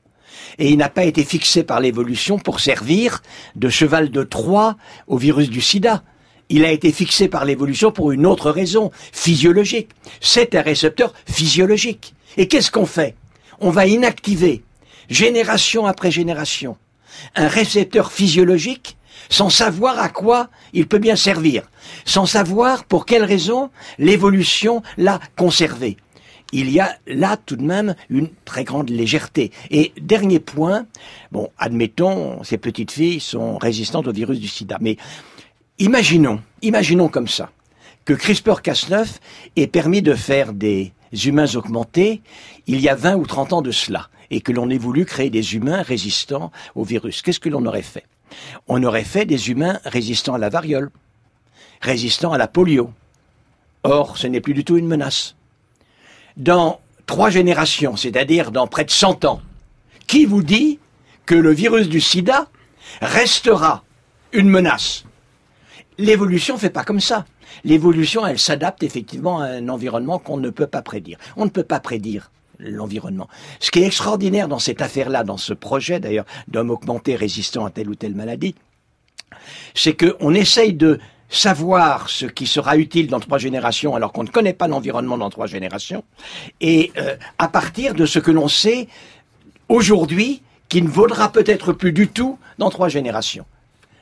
Et 0.58 0.72
il 0.72 0.78
n'a 0.78 0.90
pas 0.90 1.04
été 1.04 1.24
fixé 1.24 1.64
par 1.64 1.80
l'évolution 1.80 2.40
pour 2.40 2.60
servir 2.60 3.22
de 3.56 3.70
cheval 3.70 4.10
de 4.10 4.24
Troie 4.24 4.76
au 5.08 5.18
virus 5.18 5.50
du 5.50 5.62
sida. 5.62 6.04
Il 6.50 6.64
a 6.66 6.72
été 6.72 6.92
fixé 6.92 7.28
par 7.28 7.46
l'évolution 7.46 7.92
pour 7.92 8.12
une 8.12 8.26
autre 8.26 8.52
raison, 8.52 8.92
physiologique. 9.12 9.90
C'est 10.22 10.56
un 10.56 10.62
récepteur 10.62 11.14
physiologique. 11.26 12.14
Et 12.38 12.48
qu'est-ce 12.48 12.72
qu'on 12.72 12.86
fait? 12.86 13.16
On 13.60 13.70
va 13.70 13.88
inactiver, 13.88 14.64
génération 15.10 15.86
après 15.86 16.12
génération, 16.12 16.78
un 17.36 17.48
récepteur 17.48 18.12
physiologique 18.12 18.98
sans 19.30 19.50
savoir 19.50 20.00
à 20.00 20.10
quoi 20.10 20.50
il 20.74 20.88
peut 20.88 20.98
bien 21.00 21.16
servir, 21.16 21.64
sans 22.04 22.26
savoir 22.26 22.84
pour 22.84 23.06
quelle 23.06 23.24
raison 23.24 23.70
l'évolution 23.98 24.84
l'a 24.98 25.20
conservé. 25.38 25.98
Il 26.52 26.70
y 26.70 26.80
a 26.80 26.96
là 27.08 27.38
tout 27.38 27.56
de 27.56 27.64
même 27.64 27.96
une 28.10 28.30
très 28.46 28.64
grande 28.64 28.90
légèreté. 28.90 29.52
Et 29.72 29.94
dernier 30.00 30.40
point, 30.40 30.86
bon, 31.32 31.50
admettons, 31.58 32.44
ces 32.44 32.58
petites 32.58 32.92
filles 32.92 33.20
sont 33.20 33.58
résistantes 33.58 34.08
au 34.08 34.14
virus 34.14 34.40
du 34.40 34.48
sida, 34.48 34.78
mais 34.80 34.98
imaginons, 35.80 36.42
imaginons 36.62 37.10
comme 37.10 37.28
ça, 37.28 37.52
que 38.06 38.14
CRISPR-Cas9 38.14 39.08
ait 39.56 39.68
permis 39.68 40.02
de 40.02 40.14
faire 40.14 40.54
des 40.54 40.94
humains 41.26 41.56
augmentés 41.56 42.22
il 42.68 42.80
y 42.80 42.90
a 42.90 42.96
20 42.96 43.16
ou 43.16 43.26
30 43.26 43.54
ans 43.54 43.62
de 43.62 43.72
cela, 43.72 44.10
et 44.32 44.42
que 44.42 44.52
l'on 44.52 44.70
ait 44.70 44.78
voulu 44.78 45.06
créer 45.06 45.30
des 45.30 45.56
humains 45.56 45.82
résistants 45.82 46.52
au 46.76 46.84
virus. 46.84 47.22
Qu'est-ce 47.22 47.40
que 47.40 47.50
l'on 47.50 47.66
aurait 47.66 47.82
fait? 47.82 48.06
On 48.68 48.84
aurait 48.84 49.04
fait 49.04 49.26
des 49.26 49.50
humains 49.50 49.80
résistants 49.86 50.34
à 50.34 50.38
la 50.38 50.50
variole, 50.50 50.92
résistants 51.82 52.34
à 52.34 52.38
la 52.38 52.48
polio. 52.48 52.92
Or, 53.84 54.18
ce 54.18 54.28
n'est 54.28 54.42
plus 54.42 54.56
du 54.56 54.64
tout 54.64 54.78
une 54.78 54.88
menace. 54.88 55.36
Dans 56.38 56.82
trois 57.06 57.30
générations, 57.30 57.96
c'est-à-dire 57.96 58.52
dans 58.52 58.68
près 58.68 58.84
de 58.84 58.92
100 58.92 59.26
ans, 59.26 59.42
qui 60.08 60.26
vous 60.26 60.42
dit 60.42 60.80
que 61.26 61.36
le 61.36 61.52
virus 61.52 61.88
du 61.88 62.02
sida 62.02 62.48
restera 63.02 63.84
une 64.32 64.50
menace? 64.50 65.06
L'évolution 65.98 66.58
fait 66.58 66.70
pas 66.70 66.84
comme 66.84 67.00
ça. 67.00 67.26
L'évolution, 67.64 68.26
elle 68.26 68.40
s'adapte 68.40 68.84
effectivement 68.84 69.40
à 69.40 69.46
un 69.46 69.70
environnement 69.70 70.20
qu'on 70.20 70.38
ne 70.38 70.50
peut 70.50 70.68
pas 70.68 70.82
prédire. 70.82 71.18
On 71.38 71.46
ne 71.46 71.50
peut 71.50 71.64
pas 71.64 71.80
prédire 71.80 72.32
l'environnement. 72.60 73.28
Ce 73.60 73.72
qui 73.72 73.80
est 73.80 73.86
extraordinaire 73.86 74.48
dans 74.48 74.60
cette 74.60 74.82
affaire-là, 74.82 75.24
dans 75.24 75.38
ce 75.38 75.54
projet 75.54 76.00
d'ailleurs 76.00 76.26
d'hommes 76.48 76.72
augmentés 76.72 77.16
résistants 77.16 77.66
à 77.66 77.70
telle 77.70 77.90
ou 77.90 77.96
telle 77.96 78.16
maladie, 78.16 78.56
c'est 79.74 79.96
qu'on 79.96 80.34
essaye 80.34 80.74
de 80.74 81.00
savoir 81.30 82.10
ce 82.10 82.26
qui 82.26 82.48
sera 82.48 82.78
utile 82.78 83.08
dans 83.08 83.20
trois 83.20 83.38
générations 83.38 83.96
alors 83.96 84.12
qu'on 84.14 84.24
ne 84.24 84.30
connaît 84.30 84.54
pas 84.54 84.68
l'environnement 84.68 85.18
dans 85.18 85.30
trois 85.30 85.48
générations, 85.48 86.04
et 86.62 86.92
euh, 86.98 87.16
à 87.40 87.48
partir 87.48 87.94
de 87.94 88.06
ce 88.06 88.20
que 88.20 88.32
l'on 88.32 88.48
sait 88.48 88.88
aujourd'hui 89.68 90.42
qui 90.70 90.82
ne 90.82 90.88
vaudra 90.88 91.32
peut-être 91.32 91.74
plus 91.74 91.92
du 91.92 92.08
tout 92.08 92.38
dans 92.58 92.70
trois 92.70 92.90
générations. 92.90 93.46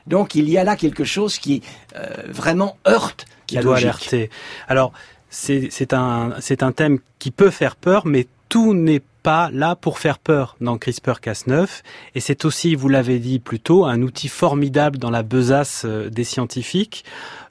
Donc 0.07 0.35
il 0.35 0.49
y 0.49 0.57
a 0.57 0.63
là 0.63 0.75
quelque 0.75 1.03
chose 1.03 1.37
qui 1.37 1.61
euh, 1.95 2.07
vraiment 2.27 2.77
heurte 2.87 3.25
qui 3.47 3.55
la 3.55 3.61
doit 3.61 3.73
logique. 3.73 3.87
alerter. 3.87 4.29
Alors, 4.67 4.93
c'est 5.29 5.93
un, 5.93 6.35
c'est 6.39 6.61
un 6.63 6.71
thème 6.71 6.99
qui 7.19 7.31
peut 7.31 7.49
faire 7.49 7.75
peur, 7.75 8.05
mais 8.05 8.27
tout 8.49 8.73
n'est 8.73 9.01
pas 9.23 9.49
là 9.51 9.75
pour 9.75 9.97
faire 9.99 10.19
peur 10.19 10.55
dans 10.61 10.77
CRISPR-Cas9. 10.77 11.81
Et 12.13 12.19
c'est 12.19 12.45
aussi, 12.45 12.75
vous 12.75 12.89
l'avez 12.89 13.19
dit 13.19 13.39
plus 13.39 13.59
tôt, 13.59 13.85
un 13.85 14.01
outil 14.01 14.27
formidable 14.27 14.97
dans 14.97 15.09
la 15.09 15.23
besace 15.23 15.83
euh, 15.85 16.09
des 16.09 16.23
scientifiques. 16.25 17.03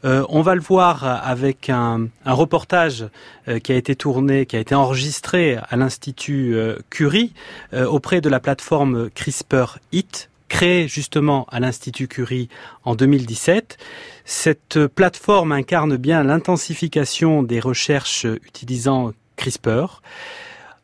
Euh, 0.05 0.25
on 0.29 0.43
va 0.43 0.55
le 0.55 0.61
voir 0.61 1.05
avec 1.05 1.71
un, 1.71 2.09
un 2.25 2.33
reportage 2.33 3.07
euh, 3.49 3.59
qui 3.59 3.73
a 3.73 3.77
été 3.77 3.97
tourné, 3.97 4.47
qui 4.47 4.57
a 4.57 4.61
été 4.61 4.75
enregistré 4.75 5.59
à 5.69 5.77
l'Institut 5.77 6.57
Curie 6.91 7.33
euh, 7.73 7.87
auprès 7.87 8.21
de 8.21 8.29
la 8.29 8.41
plateforme 8.41 9.11
CRISPR-IT, 9.11 10.29
créée 10.53 10.87
justement 10.87 11.47
à 11.51 11.61
l'Institut 11.61 12.09
Curie 12.09 12.51
en 12.85 12.95
2017. 12.95 13.79
Cette 14.27 14.87
plateforme 14.87 15.51
incarne 15.51 15.97
bien 15.97 16.23
l'intensification 16.23 17.43
des 17.43 17.59
recherches 17.59 18.27
utilisant 18.45 19.13
CRISPR. 19.37 20.03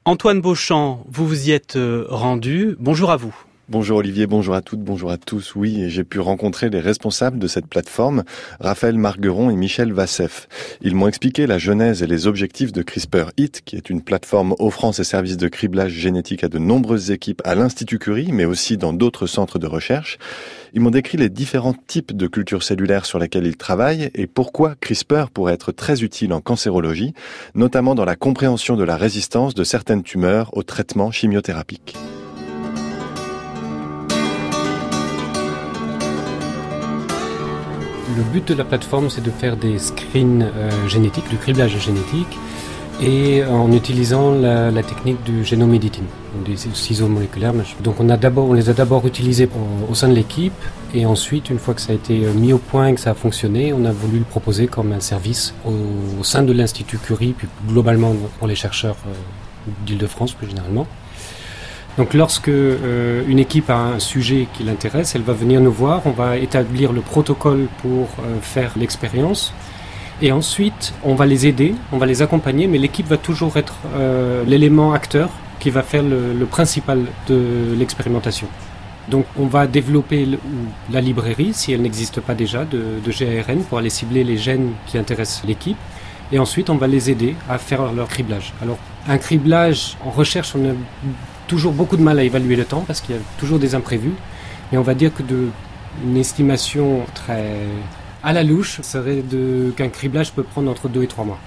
Antoine 0.06 0.40
Beauchamp, 0.40 1.04
vous 1.10 1.28
vous 1.28 1.48
y 1.48 1.52
êtes 1.52 1.76
euh, 1.76 2.06
rendu. 2.08 2.76
Bonjour 2.80 3.10
à 3.10 3.16
vous. 3.16 3.36
Bonjour 3.70 3.98
Olivier, 3.98 4.26
bonjour 4.26 4.54
à 4.54 4.62
toutes, 4.62 4.80
bonjour 4.80 5.10
à 5.10 5.18
tous. 5.18 5.54
Oui, 5.54 5.90
j'ai 5.90 6.02
pu 6.02 6.20
rencontrer 6.20 6.70
les 6.70 6.80
responsables 6.80 7.38
de 7.38 7.46
cette 7.46 7.66
plateforme, 7.66 8.24
Raphaël 8.60 8.96
Margueron 8.96 9.50
et 9.50 9.56
Michel 9.56 9.92
Vassef. 9.92 10.48
Ils 10.80 10.94
m'ont 10.94 11.06
expliqué 11.06 11.46
la 11.46 11.58
genèse 11.58 12.02
et 12.02 12.06
les 12.06 12.26
objectifs 12.26 12.72
de 12.72 12.80
CRISPR-IT, 12.80 13.60
qui 13.66 13.76
est 13.76 13.90
une 13.90 14.00
plateforme 14.00 14.54
offrant 14.58 14.92
ses 14.92 15.04
services 15.04 15.36
de 15.36 15.48
criblage 15.48 15.92
génétique 15.92 16.44
à 16.44 16.48
de 16.48 16.56
nombreuses 16.56 17.10
équipes 17.10 17.42
à 17.44 17.54
l'Institut 17.54 17.98
Curie, 17.98 18.32
mais 18.32 18.46
aussi 18.46 18.78
dans 18.78 18.94
d'autres 18.94 19.26
centres 19.26 19.58
de 19.58 19.66
recherche. 19.66 20.16
Ils 20.72 20.80
m'ont 20.80 20.88
décrit 20.88 21.18
les 21.18 21.28
différents 21.28 21.74
types 21.74 22.16
de 22.16 22.26
cultures 22.26 22.62
cellulaires 22.62 23.04
sur 23.04 23.18
lesquelles 23.18 23.46
ils 23.46 23.58
travaillent 23.58 24.10
et 24.14 24.26
pourquoi 24.26 24.76
CRISPR 24.76 25.26
pourrait 25.28 25.52
être 25.52 25.72
très 25.72 26.02
utile 26.02 26.32
en 26.32 26.40
cancérologie, 26.40 27.12
notamment 27.54 27.94
dans 27.94 28.06
la 28.06 28.16
compréhension 28.16 28.76
de 28.76 28.84
la 28.84 28.96
résistance 28.96 29.54
de 29.54 29.62
certaines 29.62 30.04
tumeurs 30.04 30.56
aux 30.56 30.62
traitements 30.62 31.10
chimiothérapiques. 31.10 31.98
Le 38.16 38.22
but 38.22 38.48
de 38.48 38.54
la 38.54 38.64
plateforme, 38.64 39.10
c'est 39.10 39.22
de 39.22 39.30
faire 39.30 39.56
des 39.56 39.78
screens 39.78 40.42
euh, 40.42 40.88
génétiques, 40.88 41.28
du 41.28 41.36
criblage 41.36 41.78
génétique, 41.78 42.38
et 43.00 43.44
en 43.44 43.70
utilisant 43.72 44.32
la, 44.32 44.82
technique 44.82 45.22
du 45.24 45.44
génome 45.44 45.74
editing, 45.74 46.04
des 46.44 46.56
ciseaux 46.56 47.06
moléculaires. 47.06 47.52
Donc 47.82 48.00
on, 48.00 48.52
les 48.54 48.70
a 48.70 48.72
d'abord 48.72 49.06
utilisés 49.06 49.48
au, 49.88 49.94
sein 49.94 50.08
de 50.08 50.14
l'équipe, 50.14 50.52
et 50.94 51.06
ensuite, 51.06 51.50
une 51.50 51.58
fois 51.58 51.74
que 51.74 51.80
ça 51.80 51.92
a 51.92 51.94
été 51.94 52.24
euh, 52.24 52.32
mis 52.32 52.52
au 52.52 52.58
point, 52.58 52.94
que 52.94 53.00
ça 53.00 53.10
a 53.10 53.14
fonctionné, 53.14 53.72
on 53.72 53.84
a 53.84 53.92
voulu 53.92 54.18
le 54.18 54.24
proposer 54.24 54.66
comme 54.66 54.92
un 54.92 55.00
service 55.00 55.54
au, 55.64 56.20
au 56.20 56.24
sein 56.24 56.42
de 56.42 56.52
l'Institut 56.52 56.98
Curie, 56.98 57.34
puis 57.36 57.46
globalement 57.68 58.14
pour 58.38 58.48
les 58.48 58.56
chercheurs 58.56 58.96
euh, 59.06 59.70
d'Île-de-France 59.86 60.32
plus 60.32 60.48
généralement. 60.48 60.86
Donc 61.98 62.14
lorsque 62.14 62.48
euh, 62.48 63.24
une 63.26 63.40
équipe 63.40 63.68
a 63.70 63.76
un 63.76 63.98
sujet 63.98 64.46
qui 64.54 64.62
l'intéresse, 64.62 65.16
elle 65.16 65.22
va 65.22 65.32
venir 65.32 65.60
nous 65.60 65.72
voir, 65.72 66.02
on 66.04 66.12
va 66.12 66.36
établir 66.36 66.92
le 66.92 67.00
protocole 67.00 67.66
pour 67.82 68.06
euh, 68.20 68.40
faire 68.40 68.70
l'expérience. 68.78 69.52
Et 70.22 70.30
ensuite, 70.30 70.94
on 71.02 71.16
va 71.16 71.26
les 71.26 71.48
aider, 71.48 71.74
on 71.90 71.98
va 71.98 72.06
les 72.06 72.22
accompagner, 72.22 72.68
mais 72.68 72.78
l'équipe 72.78 73.06
va 73.08 73.16
toujours 73.16 73.56
être 73.56 73.74
euh, 73.96 74.44
l'élément 74.44 74.92
acteur 74.92 75.28
qui 75.58 75.70
va 75.70 75.82
faire 75.82 76.04
le, 76.04 76.46
principal 76.46 77.04
de 77.26 77.74
l'expérimentation. 77.76 78.46
Donc 79.08 79.26
on 79.36 79.46
va 79.46 79.66
développer 79.66 80.38
la 80.92 81.00
librairie, 81.00 81.52
si 81.52 81.72
elle 81.72 81.82
n'existe 81.82 82.20
pas 82.20 82.34
déjà, 82.34 82.64
de, 82.64 83.00
de 83.04 83.10
GARN 83.10 83.64
pour 83.64 83.78
aller 83.78 83.90
cibler 83.90 84.22
les 84.22 84.36
gènes 84.36 84.70
qui 84.86 84.98
intéressent 84.98 85.42
l'équipe. 85.44 85.78
Et 86.30 86.38
ensuite, 86.38 86.70
on 86.70 86.76
va 86.76 86.86
les 86.86 87.10
aider 87.10 87.34
à 87.48 87.58
faire 87.58 87.92
leur 87.92 88.06
criblage. 88.06 88.52
Alors, 88.62 88.78
un 89.08 89.18
criblage 89.18 89.96
en 90.04 90.10
recherche, 90.10 90.54
on 90.54 90.64
a 90.64 90.74
toujours 91.48 91.72
beaucoup 91.72 91.96
de 91.96 92.02
mal 92.02 92.18
à 92.20 92.22
évaluer 92.22 92.54
le 92.54 92.64
temps 92.64 92.84
parce 92.86 93.00
qu'il 93.00 93.16
y 93.16 93.18
a 93.18 93.22
toujours 93.38 93.58
des 93.58 93.74
imprévus. 93.74 94.14
Mais 94.70 94.78
on 94.78 94.82
va 94.82 94.94
dire 94.94 95.12
que 95.12 95.22
de, 95.22 95.48
une 96.04 96.16
estimation 96.16 97.00
très 97.14 97.56
à 98.22 98.32
la 98.32 98.42
louche 98.42 98.80
serait 98.82 99.22
de, 99.22 99.72
qu'un 99.76 99.88
criblage 99.88 100.32
peut 100.32 100.42
prendre 100.42 100.70
entre 100.70 100.88
2 100.88 101.02
et 101.02 101.06
3 101.06 101.24
mois. 101.24 101.38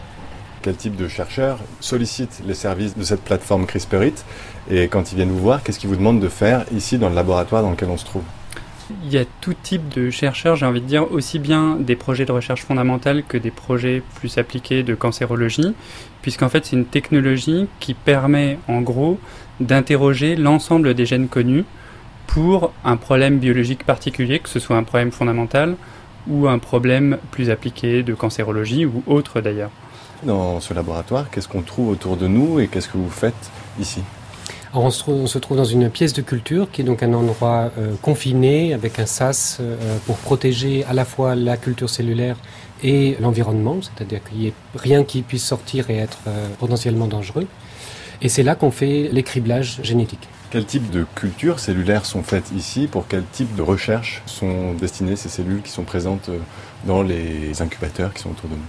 Quel 0.62 0.76
type 0.76 0.96
de 0.96 1.08
chercheurs 1.08 1.58
sollicitent 1.80 2.42
les 2.46 2.54
services 2.54 2.96
de 2.96 3.04
cette 3.04 3.22
plateforme 3.22 3.66
CRISPR-IT 3.66 4.24
et 4.70 4.88
quand 4.88 5.12
ils 5.12 5.16
viennent 5.16 5.32
vous 5.32 5.40
voir, 5.40 5.64
qu'est-ce 5.64 5.80
qu'ils 5.80 5.90
vous 5.90 5.96
demandent 5.96 6.20
de 6.20 6.30
faire 6.30 6.66
ici 6.72 6.98
dans 6.98 7.10
le 7.10 7.16
laboratoire 7.16 7.64
dans 7.64 7.72
lequel 7.72 7.90
on 7.90 7.98
se 7.98 8.06
trouve? 8.06 8.24
Il 9.06 9.12
y 9.12 9.18
a 9.18 9.26
tout 9.40 9.54
type 9.54 9.90
de 9.90 10.10
chercheurs, 10.10 10.56
j'ai 10.56 10.66
envie 10.66 10.82
de 10.82 10.86
dire, 10.86 11.12
aussi 11.12 11.40
bien 11.40 11.78
des 11.80 11.96
projets 11.96 12.26
de 12.26 12.32
recherche 12.32 12.64
fondamentale 12.64 13.24
que 13.28 13.38
des 13.38 13.50
projets 13.50 14.04
plus 14.16 14.38
appliqués 14.38 14.84
de 14.84 14.94
cancérologie, 14.96 15.74
puisqu'en 16.22 16.50
fait 16.50 16.66
c'est 16.66 16.76
une 16.76 16.86
technologie 16.86 17.68
qui 17.80 17.94
permet 17.94 18.60
en 18.68 18.82
gros 18.82 19.18
d'interroger 19.62 20.36
l'ensemble 20.36 20.94
des 20.94 21.06
gènes 21.06 21.28
connus 21.28 21.66
pour 22.28 22.72
un 22.86 22.98
problème 22.98 23.40
biologique 23.40 23.86
particulier, 23.86 24.40
que 24.40 24.50
ce 24.50 24.60
soit 24.60 24.78
un 24.78 24.84
problème 24.84 25.12
fondamental 25.12 25.76
ou 26.28 26.48
un 26.48 26.60
problème 26.60 27.18
plus 27.32 27.50
appliqué 27.50 28.04
de 28.04 28.14
cancérologie 28.14 28.86
ou 28.86 29.04
autre 29.08 29.42
d'ailleurs. 29.42 29.72
Dans 30.24 30.60
ce 30.60 30.74
laboratoire, 30.74 31.30
qu'est-ce 31.32 31.48
qu'on 31.48 31.62
trouve 31.62 31.90
autour 31.90 32.16
de 32.16 32.28
nous 32.28 32.60
et 32.60 32.68
qu'est-ce 32.68 32.88
que 32.88 32.98
vous 32.98 33.10
faites 33.10 33.52
ici? 33.80 34.02
Alors 34.72 34.86
on 34.86 34.92
se, 34.92 35.00
trouve, 35.00 35.16
on 35.16 35.28
se 35.28 35.38
trouve 35.38 35.58
dans 35.58 35.66
une 35.66 35.90
pièce 35.90 36.14
de 36.14 36.22
culture 36.22 36.72
qui 36.72 36.82
est 36.82 36.86
donc 36.86 37.04
un 37.04 37.12
endroit 37.14 37.72
euh, 37.78 37.96
confiné 38.02 38.74
avec 38.74 39.00
un 39.00 39.06
sas 39.06 39.58
euh, 39.60 39.98
pour 40.06 40.16
protéger 40.16 40.86
à 40.86 40.94
la 40.94 41.04
fois 41.04 41.36
la 41.36 41.58
culture 41.58 41.90
cellulaire 41.90 42.38
et 42.82 43.18
l'environnement, 43.20 43.80
c'est-à-dire 43.82 44.24
qu'il 44.24 44.38
n'y 44.38 44.48
ait 44.48 44.54
rien 44.76 45.04
qui 45.04 45.24
puisse 45.24 45.44
sortir 45.44 45.90
et 45.90 45.98
être 45.98 46.20
euh, 46.28 46.48
potentiellement 46.58 47.08
dangereux. 47.08 47.48
Et 48.22 48.30
c'est 48.30 48.44
là 48.44 48.56
qu'on 48.56 48.72
fait 48.72 49.10
les 49.12 49.24
criblages 49.24 49.80
génétiques. 49.82 50.28
Quel 50.52 50.66
type 50.66 50.90
de 50.92 51.06
cultures 51.16 51.60
cellulaires 51.60 52.06
sont 52.06 52.24
faites 52.24 52.52
ici? 52.56 52.88
Pour 52.92 53.08
quel 53.08 53.24
type 53.32 53.56
de 53.56 53.62
recherche 53.62 54.22
sont 54.26 54.74
destinées 54.74 55.16
ces 55.16 55.30
cellules 55.30 55.62
qui 55.62 55.72
sont 55.72 55.84
présentes 55.84 56.30
euh, 56.30 56.38
dans 56.86 57.02
les 57.02 57.62
incubateurs 57.62 58.14
qui 58.14 58.22
sont 58.22 58.32
autour 58.32 58.50
de 58.50 58.56
nous? 58.56 58.62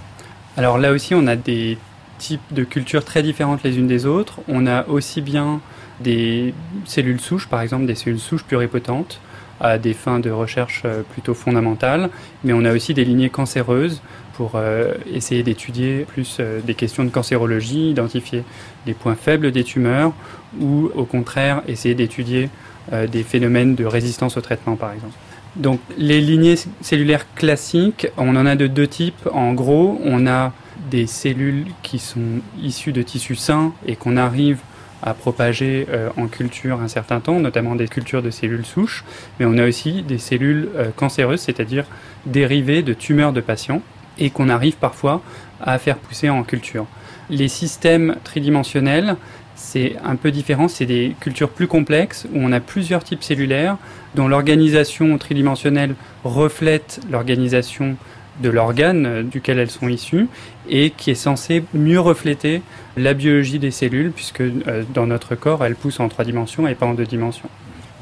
Alors 0.57 0.79
là 0.79 0.93
aussi, 0.93 1.15
on 1.15 1.27
a 1.27 1.37
des 1.37 1.77
types 2.19 2.41
de 2.53 2.63
cultures 2.63 3.05
très 3.05 3.23
différentes 3.23 3.63
les 3.65 3.77
unes 3.79 3.89
des 3.89 4.07
autres. 4.07 4.41
On 4.49 4.67
a 4.67 4.87
aussi 4.87 5.21
bien 5.21 5.61
des 6.01 6.55
cellules 6.85 7.21
souches, 7.21 7.49
par 7.49 7.61
exemple 7.61 7.87
des 7.87 7.95
cellules 7.95 8.21
souches 8.21 8.45
pluripotentes, 8.45 9.21
à 9.61 9.79
des 9.79 9.93
fins 9.93 10.21
de 10.21 10.31
recherche 10.31 10.83
euh, 10.85 11.03
plutôt 11.03 11.35
fondamentales, 11.35 12.11
mais 12.43 12.53
on 12.53 12.65
a 12.65 12.73
aussi 12.73 12.95
des 12.95 13.05
lignées 13.05 13.31
cancéreuses 13.31 14.01
pour 14.35 14.53
euh, 14.55 14.95
essayer 15.13 15.43
d'étudier 15.43 16.05
plus 16.09 16.39
euh, 16.41 16.61
des 16.61 16.75
questions 16.75 17.05
de 17.05 17.11
cancérologie, 17.11 17.91
identifier 17.91 18.45
les 18.87 18.95
points 18.95 19.15
faibles 19.15 19.53
des 19.53 19.65
tumeurs, 19.65 20.13
ou 20.61 20.91
au 20.95 21.05
contraire 21.05 21.63
essayer 21.69 21.95
d'étudier 21.95 22.49
euh, 22.93 23.07
des 23.07 23.23
phénomènes 23.23 23.75
de 23.75 23.85
résistance 23.85 24.37
au 24.37 24.41
traitement, 24.41 24.77
par 24.77 24.93
exemple. 24.93 25.15
Donc 25.57 25.81
les 25.99 26.21
lignées 26.21 26.57
cellulaires 26.81 27.27
classiques, 27.35 28.07
on 28.17 28.37
en 28.37 28.47
a 28.47 28.57
de 28.57 28.67
deux 28.67 28.87
types. 28.87 29.29
En 29.33 29.53
gros, 29.53 30.01
on 30.03 30.27
a 30.27 30.53
des 30.91 31.07
cellules 31.07 31.67
qui 31.83 31.99
sont 31.99 32.41
issues 32.61 32.93
de 32.93 33.03
tissus 33.03 33.37
sains 33.37 33.73
et 33.87 33.97
qu'on 33.97 34.17
arrive 34.17 34.61
à 35.03 35.15
propager 35.15 35.87
en 36.17 36.29
culture 36.29 36.81
un 36.81 36.87
certain 36.87 37.19
temps, 37.19 37.41
notamment 37.41 37.75
des 37.75 37.89
cultures 37.89 38.23
de 38.23 38.31
cellules 38.31 38.65
souches, 38.65 39.05
mais 39.39 39.47
on 39.47 39.59
a 39.59 39.67
aussi 39.67 40.03
des 40.03 40.19
cellules 40.19 40.69
cancéreuses, 40.97 41.41
c'est-à-dire 41.41 41.87
dérivées 42.25 42.83
de 42.83 42.95
tumeurs 42.95 43.33
de 43.33 43.41
patients, 43.41 43.83
et 44.19 44.31
qu'on 44.31 44.49
arrive 44.49 44.77
parfois 44.77 45.23
à 45.61 45.79
faire 45.79 45.97
pousser 45.97 46.31
en 46.31 46.43
culture. 46.43 46.87
Les 47.31 47.49
systèmes 47.49 48.17
tridimensionnels, 48.25 49.17
c'est 49.55 49.97
un 50.05 50.17
peu 50.17 50.31
différent, 50.31 50.69
c'est 50.69 50.87
des 50.87 51.15
cultures 51.21 51.51
plus 51.51 51.67
complexes 51.67 52.27
où 52.33 52.39
on 52.39 52.53
a 52.53 52.61
plusieurs 52.61 53.05
types 53.05 53.23
cellulaires 53.23 53.77
dont 54.15 54.29
l'organisation 54.29 55.17
tridimensionnelle 55.19 55.95
reflète 56.25 57.01
l'organisation 57.11 57.97
de 58.41 58.49
l'organe 58.49 59.29
duquel 59.29 59.59
elles 59.59 59.71
sont 59.71 59.89
issues 59.89 60.27
et 60.69 60.91
qui 60.91 61.11
est 61.11 61.15
censé 61.15 61.65
mieux 61.75 62.01
refléter 62.01 62.63
la 62.97 63.15
biologie 63.15 63.59
des 63.59 63.71
cellules 63.71 64.11
puisque 64.11 64.41
euh, 64.41 64.85
dans 64.95 65.07
notre 65.07 65.35
corps 65.35 65.65
elles 65.65 65.75
poussent 65.75 66.01
en 66.01 66.09
trois 66.09 66.25
dimensions 66.25 66.67
et 66.67 66.75
pas 66.75 66.87
en 66.87 66.95
deux 66.95 67.05
dimensions. 67.05 67.49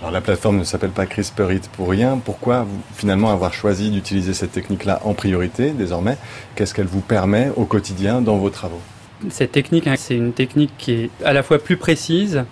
Alors 0.00 0.12
la 0.12 0.22
plateforme 0.22 0.58
ne 0.58 0.64
s'appelle 0.64 0.92
pas 0.92 1.04
CRISPR-IT 1.04 1.68
pour 1.76 1.90
rien. 1.90 2.18
Pourquoi 2.24 2.66
finalement 2.94 3.30
avoir 3.30 3.52
choisi 3.52 3.90
d'utiliser 3.90 4.32
cette 4.32 4.52
technique-là 4.52 5.00
en 5.04 5.12
priorité 5.12 5.72
désormais? 5.72 6.16
Qu'est-ce 6.54 6.72
qu'elle 6.72 6.86
vous 6.86 7.02
permet 7.02 7.50
au 7.56 7.66
quotidien 7.66 8.22
dans 8.22 8.38
vos 8.38 8.48
travaux? 8.48 8.80
Cette 9.28 9.52
technique, 9.52 9.86
hein, 9.86 9.96
c'est 9.98 10.16
une 10.16 10.32
technique 10.32 10.72
qui 10.78 10.92
est 10.92 11.10
à 11.22 11.34
la 11.34 11.42
fois 11.42 11.58
plus 11.58 11.76
précise, 11.76 12.44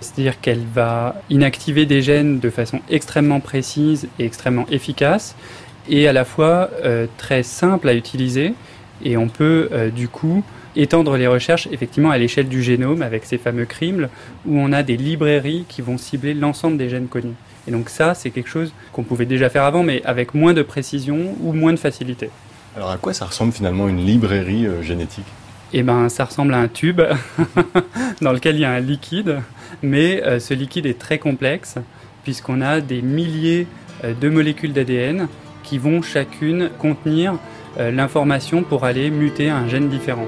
c'est-à-dire 0.00 0.40
qu'elle 0.40 0.62
va 0.72 1.16
inactiver 1.28 1.86
des 1.86 2.02
gènes 2.02 2.38
de 2.38 2.50
façon 2.50 2.78
extrêmement 2.88 3.40
précise 3.40 4.06
et 4.20 4.24
extrêmement 4.24 4.66
efficace, 4.70 5.34
et 5.88 6.06
à 6.06 6.12
la 6.12 6.24
fois 6.24 6.70
euh, 6.84 7.08
très 7.18 7.42
simple 7.42 7.88
à 7.88 7.94
utiliser, 7.94 8.54
et 9.04 9.16
on 9.16 9.28
peut 9.28 9.68
euh, 9.72 9.90
du 9.90 10.08
coup 10.08 10.44
étendre 10.74 11.16
les 11.16 11.26
recherches 11.26 11.68
effectivement 11.70 12.10
à 12.10 12.18
l'échelle 12.18 12.48
du 12.48 12.62
génome 12.62 13.02
avec 13.02 13.24
ces 13.24 13.38
fameux 13.38 13.66
CRIML 13.66 14.08
où 14.46 14.58
on 14.58 14.72
a 14.72 14.82
des 14.82 14.96
librairies 14.96 15.64
qui 15.68 15.82
vont 15.82 15.98
cibler 15.98 16.34
l'ensemble 16.34 16.78
des 16.78 16.88
gènes 16.88 17.08
connus. 17.08 17.34
Et 17.68 17.70
donc 17.70 17.88
ça, 17.90 18.14
c'est 18.14 18.30
quelque 18.30 18.48
chose 18.48 18.72
qu'on 18.92 19.02
pouvait 19.02 19.26
déjà 19.26 19.50
faire 19.50 19.64
avant, 19.64 19.82
mais 19.82 20.02
avec 20.04 20.34
moins 20.34 20.54
de 20.54 20.62
précision 20.62 21.34
ou 21.40 21.52
moins 21.52 21.72
de 21.72 21.78
facilité. 21.78 22.30
Alors 22.74 22.90
à 22.90 22.96
quoi 22.96 23.12
ça 23.12 23.26
ressemble 23.26 23.52
finalement 23.52 23.88
une 23.88 24.04
librairie 24.04 24.66
euh, 24.66 24.82
génétique? 24.82 25.26
Eh 25.74 25.82
ben, 25.82 26.08
ça 26.08 26.24
ressemble 26.24 26.54
à 26.54 26.58
un 26.58 26.68
tube 26.68 27.00
dans 28.20 28.32
lequel 28.32 28.56
il 28.56 28.62
y 28.62 28.64
a 28.64 28.70
un 28.70 28.80
liquide, 28.80 29.40
mais 29.82 30.22
euh, 30.22 30.38
ce 30.38 30.54
liquide 30.54 30.86
est 30.86 30.98
très 30.98 31.18
complexe 31.18 31.76
puisqu'on 32.24 32.60
a 32.60 32.80
des 32.80 33.02
milliers 33.02 33.66
de 34.04 34.28
molécules 34.28 34.72
d'ADN 34.72 35.28
qui 35.62 35.78
vont 35.78 36.02
chacune 36.02 36.70
contenir 36.78 37.38
l'information 37.78 38.62
pour 38.62 38.84
aller 38.84 39.10
muter 39.10 39.48
un 39.50 39.68
gène 39.68 39.88
différent. 39.88 40.26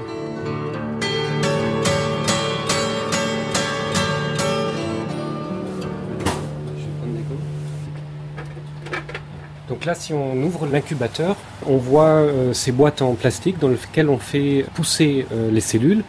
Donc 9.75 9.85
là, 9.85 9.95
si 9.95 10.13
on 10.13 10.35
ouvre 10.43 10.67
l'incubateur, 10.67 11.35
on 11.65 11.77
voit 11.77 12.05
euh, 12.05 12.53
ces 12.53 12.71
boîtes 12.71 13.01
en 13.01 13.13
plastique 13.15 13.59
dans 13.59 13.69
lesquelles 13.69 14.09
on 14.09 14.19
fait 14.19 14.65
pousser 14.75 15.25
euh, 15.31 15.49
les 15.51 15.61
cellules. 15.61 16.03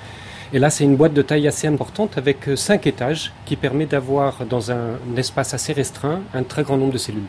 Et 0.53 0.59
là, 0.59 0.71
c'est 0.71 0.85
une 0.85 0.97
boîte 0.97 1.15
de 1.15 1.23
taille 1.23 1.49
assez 1.49 1.67
importante 1.67 2.19
avec 2.19 2.49
euh, 2.49 2.57
cinq 2.57 2.87
étages 2.87 3.33
qui 3.47 3.57
permet 3.57 3.87
d'avoir 3.87 4.45
dans 4.45 4.71
un 4.71 4.99
espace 5.17 5.55
assez 5.55 5.73
restreint 5.73 6.21
un 6.35 6.43
très 6.43 6.63
grand 6.63 6.77
nombre 6.77 6.93
de 6.93 6.99
cellules. 6.99 7.23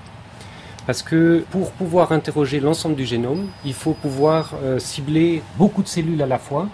Parce 0.88 1.04
que 1.04 1.44
pour 1.52 1.72
pouvoir 1.72 2.14
interroger 2.14 2.62
l'ensemble 2.62 2.96
du 2.96 3.06
génome, 3.06 3.48
il 3.66 3.74
faut 3.74 3.92
pouvoir 3.92 4.54
euh, 4.64 4.80
cibler 4.80 5.44
beaucoup 5.58 5.84
de 5.84 5.88
cellules 5.90 6.22
à 6.22 6.26
la 6.26 6.40
fois, 6.40 6.70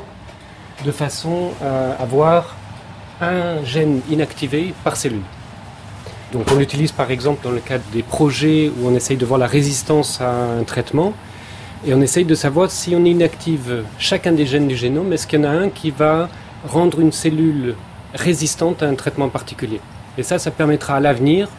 de 0.85 0.91
façon 0.91 1.49
à 1.61 1.93
avoir 2.01 2.55
un 3.19 3.63
gène 3.65 4.01
inactivé 4.11 4.75
par 4.83 4.97
cellule. 4.97 5.23
Donc 6.31 6.45
on 6.51 6.55
l'utilise 6.55 6.91
par 6.91 7.09
exemple 7.09 7.43
dans 7.43 7.51
le 7.51 7.59
cadre 7.59 7.83
des 7.91 8.03
projets 8.03 8.69
où 8.69 8.87
on 8.87 8.95
essaye 8.95 9.17
de 9.17 9.25
voir 9.25 9.39
la 9.39 9.47
résistance 9.47 10.21
à 10.21 10.31
un 10.31 10.63
traitement 10.63 11.13
et 11.85 11.93
on 11.93 12.01
essaye 12.01 12.25
de 12.25 12.35
savoir 12.35 12.69
si 12.69 12.95
on 12.95 13.03
inactive 13.05 13.83
chacun 13.97 14.31
des 14.31 14.45
gènes 14.45 14.67
du 14.67 14.75
génome, 14.75 15.11
est-ce 15.13 15.27
qu'il 15.27 15.39
y 15.39 15.45
en 15.45 15.49
a 15.49 15.51
un 15.51 15.69
qui 15.69 15.91
va 15.91 16.29
rendre 16.67 16.99
une 16.99 17.11
cellule 17.11 17.75
résistante 18.13 18.83
à 18.83 18.87
un 18.87 18.95
traitement 18.95 19.29
particulier. 19.29 19.81
Et 20.17 20.23
ça, 20.23 20.37
ça 20.37 20.51
permettra 20.51 20.95
à 20.95 20.99
l'avenir 20.99 21.49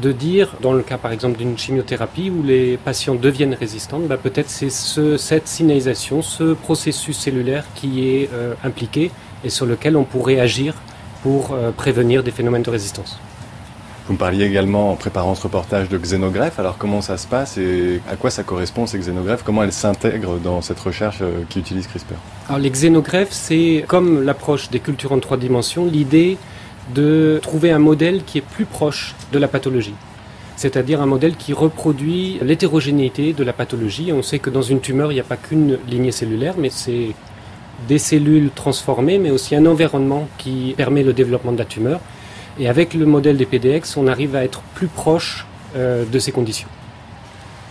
de 0.00 0.12
dire, 0.12 0.54
dans 0.60 0.72
le 0.72 0.82
cas 0.82 0.98
par 0.98 1.12
exemple 1.12 1.38
d'une 1.38 1.56
chimiothérapie 1.56 2.30
où 2.30 2.42
les 2.42 2.76
patients 2.76 3.14
deviennent 3.14 3.54
résistants, 3.54 4.00
bah, 4.00 4.16
peut-être 4.16 4.50
c'est 4.50 4.70
ce, 4.70 5.16
cette 5.16 5.48
signalisation, 5.48 6.22
ce 6.22 6.52
processus 6.54 7.16
cellulaire 7.16 7.64
qui 7.74 8.08
est 8.08 8.30
euh, 8.32 8.54
impliqué 8.64 9.10
et 9.44 9.50
sur 9.50 9.66
lequel 9.66 9.96
on 9.96 10.04
pourrait 10.04 10.40
agir 10.40 10.74
pour 11.22 11.52
euh, 11.52 11.70
prévenir 11.70 12.22
des 12.22 12.30
phénomènes 12.30 12.62
de 12.62 12.70
résistance. 12.70 13.18
Vous 14.06 14.12
me 14.12 14.18
parliez 14.18 14.44
également 14.44 14.92
en 14.92 14.96
préparant 14.96 15.34
ce 15.34 15.42
reportage 15.42 15.88
de 15.88 15.98
xénogreffe. 15.98 16.60
Alors 16.60 16.78
comment 16.78 17.00
ça 17.00 17.16
se 17.16 17.26
passe 17.26 17.58
et 17.58 18.00
à 18.08 18.14
quoi 18.14 18.30
ça 18.30 18.44
correspond 18.44 18.86
ces 18.86 18.98
xénogreffes 18.98 19.42
Comment 19.44 19.64
elles 19.64 19.72
s'intègrent 19.72 20.38
dans 20.38 20.60
cette 20.60 20.78
recherche 20.78 21.18
euh, 21.22 21.42
qui 21.48 21.58
utilise 21.58 21.88
CRISPR? 21.88 22.14
Alors 22.48 22.60
les 22.60 22.70
xénogreffes, 22.70 23.32
c'est 23.32 23.84
comme 23.88 24.22
l'approche 24.22 24.70
des 24.70 24.78
cultures 24.78 25.12
en 25.12 25.18
trois 25.18 25.36
dimensions, 25.36 25.86
l'idée 25.86 26.38
de 26.94 27.38
trouver 27.42 27.70
un 27.70 27.78
modèle 27.78 28.22
qui 28.24 28.38
est 28.38 28.42
plus 28.42 28.64
proche 28.64 29.14
de 29.32 29.38
la 29.38 29.48
pathologie. 29.48 29.94
C'est-à-dire 30.56 31.02
un 31.02 31.06
modèle 31.06 31.36
qui 31.36 31.52
reproduit 31.52 32.38
l'hétérogénéité 32.42 33.32
de 33.34 33.44
la 33.44 33.52
pathologie. 33.52 34.12
On 34.12 34.22
sait 34.22 34.38
que 34.38 34.48
dans 34.48 34.62
une 34.62 34.80
tumeur, 34.80 35.12
il 35.12 35.14
n'y 35.14 35.20
a 35.20 35.24
pas 35.24 35.36
qu'une 35.36 35.78
lignée 35.86 36.12
cellulaire, 36.12 36.54
mais 36.56 36.70
c'est 36.70 37.08
des 37.88 37.98
cellules 37.98 38.50
transformées, 38.54 39.18
mais 39.18 39.30
aussi 39.30 39.54
un 39.54 39.66
environnement 39.66 40.28
qui 40.38 40.74
permet 40.76 41.02
le 41.02 41.12
développement 41.12 41.52
de 41.52 41.58
la 41.58 41.66
tumeur. 41.66 42.00
Et 42.58 42.68
avec 42.68 42.94
le 42.94 43.04
modèle 43.04 43.36
des 43.36 43.44
PDX, 43.44 43.98
on 43.98 44.06
arrive 44.06 44.34
à 44.34 44.44
être 44.44 44.62
plus 44.74 44.86
proche 44.86 45.46
euh, 45.76 46.04
de 46.10 46.18
ces 46.18 46.32
conditions. 46.32 46.68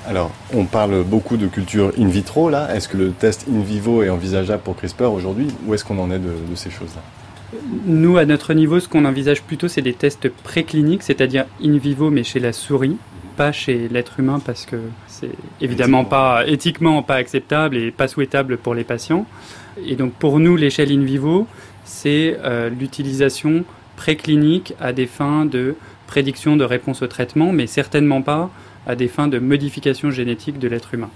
Alors, 0.07 0.29
on 0.53 0.65
parle 0.65 1.03
beaucoup 1.03 1.37
de 1.37 1.47
culture 1.47 1.91
in 1.97 2.07
vitro 2.07 2.51
là. 2.51 2.69
Est-ce 2.75 2.87
que 2.87 2.97
le 2.97 3.11
test 3.11 3.47
in 3.51 3.61
vivo 3.61 4.03
est 4.03 4.09
envisageable 4.09 4.61
pour 4.61 4.75
CRISPR 4.75 5.11
aujourd'hui? 5.11 5.47
Où 5.65 5.73
est-ce 5.73 5.83
qu'on 5.83 5.97
en 5.97 6.11
est 6.11 6.19
de, 6.19 6.29
de 6.47 6.55
ces 6.55 6.69
choses-là? 6.69 7.01
Nous, 7.85 8.17
à 8.17 8.25
notre 8.25 8.53
niveau, 8.53 8.79
ce 8.79 8.87
qu'on 8.87 9.05
envisage 9.05 9.41
plutôt, 9.43 9.67
c'est 9.67 9.81
des 9.81 9.93
tests 9.93 10.29
précliniques, 10.29 11.03
c'est-à-dire 11.03 11.45
in 11.63 11.77
vivo, 11.77 12.09
mais 12.09 12.23
chez 12.23 12.39
la 12.39 12.53
souris, 12.53 12.97
pas 13.37 13.51
chez 13.51 13.87
l'être 13.89 14.19
humain, 14.19 14.39
parce 14.43 14.65
que 14.65 14.77
c'est 15.07 15.31
évidemment 15.61 16.05
pas 16.05 16.45
éthiquement 16.47 17.03
pas 17.03 17.15
acceptable 17.15 17.77
et 17.77 17.91
pas 17.91 18.07
souhaitable 18.07 18.57
pour 18.57 18.73
les 18.73 18.83
patients. 18.83 19.25
Et 19.85 19.95
donc, 19.95 20.13
pour 20.13 20.39
nous, 20.39 20.55
l'échelle 20.55 20.91
in 20.91 21.03
vivo, 21.03 21.47
c'est 21.83 22.37
euh, 22.43 22.69
l'utilisation 22.69 23.63
préclinique 23.95 24.73
à 24.79 24.93
des 24.93 25.05
fins 25.05 25.45
de 25.45 25.75
prédiction 26.07 26.57
de 26.57 26.63
réponse 26.63 27.01
au 27.01 27.07
traitement, 27.07 27.51
mais 27.51 27.67
certainement 27.67 28.21
pas 28.21 28.49
à 28.87 28.95
des 28.95 29.07
fins 29.07 29.27
de 29.27 29.39
modification 29.39 30.11
génétique 30.11 30.59
de 30.59 30.67
l'être 30.67 30.93
humain. 30.93 31.09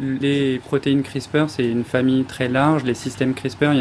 Les 0.00 0.58
protéines 0.58 1.02
CRISPR, 1.02 1.44
c'est 1.48 1.68
une 1.68 1.84
famille 1.84 2.24
très 2.24 2.48
large. 2.48 2.84
Les 2.84 2.94
systèmes 2.94 3.34
CRISPR, 3.34 3.72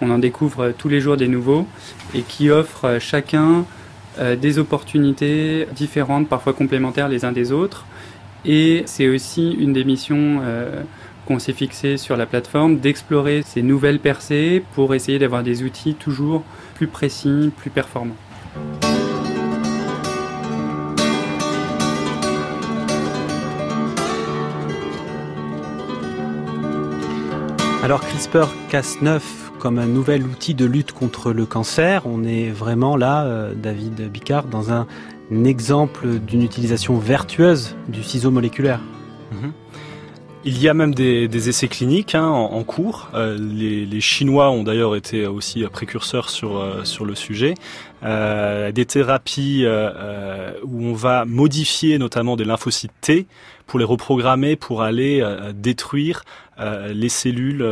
on 0.00 0.10
en 0.10 0.18
découvre 0.18 0.72
tous 0.76 0.88
les 0.88 1.00
jours 1.00 1.16
des 1.16 1.28
nouveaux 1.28 1.66
et 2.14 2.22
qui 2.22 2.50
offrent 2.50 2.98
chacun 3.00 3.64
euh, 4.18 4.36
des 4.36 4.58
opportunités 4.58 5.66
différentes, 5.74 6.28
parfois 6.28 6.52
complémentaires 6.52 7.08
les 7.08 7.24
uns 7.24 7.32
des 7.32 7.52
autres. 7.52 7.86
Et 8.44 8.82
c'est 8.86 9.08
aussi 9.08 9.52
une 9.52 9.72
des 9.72 9.84
missions 9.84 10.40
euh, 10.42 10.82
qu'on 11.26 11.38
s'est 11.38 11.52
fixé 11.52 11.96
sur 11.96 12.16
la 12.16 12.26
plateforme 12.26 12.78
d'explorer 12.78 13.42
ces 13.44 13.62
nouvelles 13.62 14.00
percées 14.00 14.64
pour 14.74 14.94
essayer 14.94 15.18
d'avoir 15.18 15.42
des 15.42 15.62
outils 15.62 15.94
toujours 15.94 16.42
plus 16.74 16.88
précis, 16.88 17.52
plus 17.56 17.70
performants. 17.70 18.16
Alors 27.82 28.00
CRISPR-Cas9 28.04 29.20
comme 29.58 29.80
un 29.80 29.86
nouvel 29.86 30.22
outil 30.22 30.54
de 30.54 30.64
lutte 30.64 30.92
contre 30.92 31.32
le 31.32 31.46
cancer, 31.46 32.02
on 32.06 32.22
est 32.22 32.48
vraiment 32.50 32.96
là, 32.96 33.24
euh, 33.24 33.54
David 33.54 34.08
Bicard, 34.08 34.44
dans 34.44 34.70
un 34.70 34.86
exemple 35.44 36.06
d'une 36.20 36.42
utilisation 36.42 36.96
vertueuse 36.98 37.74
du 37.88 38.04
ciseau 38.04 38.30
moléculaire. 38.30 38.78
Il 40.44 40.60
y 40.60 40.68
a 40.68 40.74
même 40.74 40.92
des, 40.94 41.48
essais 41.48 41.68
cliniques 41.68 42.16
hein, 42.16 42.26
en, 42.26 42.64
cours. 42.64 43.08
Euh, 43.14 43.38
les, 43.38 44.00
Chinois 44.00 44.50
ont 44.50 44.64
d'ailleurs 44.64 44.96
été 44.96 45.26
aussi 45.26 45.62
précurseurs 45.64 46.30
sur, 46.30 46.58
euh, 46.58 46.82
le 47.04 47.14
sujet. 47.14 47.54
Des 48.02 48.84
thérapies 48.84 49.64
où 50.64 50.84
on 50.84 50.94
va 50.94 51.24
modifier 51.24 51.98
notamment 51.98 52.34
des 52.34 52.44
lymphocytes 52.44 52.92
T 53.00 53.26
pour 53.66 53.78
les 53.78 53.84
reprogrammer 53.84 54.56
pour 54.56 54.82
aller 54.82 55.20
euh, 55.20 55.52
détruire 55.52 56.24
les 56.94 57.08
cellules 57.08 57.66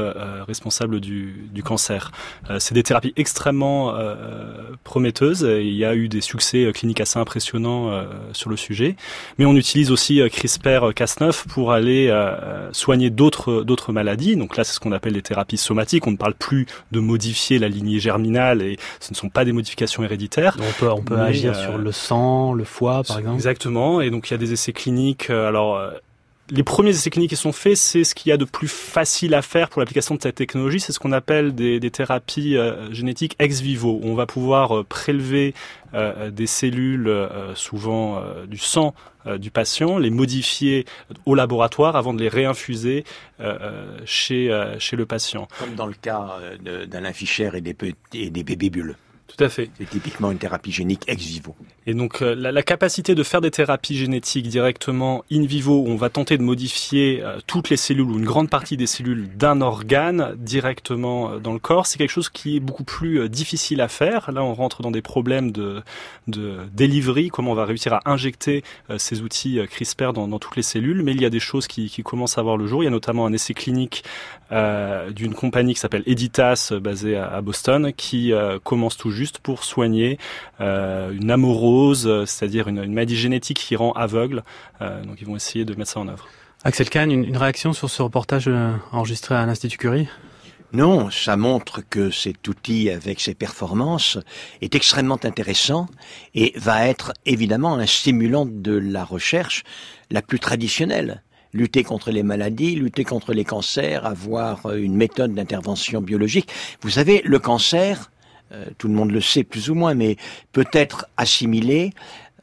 responsables 0.49 0.99
du, 0.99 1.49
du 1.53 1.62
cancer. 1.62 2.11
C'est 2.59 2.74
des 2.74 2.82
thérapies 2.82 3.12
extrêmement 3.16 3.95
prometteuses. 4.82 5.45
Et 5.45 5.62
il 5.62 5.74
y 5.74 5.84
a 5.84 5.95
eu 5.95 6.09
des 6.09 6.20
succès 6.20 6.72
cliniques 6.74 7.01
assez 7.01 7.16
impressionnants 7.16 8.03
sur 8.32 8.51
le 8.51 8.57
sujet. 8.57 8.97
Mais 9.38 9.45
on 9.45 9.55
utilise 9.55 9.93
aussi 9.93 10.18
CRISPR-Cas9 10.18 11.47
pour 11.47 11.70
aller 11.70 12.12
soigner 12.72 13.11
d'autres 13.11 13.62
d'autres 13.62 13.93
maladies. 13.93 14.34
Donc 14.34 14.57
là, 14.57 14.64
c'est 14.64 14.74
ce 14.74 14.80
qu'on 14.80 14.93
appelle 14.93 15.12
les 15.12 15.22
thérapies 15.22 15.59
somatiques. 15.59 16.07
On 16.09 16.12
ne 16.12 16.16
parle 16.16 16.34
plus 16.34 16.66
de 16.91 17.01
modifier 17.01 17.59
la 17.59 17.68
lignée 17.68 18.01
germinale 18.01 18.62
et 18.62 18.76
ce 18.99 19.12
ne 19.12 19.16
sont 19.16 19.28
pas 19.28 19.45
des 19.45 19.53
modifications 19.53 20.03
héréditaires. 20.03 20.57
On 20.59 20.80
peut, 20.80 20.91
on 20.91 21.03
peut 21.03 21.18
agir 21.18 21.57
euh, 21.57 21.62
sur 21.62 21.78
le 21.78 21.93
sang, 21.93 22.53
le 22.53 22.64
foie, 22.64 23.03
par 23.07 23.18
exemple. 23.18 23.36
Exactement. 23.36 24.01
Et 24.01 24.11
donc 24.11 24.28
il 24.28 24.32
y 24.32 24.34
a 24.34 24.38
des 24.38 24.53
essais 24.53 24.72
cliniques. 24.72 25.30
Alors 25.30 25.80
les 26.51 26.62
premiers 26.62 26.90
essais 26.90 27.11
cliniques 27.11 27.30
qui 27.30 27.36
sont 27.36 27.53
faits, 27.53 27.76
c'est 27.76 28.05
ce 28.05 28.14
qu'il 28.14 28.30
y 28.30 28.32
a 28.32 28.36
de 28.36 28.44
plus 28.44 28.68
facile 28.68 29.34
à 29.34 29.42
faire 29.42 29.68
pour 29.68 29.80
l'application 29.80 30.14
de 30.14 30.22
cette 30.22 30.34
technologie. 30.34 30.80
C'est 30.80 30.92
ce 30.92 30.98
qu'on 30.98 31.12
appelle 31.12 31.55
des, 31.55 31.90
thérapies 31.90 32.57
euh, 32.57 32.92
génétiques 32.92 33.36
ex 33.38 33.61
vivo. 33.61 34.01
On 34.03 34.14
va 34.14 34.26
pouvoir 34.26 34.78
euh, 34.78 34.84
prélever 34.84 35.55
euh, 35.94 36.30
des 36.30 36.46
cellules, 36.46 37.28
souvent 37.55 38.22
du 38.46 38.59
sang 38.59 38.94
du 39.38 39.51
patient, 39.51 39.98
les 39.98 40.11
modifier 40.11 40.86
au 41.26 41.34
laboratoire 41.34 41.96
avant 41.96 42.14
de 42.14 42.20
les 42.20 42.28
réinfuser 42.28 43.05
chez, 44.05 44.74
chez 44.78 44.96
le 44.96 45.07
patient. 45.07 45.48
Comme 45.59 45.74
dans 45.74 45.86
le 45.86 45.94
cas 45.94 46.36
d'Alain 46.86 47.12
Fischer 47.12 47.51
et 47.55 47.61
des, 47.61 47.76
et 48.14 48.30
des 48.30 48.44
bébés 48.44 48.70
bulles. 48.70 48.96
Tout 49.37 49.45
à 49.45 49.49
fait. 49.49 49.70
C'est 49.78 49.89
typiquement 49.89 50.31
une 50.31 50.39
thérapie 50.39 50.72
génique 50.72 51.03
ex 51.07 51.24
vivo. 51.24 51.55
Et 51.87 51.95
donc 51.95 52.20
euh, 52.20 52.35
la, 52.35 52.53
la, 52.53 52.62
capacité 52.62 53.14
de 53.14 53.22
faire 53.22 53.41
des 53.41 53.51
thérapies 53.51 53.97
génétiques 53.97 54.49
directement 54.49 55.24
in 55.31 55.45
vivo, 55.45 55.81
où 55.81 55.89
on 55.89 55.97
va 55.97 56.11
tenter 56.11 56.37
de 56.37 56.43
modifier 56.43 57.22
euh, 57.22 57.39
toutes 57.47 57.70
les 57.70 57.76
cellules 57.76 58.11
ou 58.11 58.18
une 58.18 58.24
grande 58.24 58.51
partie 58.51 58.76
des 58.76 58.87
cellules 58.87 59.28
d'un 59.37 59.61
organe 59.61 60.35
directement 60.37 61.31
euh, 61.31 61.39
dans 61.39 61.53
le 61.53 61.59
corps, 61.59 61.87
c'est 61.87 61.99
quelque 61.99 62.11
chose 62.11 62.28
qui 62.28 62.57
est 62.57 62.61
beaucoup 62.61 62.85
plus 62.85 63.28
difficile 63.28 63.81
à 63.81 63.89
faire. 63.89 64.33
Là, 64.33 64.43
on 64.43 64.53
rentre 64.53 64.83
dans 64.83 64.91
des 64.91 65.03
problèmes 65.03 65.53
de, 65.53 65.83
de 66.26 66.59
delivery, 66.74 67.28
comment 67.28 67.53
on 67.53 67.57
va 67.57 67.64
réussir 67.64 67.95
à 67.95 68.01
injecter 68.07 68.62
ces 68.99 69.22
outils 69.22 69.61
CRISPR 69.70 70.12
dans, 70.12 70.28
dans, 70.28 70.39
toutes 70.39 70.57
les 70.57 70.62
cellules. 70.62 71.03
Mais 71.03 71.12
il 71.12 71.20
y 71.20 71.24
a 71.24 71.31
des 71.31 71.41
choses 71.41 71.66
qui, 71.66 71.89
qui, 71.89 72.03
commencent 72.03 72.39
à 72.39 72.43
voir 72.43 72.57
le 72.57 72.66
jour. 72.66 72.83
Il 72.83 72.87
y 72.87 72.89
a 72.89 72.91
notamment 72.91 73.26
un 73.26 73.33
essai 73.33 73.55
clinique 73.55 74.05
d'une 74.51 75.35
compagnie 75.35 75.74
qui 75.74 75.81
s'appelle 75.81 76.03
Editas, 76.07 76.72
basée 76.81 77.16
à, 77.16 77.28
à 77.33 77.41
Boston, 77.41 77.93
qui 77.97 78.33
commence 78.64 78.97
tout 78.97 79.11
juste 79.11 79.20
pour 79.39 79.64
soigner 79.64 80.18
une 80.59 81.31
amorose 81.31 81.91
euh, 82.07 82.27
c'est-à-dire 82.27 82.68
une, 82.68 82.93
maladie 82.93 83.16
génétique 83.16 83.59
qui 83.59 83.77
rend 83.77 83.93
aveugle. 83.93 84.43
Euh, 84.81 85.03
donc 85.05 85.16
ils 85.21 85.27
vont 85.27 85.37
essayer 85.37 85.64
de 85.64 85.75
mettre 85.75 85.91
ça 85.91 86.01
en 86.01 86.09
œuvre. 86.09 86.29
Axel 86.64 86.91
Kahn, 86.91 87.11
une, 87.11 87.37
réaction 87.37 87.73
sur 87.73 87.89
ce 87.89 88.03
reportage 88.03 88.49
euh, 88.49 88.73
enregistré 88.93 89.35
à 89.35 89.47
l'Institut 89.47 89.79
Curie? 89.79 90.09
Non, 90.73 91.11
ça 91.11 91.37
montre 91.37 91.81
que 91.89 92.11
cet 92.11 92.47
outil, 92.47 92.91
avec 92.91 93.21
ses 93.21 93.35
performances, 93.35 94.18
est 94.61 94.75
extrêmement 94.75 95.18
intéressant 95.25 95.89
et 96.35 96.53
va 96.57 96.87
être 96.87 97.12
évidemment 97.27 97.75
un 97.75 97.87
stimulant 97.87 98.47
de 98.47 98.73
la 98.77 99.05
recherche 99.05 99.64
la 100.11 100.23
plus 100.23 100.39
traditionnelle. 100.39 101.25
Lutter 101.53 101.83
contre 101.83 102.12
les 102.12 102.23
maladies, 102.23 102.77
lutter 102.77 103.03
contre 103.03 103.33
les 103.33 103.45
cancers, 103.45 104.07
avoir 104.07 104.73
une 104.73 104.95
méthode 104.95 105.35
d'intervention 105.35 106.01
biologique. 106.01 106.49
Vous 106.83 106.91
savez, 106.91 107.21
le 107.25 107.41
cancer, 107.41 108.12
euh, 108.53 108.66
tout 108.78 108.88
le 108.88 108.94
monde 108.94 109.11
le 109.11 109.20
sait 109.20 109.44
plus 109.44 109.70
ou 109.70 109.74
moins, 109.74 109.94
mais 109.94 110.16
peut 110.53 110.68
être 110.72 111.07
assimilé, 111.16 111.92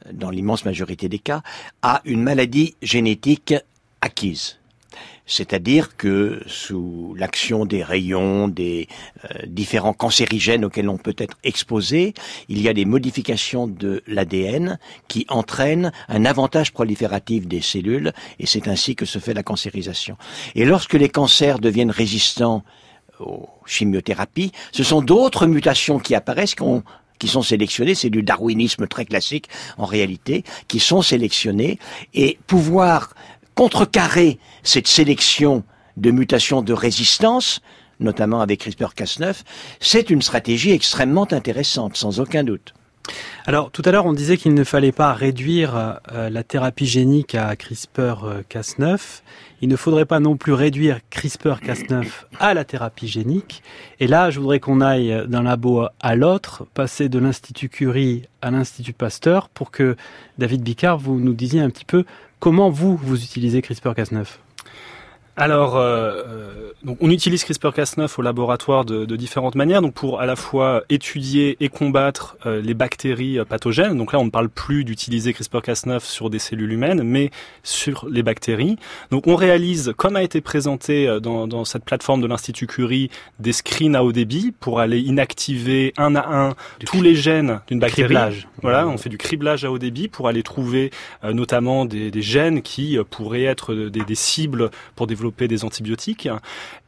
euh, 0.06 0.10
dans 0.12 0.30
l'immense 0.30 0.64
majorité 0.64 1.08
des 1.08 1.18
cas, 1.18 1.42
à 1.82 2.00
une 2.04 2.22
maladie 2.22 2.76
génétique 2.82 3.54
acquise. 4.00 4.58
C'est-à-dire 5.28 5.96
que 5.96 6.42
sous 6.46 7.14
l'action 7.16 7.66
des 7.66 7.84
rayons, 7.84 8.48
des 8.48 8.88
euh, 9.24 9.42
différents 9.46 9.92
cancérigènes 9.92 10.64
auxquels 10.64 10.88
on 10.88 10.96
peut 10.96 11.14
être 11.18 11.36
exposé, 11.44 12.14
il 12.48 12.62
y 12.62 12.68
a 12.68 12.72
des 12.72 12.86
modifications 12.86 13.68
de 13.68 14.02
l'ADN 14.06 14.78
qui 15.06 15.26
entraînent 15.28 15.92
un 16.08 16.24
avantage 16.24 16.72
prolifératif 16.72 17.46
des 17.46 17.60
cellules, 17.60 18.12
et 18.40 18.46
c'est 18.46 18.68
ainsi 18.68 18.96
que 18.96 19.04
se 19.04 19.18
fait 19.18 19.34
la 19.34 19.42
cancérisation. 19.42 20.16
Et 20.54 20.64
lorsque 20.64 20.94
les 20.94 21.10
cancers 21.10 21.58
deviennent 21.58 21.90
résistants 21.90 22.64
aux 23.20 23.48
chimiothérapies, 23.66 24.52
ce 24.72 24.84
sont 24.84 25.02
d'autres 25.02 25.46
mutations 25.46 25.98
qui 25.98 26.14
apparaissent 26.14 26.54
qui 27.18 27.28
sont 27.28 27.42
sélectionnées, 27.42 27.94
c'est 27.94 28.10
du 28.10 28.22
darwinisme 28.22 28.86
très 28.86 29.04
classique 29.04 29.48
en 29.76 29.84
réalité, 29.84 30.44
qui 30.68 30.80
sont 30.80 31.02
sélectionnées 31.02 31.78
et 32.14 32.38
pouvoir 32.46 33.14
contrecarrer 33.54 34.38
cette 34.62 34.86
sélection 34.86 35.64
de 35.96 36.12
mutations 36.12 36.62
de 36.62 36.72
résistance, 36.72 37.60
notamment 37.98 38.40
avec 38.40 38.64
CRISPR-Cas9, 38.64 39.42
c'est 39.80 40.10
une 40.10 40.22
stratégie 40.22 40.70
extrêmement 40.70 41.26
intéressante, 41.32 41.96
sans 41.96 42.20
aucun 42.20 42.44
doute. 42.44 42.72
Alors 43.46 43.70
tout 43.70 43.82
à 43.84 43.90
l'heure 43.90 44.06
on 44.06 44.12
disait 44.12 44.36
qu'il 44.36 44.54
ne 44.54 44.64
fallait 44.64 44.92
pas 44.92 45.12
réduire 45.12 45.98
euh, 46.12 46.28
la 46.30 46.44
thérapie 46.44 46.86
génique 46.86 47.34
à 47.34 47.54
CRISPR-Cas9. 47.54 49.22
Il 49.60 49.68
ne 49.68 49.76
faudrait 49.76 50.06
pas 50.06 50.20
non 50.20 50.36
plus 50.36 50.52
réduire 50.52 51.00
CRISPR-Cas9 51.10 52.06
à 52.38 52.54
la 52.54 52.64
thérapie 52.64 53.08
génique. 53.08 53.62
Et 54.00 54.06
là, 54.06 54.30
je 54.30 54.40
voudrais 54.40 54.60
qu'on 54.60 54.80
aille 54.80 55.24
d'un 55.26 55.42
labo 55.42 55.86
à 56.00 56.14
l'autre, 56.14 56.66
passer 56.74 57.08
de 57.08 57.18
l'Institut 57.18 57.68
Curie 57.68 58.22
à 58.40 58.50
l'Institut 58.50 58.92
Pasteur, 58.92 59.48
pour 59.48 59.70
que 59.70 59.96
David 60.38 60.62
Bicard, 60.62 60.98
vous 60.98 61.18
nous 61.18 61.34
disiez 61.34 61.60
un 61.60 61.70
petit 61.70 61.84
peu 61.84 62.04
comment 62.38 62.70
vous, 62.70 62.96
vous 62.96 63.22
utilisez 63.22 63.60
CRISPR-Cas9. 63.60 64.26
Alors, 65.38 65.76
euh, 65.76 66.24
euh, 66.26 66.72
donc 66.82 66.98
on 67.00 67.10
utilise 67.10 67.44
CRISPR-Cas9 67.44 68.12
au 68.18 68.22
laboratoire 68.22 68.84
de, 68.84 69.04
de, 69.04 69.16
différentes 69.16 69.54
manières, 69.54 69.80
donc 69.82 69.94
pour 69.94 70.20
à 70.20 70.26
la 70.26 70.34
fois 70.34 70.82
étudier 70.88 71.56
et 71.60 71.68
combattre 71.68 72.36
euh, 72.44 72.60
les 72.60 72.74
bactéries 72.74 73.38
pathogènes. 73.48 73.96
Donc 73.96 74.12
là, 74.12 74.18
on 74.18 74.24
ne 74.24 74.30
parle 74.30 74.48
plus 74.48 74.82
d'utiliser 74.82 75.30
CRISPR-Cas9 75.32 76.00
sur 76.00 76.28
des 76.28 76.40
cellules 76.40 76.72
humaines, 76.72 77.04
mais 77.04 77.30
sur 77.62 78.08
les 78.10 78.24
bactéries. 78.24 78.78
Donc 79.12 79.28
on 79.28 79.36
réalise, 79.36 79.94
comme 79.96 80.16
a 80.16 80.24
été 80.24 80.40
présenté 80.40 81.20
dans, 81.22 81.46
dans 81.46 81.64
cette 81.64 81.84
plateforme 81.84 82.20
de 82.20 82.26
l'Institut 82.26 82.66
Curie, 82.66 83.08
des 83.38 83.52
screens 83.52 83.94
à 83.94 84.02
haut 84.02 84.12
débit 84.12 84.52
pour 84.58 84.80
aller 84.80 84.98
inactiver 84.98 85.94
un 85.98 86.16
à 86.16 86.26
un 86.26 86.54
tous 86.84 87.00
les 87.00 87.14
gènes 87.14 87.60
d'une 87.68 87.78
bactérie. 87.78 88.08
Criblage. 88.08 88.48
Voilà, 88.60 88.88
on 88.88 88.98
fait 88.98 89.08
du 89.08 89.18
criblage 89.18 89.64
à 89.64 89.70
haut 89.70 89.78
débit 89.78 90.08
pour 90.08 90.26
aller 90.26 90.42
trouver 90.42 90.90
notamment 91.22 91.84
des, 91.84 92.10
des, 92.10 92.22
gènes 92.22 92.60
qui 92.62 92.98
pourraient 93.10 93.44
être 93.44 93.74
des, 93.74 94.04
des 94.04 94.14
cibles 94.16 94.70
pour 94.96 95.06
développer 95.06 95.27
des 95.30 95.64
antibiotiques, 95.64 96.28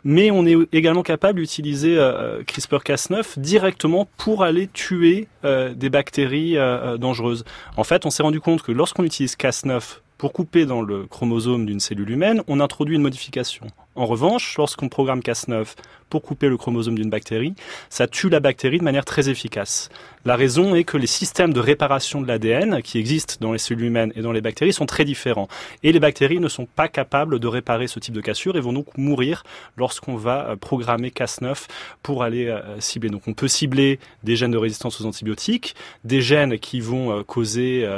mais 0.04 0.30
on 0.30 0.46
est 0.46 0.56
également 0.72 1.02
capable 1.02 1.40
d'utiliser 1.40 1.96
euh, 1.98 2.42
CRISPR-Cas9 2.44 3.38
directement 3.38 4.08
pour 4.16 4.42
aller 4.42 4.68
tuer 4.68 5.28
euh, 5.44 5.74
des 5.74 5.90
bactéries 5.90 6.56
euh, 6.56 6.96
dangereuses. 6.96 7.44
En 7.76 7.84
fait, 7.84 8.06
on 8.06 8.10
s'est 8.10 8.22
rendu 8.22 8.40
compte 8.40 8.62
que 8.62 8.72
lorsqu'on 8.72 9.04
utilise 9.04 9.36
Cas9 9.36 10.00
pour 10.18 10.32
couper 10.32 10.66
dans 10.66 10.82
le 10.82 11.06
chromosome 11.06 11.64
d'une 11.64 11.80
cellule 11.80 12.10
humaine, 12.10 12.42
on 12.46 12.60
introduit 12.60 12.96
une 12.96 13.02
modification. 13.02 13.66
En 13.96 14.06
revanche, 14.06 14.56
lorsqu'on 14.56 14.88
programme 14.88 15.18
Cas9 15.18 15.74
pour 16.08 16.22
couper 16.22 16.48
le 16.48 16.56
chromosome 16.56 16.94
d'une 16.94 17.10
bactérie, 17.10 17.54
ça 17.88 18.06
tue 18.06 18.28
la 18.28 18.38
bactérie 18.38 18.78
de 18.78 18.84
manière 18.84 19.04
très 19.04 19.28
efficace. 19.28 19.88
La 20.24 20.36
raison 20.36 20.74
est 20.74 20.84
que 20.84 20.96
les 20.96 21.06
systèmes 21.06 21.52
de 21.52 21.60
réparation 21.60 22.20
de 22.20 22.28
l'ADN 22.28 22.82
qui 22.82 22.98
existent 22.98 23.36
dans 23.40 23.52
les 23.52 23.58
cellules 23.58 23.86
humaines 23.86 24.12
et 24.14 24.22
dans 24.22 24.32
les 24.32 24.40
bactéries 24.40 24.72
sont 24.72 24.86
très 24.86 25.04
différents. 25.04 25.48
Et 25.82 25.92
les 25.92 25.98
bactéries 25.98 26.40
ne 26.40 26.48
sont 26.48 26.66
pas 26.66 26.88
capables 26.88 27.40
de 27.40 27.46
réparer 27.48 27.86
ce 27.86 27.98
type 27.98 28.14
de 28.14 28.20
cassure 28.20 28.56
et 28.56 28.60
vont 28.60 28.72
donc 28.72 28.86
mourir 28.98 29.44
lorsqu'on 29.76 30.16
va 30.16 30.50
euh, 30.50 30.56
programmer 30.56 31.08
Cas9 31.08 31.66
pour 32.02 32.22
aller 32.22 32.46
euh, 32.46 32.78
cibler. 32.80 33.08
Donc 33.08 33.22
on 33.26 33.34
peut 33.34 33.48
cibler 33.48 33.98
des 34.22 34.36
gènes 34.36 34.50
de 34.50 34.58
résistance 34.58 35.00
aux 35.00 35.06
antibiotiques, 35.06 35.74
des 36.04 36.20
gènes 36.20 36.58
qui 36.58 36.80
vont 36.80 37.18
euh, 37.18 37.22
causer 37.22 37.88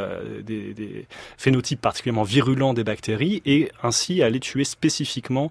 des, 0.43 0.74
des 0.74 1.07
phénotypes 1.36 1.80
particulièrement 1.80 2.22
virulents 2.22 2.72
des 2.72 2.84
bactéries 2.84 3.43
et 3.45 3.70
ainsi 3.82 4.22
aller 4.22 4.40
tuer 4.40 4.64
spécifiquement 4.64 5.51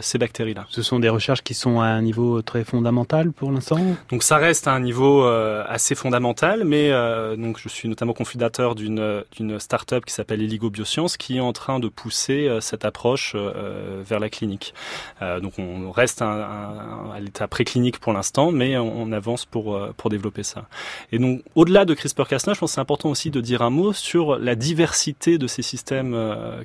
ces 0.00 0.18
bactéries-là. 0.18 0.66
Ce 0.70 0.82
sont 0.82 0.98
des 0.98 1.08
recherches 1.08 1.42
qui 1.42 1.54
sont 1.54 1.80
à 1.80 1.86
un 1.86 2.02
niveau 2.02 2.42
très 2.42 2.64
fondamental 2.64 3.32
pour 3.32 3.50
l'instant 3.52 3.80
Donc 4.10 4.22
ça 4.22 4.36
reste 4.36 4.68
à 4.68 4.72
un 4.72 4.80
niveau 4.80 5.24
assez 5.24 5.94
fondamental 5.94 6.64
mais 6.64 6.90
euh, 6.90 7.36
donc 7.36 7.58
je 7.58 7.68
suis 7.68 7.88
notamment 7.88 8.12
confidateur 8.12 8.74
d'une 8.74 9.24
d'une 9.36 9.58
start-up 9.58 10.04
qui 10.04 10.12
s'appelle 10.12 10.42
Eligo 10.42 10.70
Biosciences 10.70 11.16
qui 11.16 11.36
est 11.36 11.40
en 11.40 11.52
train 11.52 11.78
de 11.78 11.88
pousser 11.88 12.48
euh, 12.48 12.60
cette 12.60 12.84
approche 12.84 13.32
euh, 13.34 14.02
vers 14.04 14.20
la 14.20 14.28
clinique. 14.28 14.74
donc 15.20 15.58
on 15.58 15.90
reste 15.90 16.22
à 16.22 17.18
l'état 17.20 17.48
préclinique 17.48 17.98
pour 17.98 18.12
l'instant, 18.12 18.50
mais 18.52 18.76
on, 18.76 19.12
avance 19.12 19.44
pour 19.44 19.78
pour 19.96 20.10
développer 20.10 20.42
ça. 20.42 20.66
Et 21.12 21.18
donc 21.18 21.42
au-delà 21.54 21.84
de 21.84 21.94
CRISPR-Cas9, 21.94 22.54
je 22.54 22.60
pense 22.60 22.70
que 22.70 22.74
c'est 22.74 22.80
important 22.80 23.10
aussi 23.10 23.30
de 23.30 23.40
dire 23.40 23.62
un 23.62 23.70
mot 23.70 23.92
sur 23.92 24.38
la 24.38 24.54
diversité 24.54 25.38
de 25.38 25.46
ces 25.46 25.62
systèmes 25.62 26.16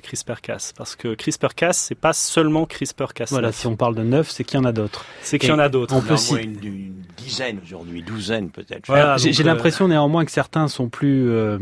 CRISPR-Cas, 0.02 0.72
parce 0.76 0.96
que 0.96 1.14
CRISPR-Cas 1.14 1.72
c'est 1.72 1.94
pas 1.94 2.12
seulement 2.12 2.66
CRISPR-Cas9. 3.08 3.30
Voilà, 3.30 3.52
si 3.52 3.66
on 3.66 3.76
parle 3.76 3.94
de 3.94 4.02
neuf, 4.02 4.30
c'est 4.30 4.44
qu'il 4.44 4.58
y 4.58 4.60
en 4.60 4.64
a 4.64 4.72
d'autres. 4.72 5.04
C'est 5.22 5.38
qu'il 5.38 5.48
y 5.48 5.52
en 5.52 5.58
a 5.58 5.68
d'autres. 5.68 5.94
On 5.94 6.00
peut 6.00 6.16
citer 6.16 6.42
une, 6.42 6.64
une, 6.64 6.94
dizaine 7.16 7.60
aujourd'hui, 7.62 8.02
douzaine 8.02 8.50
peut-être. 8.50 8.86
Voilà, 8.86 9.16
j'ai 9.16 9.42
l'impression 9.42 9.88
néanmoins 9.88 10.24
que 10.24 10.30
certains 10.30 10.68
sont 10.68 10.88
plus, 10.88 11.30
euh, 11.30 11.58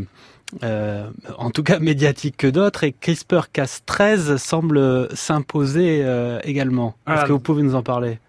euh, 0.63 1.09
en 1.37 1.51
tout 1.51 1.63
cas 1.63 1.79
médiatiques 1.79 2.37
que 2.37 2.47
d'autres, 2.47 2.83
et 2.83 2.95
CRISPR-Cas13 3.01 4.37
semble 4.37 5.07
s'imposer 5.15 6.01
euh, 6.03 6.39
également. 6.43 6.95
Est-ce 7.07 7.25
que 7.25 7.31
vous 7.31 7.39
pouvez 7.39 7.63
nous 7.63 7.75
en 7.75 7.83
parler? 7.83 8.19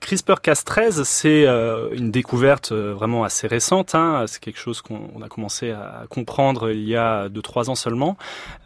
CRISPR-Cas13, 0.00 1.04
c'est 1.04 1.46
une 1.92 2.10
découverte 2.10 2.72
vraiment 2.72 3.24
assez 3.24 3.46
récente. 3.46 3.94
Hein. 3.94 4.24
C'est 4.26 4.40
quelque 4.40 4.58
chose 4.58 4.80
qu'on 4.80 5.22
a 5.22 5.28
commencé 5.28 5.70
à 5.70 6.04
comprendre 6.08 6.70
il 6.70 6.84
y 6.84 6.96
a 6.96 7.28
2-3 7.28 7.70
ans 7.70 7.74
seulement. 7.74 8.16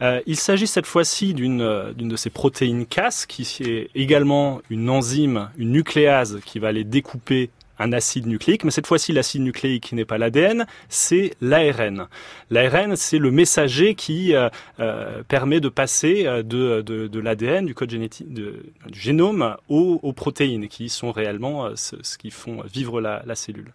il 0.01 0.37
s'agit 0.37 0.67
cette 0.67 0.87
fois-ci 0.87 1.35
d'une 1.35 1.93
de 1.97 2.17
ces 2.17 2.31
protéines 2.31 2.87
Cas, 2.87 3.25
qui 3.27 3.43
est 3.61 3.91
également 3.95 4.61
une 4.71 4.91
enzyme, 4.91 5.51
une 5.57 5.73
nucléase 5.73 6.41
qui 6.45 6.59
va 6.59 6.73
les 6.73 6.85
découper 6.85 7.51
un 7.83 7.93
acide 7.93 8.27
nucléique, 8.27 8.65
mais 8.65 8.71
cette 8.71 8.87
fois-ci 8.87 9.13
l'acide 9.13 9.43
nucléique 9.43 9.93
n'est 9.93 10.05
pas 10.05 10.19
l'ADN, 10.19 10.67
c'est 10.89 11.33
l'ARN. 11.41 12.09
L'ARN, 12.51 12.97
c'est 12.97 13.19
le 13.19 13.31
messager 13.31 13.95
qui 13.95 14.35
euh, 14.35 14.49
euh, 14.81 15.23
permet 15.27 15.61
de 15.61 15.69
passer 15.69 16.27
euh, 16.27 16.43
de, 16.43 17.19
l'ADN, 17.19 17.67
du 17.67 17.75
code 17.75 17.91
génétique, 17.91 18.33
du 18.33 18.47
génome, 18.93 19.57
aux, 19.69 20.13
protéines, 20.13 20.69
qui 20.69 20.89
sont 20.89 21.11
réellement 21.11 21.71
ce, 21.75 22.17
qui 22.19 22.31
font 22.31 22.63
vivre 22.73 23.01
la, 23.01 23.35
cellule. 23.35 23.73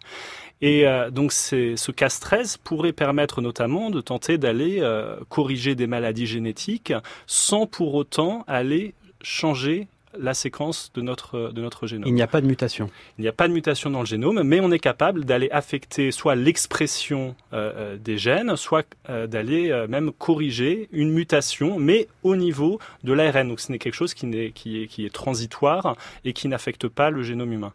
Et 0.61 0.85
donc 1.11 1.33
ce 1.33 1.91
Cas13 1.91 2.57
pourrait 2.63 2.93
permettre 2.93 3.41
notamment 3.41 3.89
de 3.89 4.01
tenter 4.01 4.37
d'aller 4.37 4.81
corriger 5.29 5.75
des 5.75 5.87
maladies 5.87 6.27
génétiques 6.27 6.93
sans 7.25 7.65
pour 7.65 7.95
autant 7.95 8.43
aller 8.47 8.93
changer 9.21 9.87
la 10.19 10.33
séquence 10.33 10.91
de 10.93 11.01
notre, 11.01 11.51
de 11.51 11.61
notre 11.61 11.87
génome. 11.87 12.07
Il 12.07 12.13
n'y 12.13 12.21
a 12.21 12.27
pas 12.27 12.41
de 12.41 12.47
mutation. 12.47 12.89
Il 13.17 13.21
n'y 13.21 13.27
a 13.27 13.33
pas 13.33 13.47
de 13.47 13.53
mutation 13.53 13.89
dans 13.89 13.99
le 13.99 14.05
génome, 14.05 14.41
mais 14.43 14.59
on 14.59 14.71
est 14.71 14.79
capable 14.79 15.25
d'aller 15.25 15.49
affecter 15.51 16.11
soit 16.11 16.35
l'expression 16.35 17.35
euh, 17.53 17.71
euh, 17.75 17.97
des 17.97 18.17
gènes, 18.17 18.55
soit 18.55 18.85
euh, 19.09 19.27
d'aller 19.27 19.71
euh, 19.71 19.87
même 19.87 20.11
corriger 20.11 20.89
une 20.91 21.11
mutation, 21.11 21.79
mais 21.79 22.07
au 22.23 22.35
niveau 22.35 22.79
de 23.03 23.13
l'ARN. 23.13 23.47
Donc 23.47 23.59
ce 23.59 23.71
n'est 23.71 23.79
quelque 23.79 23.95
chose 23.95 24.13
qui, 24.13 24.25
est, 24.37 24.51
qui 24.51 25.05
est 25.05 25.13
transitoire 25.13 25.95
et 26.25 26.33
qui 26.33 26.47
n'affecte 26.47 26.87
pas 26.87 27.09
le 27.09 27.23
génome 27.23 27.53
humain. 27.53 27.73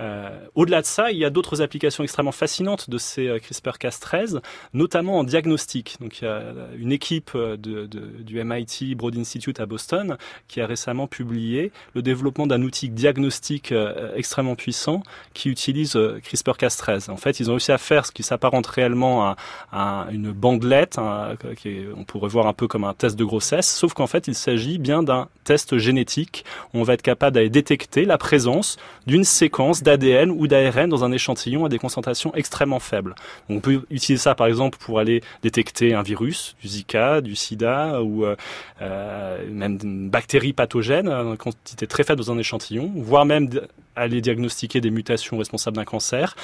Euh, 0.00 0.30
au-delà 0.54 0.80
de 0.80 0.86
ça, 0.86 1.10
il 1.10 1.18
y 1.18 1.24
a 1.24 1.30
d'autres 1.30 1.60
applications 1.62 2.04
extrêmement 2.04 2.32
fascinantes 2.32 2.88
de 2.90 2.98
ces 2.98 3.26
euh, 3.28 3.38
CRISPR-Cas13, 3.38 4.40
notamment 4.74 5.18
en 5.18 5.24
diagnostic. 5.24 5.96
Donc 6.00 6.20
il 6.20 6.24
y 6.24 6.28
a 6.28 6.42
une 6.78 6.92
équipe 6.92 7.32
euh, 7.34 7.56
de, 7.56 7.86
de, 7.86 8.00
du 8.22 8.42
MIT 8.42 8.94
Broad 8.94 9.16
Institute 9.16 9.60
à 9.60 9.66
Boston 9.66 10.16
qui 10.46 10.60
a 10.60 10.66
récemment 10.66 11.06
publié 11.06 11.72
le 11.94 12.02
développement 12.02 12.46
d'un 12.46 12.62
outil 12.62 12.88
diagnostique 12.88 13.72
euh, 13.72 14.14
extrêmement 14.14 14.54
puissant 14.56 15.02
qui 15.34 15.48
utilise 15.48 15.96
euh, 15.96 16.20
CRISPR-Cas13. 16.20 17.10
En 17.10 17.16
fait, 17.16 17.40
ils 17.40 17.50
ont 17.50 17.54
réussi 17.54 17.72
à 17.72 17.78
faire 17.78 18.06
ce 18.06 18.12
qui 18.12 18.22
s'apparente 18.22 18.66
réellement 18.66 19.34
à, 19.72 20.06
une 20.12 20.32
bandelette, 20.32 20.98
un- 20.98 21.36
qui 21.56 21.68
est- 21.70 21.88
on 21.96 22.04
pourrait 22.04 22.28
voir 22.28 22.46
un 22.46 22.52
peu 22.52 22.66
comme 22.68 22.84
un 22.84 22.94
test 22.94 23.16
de 23.18 23.24
grossesse, 23.24 23.68
sauf 23.74 23.94
qu'en 23.94 24.06
fait, 24.06 24.28
il 24.28 24.34
s'agit 24.34 24.78
bien 24.78 25.02
d'un 25.02 25.28
test 25.44 25.78
génétique. 25.78 26.44
On 26.74 26.82
va 26.82 26.94
être 26.94 27.02
capable 27.02 27.34
d'aller 27.34 27.50
détecter 27.50 28.04
la 28.04 28.18
présence 28.18 28.76
d'une 29.06 29.24
séquence 29.24 29.82
d'ADN 29.88 30.30
ou 30.30 30.46
d'ARN 30.46 30.88
dans 30.88 31.02
un 31.02 31.12
échantillon 31.12 31.64
à 31.64 31.68
des 31.70 31.78
concentrations 31.78 32.34
extrêmement 32.34 32.78
faibles. 32.78 33.14
On 33.48 33.60
peut 33.60 33.82
utiliser 33.90 34.22
ça 34.22 34.34
par 34.34 34.46
exemple 34.46 34.76
pour 34.78 34.98
aller 34.98 35.22
détecter 35.42 35.94
un 35.94 36.02
virus, 36.02 36.56
du 36.60 36.68
Zika, 36.68 37.20
du 37.22 37.34
SIDA 37.34 38.02
ou 38.02 38.26
euh, 38.26 38.36
euh, 38.82 39.38
même 39.50 39.78
une 39.82 40.10
bactérie 40.10 40.52
pathogène 40.52 41.08
à 41.08 41.20
une 41.22 41.36
quantité 41.38 41.86
très 41.86 42.04
faible 42.04 42.22
dans 42.22 42.30
un 42.32 42.38
échantillon, 42.38 42.92
voire 42.96 43.24
même 43.24 43.48
aller 43.96 44.20
diagnostiquer 44.20 44.80
des 44.80 44.90
mutations 44.90 45.38
responsables 45.38 45.76
d'un 45.76 45.84
cancer 45.84 46.36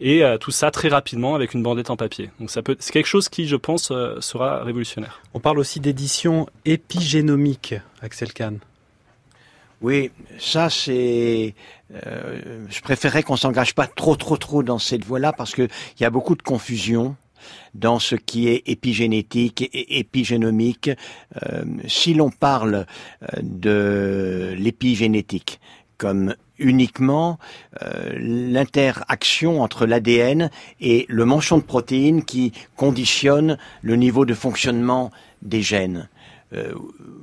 et 0.00 0.24
euh, 0.24 0.38
tout 0.38 0.52
ça 0.52 0.70
très 0.70 0.88
rapidement 0.88 1.34
avec 1.34 1.54
une 1.54 1.62
bandette 1.62 1.90
en 1.90 1.96
papier. 1.96 2.30
Donc 2.38 2.50
ça 2.50 2.62
peut 2.62 2.76
c'est 2.78 2.92
quelque 2.92 3.06
chose 3.06 3.28
qui 3.28 3.48
je 3.48 3.56
pense 3.56 3.92
sera 4.20 4.62
révolutionnaire. 4.62 5.20
On 5.34 5.40
parle 5.40 5.58
aussi 5.58 5.80
d'édition 5.80 6.46
épigénomique, 6.64 7.74
Axel 8.00 8.32
Kahn. 8.32 8.60
Oui, 9.82 10.12
ça 10.38 10.70
c'est. 10.70 11.54
euh, 11.92 12.64
je 12.70 12.80
préférerais 12.82 13.24
qu'on 13.24 13.36
s'engage 13.36 13.74
pas 13.74 13.88
trop, 13.88 14.14
trop, 14.14 14.36
trop 14.36 14.62
dans 14.62 14.78
cette 14.78 15.04
voie-là 15.04 15.32
parce 15.32 15.54
que 15.54 15.62
il 15.98 16.02
y 16.02 16.04
a 16.06 16.10
beaucoup 16.10 16.36
de 16.36 16.42
confusion 16.42 17.16
dans 17.74 17.98
ce 17.98 18.14
qui 18.14 18.46
est 18.48 18.62
épigénétique 18.66 19.62
et 19.62 19.98
épigénomique. 19.98 20.90
Euh, 21.42 21.64
si 21.88 22.14
l'on 22.14 22.30
parle 22.30 22.86
euh, 23.22 23.26
de 23.42 24.54
l'épigénétique 24.56 25.60
comme 25.98 26.34
uniquement 26.58 27.38
l'interaction 28.14 29.62
entre 29.62 29.84
l'ADN 29.86 30.50
et 30.80 31.06
le 31.08 31.24
manchon 31.24 31.58
de 31.58 31.62
protéines 31.62 32.24
qui 32.24 32.52
conditionne 32.76 33.58
le 33.82 33.96
niveau 33.96 34.24
de 34.24 34.34
fonctionnement 34.34 35.10
des 35.42 35.62
gènes. 35.62 36.08
Euh, 36.54 36.74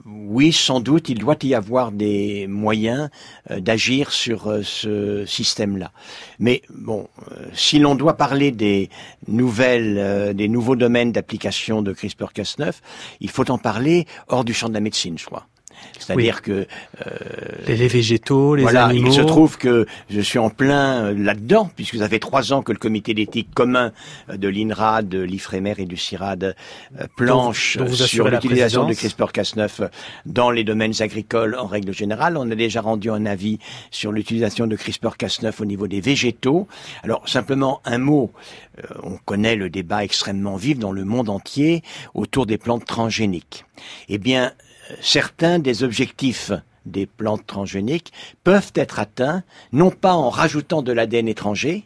oui, 0.05 0.51
sans 0.51 0.79
doute, 0.79 1.09
il 1.09 1.19
doit 1.19 1.37
y 1.43 1.53
avoir 1.53 1.91
des 1.91 2.47
moyens 2.47 3.09
euh, 3.51 3.59
d'agir 3.59 4.11
sur 4.11 4.47
euh, 4.47 4.61
ce 4.63 5.25
système-là. 5.25 5.91
Mais 6.39 6.61
bon, 6.69 7.07
si 7.53 7.79
l'on 7.79 7.95
doit 7.95 8.17
parler 8.17 8.51
des 8.51 8.89
nouvelles, 9.27 10.33
des 10.35 10.47
nouveaux 10.47 10.75
domaines 10.75 11.11
d'application 11.11 11.81
de 11.81 11.93
CRISPR-Cas9, 11.93 12.73
il 13.19 13.29
faut 13.29 13.49
en 13.51 13.57
parler 13.57 14.05
hors 14.27 14.43
du 14.43 14.53
champ 14.53 14.69
de 14.69 14.73
la 14.73 14.79
médecine, 14.79 15.17
je 15.17 15.25
crois. 15.25 15.47
C'est-à-dire 15.97 16.41
que 16.41 16.65
Les, 17.67 17.77
les 17.77 17.87
végétaux, 17.87 18.55
les 18.55 18.63
voilà, 18.63 18.85
animaux. 18.85 19.07
il 19.07 19.13
se 19.13 19.21
trouve 19.21 19.57
que 19.57 19.85
je 20.09 20.21
suis 20.21 20.39
en 20.39 20.49
plein 20.49 21.05
euh, 21.05 21.13
là-dedans, 21.15 21.69
puisque 21.75 21.97
ça 21.97 22.09
fait 22.09 22.19
trois 22.19 22.53
ans 22.53 22.61
que 22.61 22.71
le 22.71 22.77
comité 22.77 23.13
d'éthique 23.13 23.49
commun 23.53 23.91
euh, 24.29 24.37
de 24.37 24.47
l'INRAD, 24.47 25.07
de 25.07 25.19
l'IFREMER 25.19 25.75
et 25.77 25.85
du 25.85 25.97
CIRAD 25.97 26.43
euh, 26.43 26.53
planche 27.15 27.77
dont 27.77 27.87
sur 27.87 28.27
l'utilisation 28.27 28.87
de 28.87 28.93
présidence. 28.93 28.99
CRISPR-Cas9 28.99 29.89
dans 30.25 30.51
les 30.51 30.63
domaines 30.63 30.93
agricoles 30.99 31.55
en 31.55 31.67
règle 31.67 31.93
générale. 31.93 32.37
On 32.37 32.49
a 32.49 32.55
déjà 32.55 32.81
rendu 32.81 33.09
un 33.09 33.25
avis 33.25 33.59
sur 33.91 34.11
l'utilisation 34.11 34.67
de 34.67 34.75
CRISPR-Cas9 34.75 35.61
au 35.61 35.65
niveau 35.65 35.87
des 35.87 36.01
végétaux. 36.01 36.67
Alors 37.03 37.27
simplement 37.27 37.81
un 37.85 37.97
mot, 37.97 38.31
euh, 38.79 38.87
on 39.03 39.17
connaît 39.17 39.55
le 39.55 39.69
débat 39.69 40.03
extrêmement 40.03 40.55
vif 40.55 40.79
dans 40.79 40.91
le 40.91 41.05
monde 41.05 41.29
entier 41.29 41.83
autour 42.13 42.45
des 42.45 42.57
plantes 42.57 42.85
transgéniques. 42.85 43.65
Eh 44.07 44.17
bien, 44.17 44.45
euh, 44.45 44.68
certains 45.01 45.59
des 45.59 45.83
objectifs 45.83 46.51
des 46.85 47.05
plantes 47.05 47.45
transgéniques 47.45 48.11
peuvent 48.43 48.71
être 48.75 48.99
atteints 48.99 49.43
non 49.71 49.91
pas 49.91 50.13
en 50.13 50.29
rajoutant 50.29 50.81
de 50.81 50.91
l'ADN 50.91 51.27
étranger, 51.27 51.83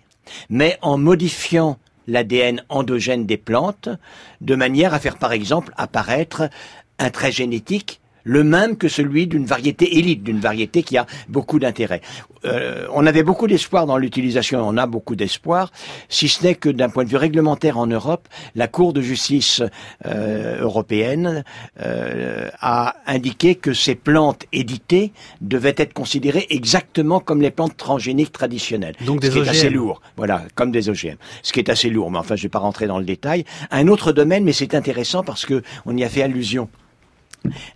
mais 0.50 0.78
en 0.82 0.98
modifiant 0.98 1.78
l'ADN 2.08 2.64
endogène 2.70 3.26
des 3.26 3.38
plantes 3.38 3.90
de 4.42 4.56
manière 4.56 4.94
à 4.94 5.00
faire 5.00 5.18
par 5.18 5.32
exemple 5.32 5.74
apparaître 5.78 6.50
un 7.00 7.10
trait 7.10 7.32
génétique 7.32 8.02
le 8.24 8.44
même 8.44 8.78
que 8.78 8.88
celui 8.88 9.28
d'une 9.28 9.46
variété 9.46 9.98
élite, 9.98 10.24
d'une 10.24 10.40
variété 10.40 10.84
qui 10.84 10.98
a 10.98 11.06
beaucoup 11.30 11.60
d'intérêt. 11.60 12.02
Euh, 12.46 12.88
on 12.94 13.06
avait 13.06 13.24
beaucoup 13.24 13.48
d'espoir 13.48 13.86
dans 13.86 13.98
l'utilisation, 13.98 14.68
on 14.68 14.78
a 14.78 14.86
beaucoup 14.86 15.16
d'espoir, 15.16 15.72
si 16.10 16.28
ce 16.28 16.44
n'est 16.44 16.56
que 16.56 16.70
d'un 16.70 16.90
point 16.90 17.04
de 17.04 17.10
vue 17.10 17.18
réglementaire 17.18 17.78
en 17.78 17.88
Europe, 17.88 18.28
la 18.56 18.68
Cour 18.68 18.94
de 18.94 19.02
justice 19.02 19.62
euh, 20.06 20.62
européenne 20.62 21.44
euh, 21.82 22.50
a 22.60 22.96
indiqué 23.08 23.56
que 23.56 23.74
ces 23.74 23.96
plantes 23.96 24.46
éditées 24.52 25.14
devaient 25.42 25.76
être 25.78 25.94
considérées 25.94 26.48
exactement 26.50 27.20
comme 27.20 27.42
les 27.42 27.52
plantes 27.52 27.78
transgéniques 27.78 28.32
traditionnelles. 28.32 28.96
Donc 29.06 29.24
ce 29.24 29.30
des 29.30 29.34
qui 29.34 29.40
est 29.40 29.50
assez 29.50 29.68
OGM. 29.68 29.76
lourd. 29.76 30.02
Voilà, 30.18 30.44
comme 30.56 30.72
des 30.72 30.90
OGM. 30.90 31.16
Ce 31.44 31.54
qui 31.54 31.60
est 31.60 31.70
assez 31.70 31.90
lourd, 31.90 32.12
mais 32.12 32.18
enfin, 32.18 32.36
je 32.36 32.42
ne 32.42 32.44
vais 32.44 32.50
pas 32.50 32.60
rentrer 32.60 32.88
dans 32.88 33.00
le 33.00 33.06
détail. 33.06 33.46
Un 33.72 33.88
autre 33.88 34.12
domaine, 34.12 34.44
mais 34.44 34.54
c'est 34.54 34.76
intéressant 34.76 35.24
parce 35.24 35.46
que 35.46 35.64
on 35.86 35.96
y 35.96 36.04
a 36.04 36.10
fait 36.10 36.24
allusion. 36.24 36.68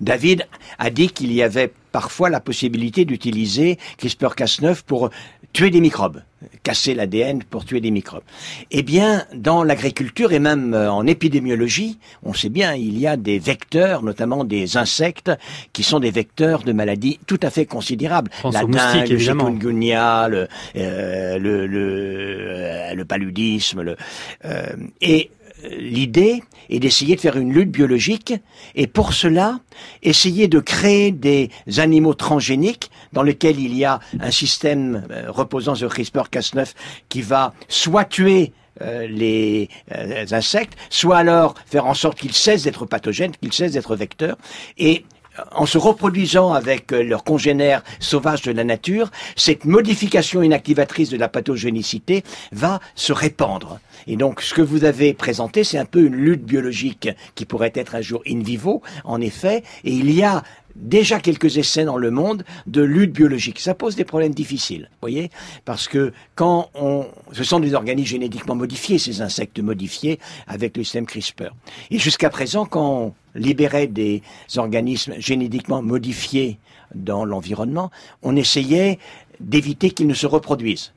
David 0.01 0.47
a 0.79 0.89
dit 0.89 1.09
qu'il 1.09 1.33
y 1.33 1.41
avait 1.41 1.71
parfois 1.91 2.29
la 2.29 2.39
possibilité 2.39 3.05
d'utiliser 3.05 3.77
CRISPR-Cas9 3.99 4.83
pour 4.85 5.09
tuer 5.53 5.71
des 5.71 5.81
microbes, 5.81 6.21
casser 6.61 6.93
l'ADN 6.93 7.41
pour 7.43 7.65
tuer 7.65 7.81
des 7.81 7.89
microbes. 7.89 8.21
Eh 8.69 8.83
bien, 8.83 9.25
dans 9.33 9.63
l'agriculture 9.63 10.31
et 10.31 10.39
même 10.39 10.73
euh, 10.73 10.91
en 10.91 11.07
épidémiologie, 11.07 11.97
on 12.21 12.33
sait 12.33 12.49
bien, 12.49 12.75
il 12.75 12.99
y 12.99 13.07
a 13.07 13.17
des 13.17 13.39
vecteurs, 13.39 14.03
notamment 14.03 14.43
des 14.43 14.77
insectes, 14.77 15.31
qui 15.73 15.83
sont 15.83 15.99
des 15.99 16.11
vecteurs 16.11 16.63
de 16.63 16.73
maladies 16.73 17.19
tout 17.25 17.39
à 17.41 17.49
fait 17.49 17.65
considérables. 17.65 18.29
La 18.43 18.63
dengue, 18.63 19.09
le 19.09 19.17
chikungunya, 19.17 20.27
le, 20.27 20.47
euh, 20.75 21.39
le, 21.39 21.65
le, 21.65 21.79
euh, 21.79 22.93
le 22.93 23.05
paludisme. 23.05 23.81
Le, 23.81 23.97
euh, 24.45 24.75
et 25.01 25.31
l'idée 25.77 26.43
est 26.69 26.79
d'essayer 26.79 27.15
de 27.15 27.21
faire 27.21 27.37
une 27.37 27.53
lutte 27.53 27.71
biologique 27.71 28.33
et 28.75 28.87
pour 28.87 29.13
cela, 29.13 29.59
essayer 30.03 30.47
de 30.47 30.59
créer 30.59 31.11
des 31.11 31.49
animaux 31.77 32.13
transgéniques 32.13 32.91
dans 33.13 33.23
lesquels 33.23 33.59
il 33.59 33.75
y 33.75 33.85
a 33.85 33.99
un 34.19 34.31
système 34.31 35.07
euh, 35.11 35.31
reposant 35.31 35.75
sur 35.75 35.89
CRISPR-Cas9 35.89 36.73
qui 37.09 37.21
va 37.21 37.53
soit 37.67 38.05
tuer 38.05 38.53
euh, 38.81 39.07
les 39.07 39.69
euh, 39.95 40.25
insectes, 40.31 40.77
soit 40.89 41.17
alors 41.17 41.55
faire 41.65 41.85
en 41.87 41.95
sorte 41.95 42.19
qu'ils 42.19 42.33
cessent 42.33 42.63
d'être 42.63 42.85
pathogènes, 42.85 43.31
qu'ils 43.31 43.53
cessent 43.53 43.71
d'être 43.71 43.95
vecteurs. 43.95 44.37
Et 44.77 45.03
en 45.51 45.65
se 45.65 45.77
reproduisant 45.77 46.53
avec 46.53 46.91
euh, 46.91 47.03
leurs 47.03 47.23
congénères 47.23 47.83
sauvages 47.99 48.41
de 48.41 48.51
la 48.51 48.63
nature, 48.63 49.11
cette 49.35 49.65
modification 49.65 50.41
inactivatrice 50.41 51.09
de 51.09 51.17
la 51.17 51.27
pathogénicité 51.27 52.23
va 52.51 52.79
se 52.95 53.13
répandre. 53.13 53.79
Et 54.05 54.15
donc, 54.15 54.41
ce 54.41 54.53
que 54.53 54.61
vous 54.61 54.83
avez 54.83 55.13
présenté, 55.13 55.63
c'est 55.63 55.77
un 55.77 55.85
peu 55.85 56.05
une 56.05 56.15
lutte 56.15 56.43
biologique 56.43 57.09
qui 57.35 57.45
pourrait 57.45 57.73
être 57.75 57.95
un 57.95 58.01
jour 58.01 58.21
in 58.27 58.39
vivo, 58.39 58.81
en 59.03 59.21
effet, 59.21 59.63
et 59.83 59.91
il 59.91 60.11
y 60.11 60.23
a 60.23 60.43
déjà 60.77 61.19
quelques 61.19 61.57
essais 61.57 61.85
dans 61.85 61.97
le 61.97 62.11
monde 62.11 62.43
de 62.67 62.81
lutte 62.81 63.11
biologique. 63.11 63.59
Ça 63.59 63.73
pose 63.73 63.95
des 63.95 64.05
problèmes 64.05 64.33
difficiles, 64.33 64.89
voyez, 65.01 65.29
parce 65.65 65.87
que 65.87 66.13
quand 66.35 66.69
on, 66.75 67.07
ce 67.31 67.43
sont 67.43 67.59
des 67.59 67.73
organismes 67.73 68.07
génétiquement 68.07 68.55
modifiés, 68.55 68.97
ces 68.99 69.21
insectes 69.21 69.59
modifiés 69.59 70.19
avec 70.47 70.77
le 70.77 70.83
système 70.83 71.05
CRISPR. 71.05 71.53
Et 71.91 71.99
jusqu'à 71.99 72.29
présent, 72.29 72.65
quand 72.65 72.89
on 72.89 73.13
libérait 73.35 73.87
des 73.87 74.21
organismes 74.55 75.15
génétiquement 75.19 75.81
modifiés 75.81 76.59
dans 76.95 77.25
l'environnement, 77.25 77.91
on 78.23 78.35
essayait 78.35 78.99
d'éviter 79.39 79.91
qu'ils 79.91 80.07
ne 80.07 80.13
se 80.13 80.27
reproduisent. 80.27 80.93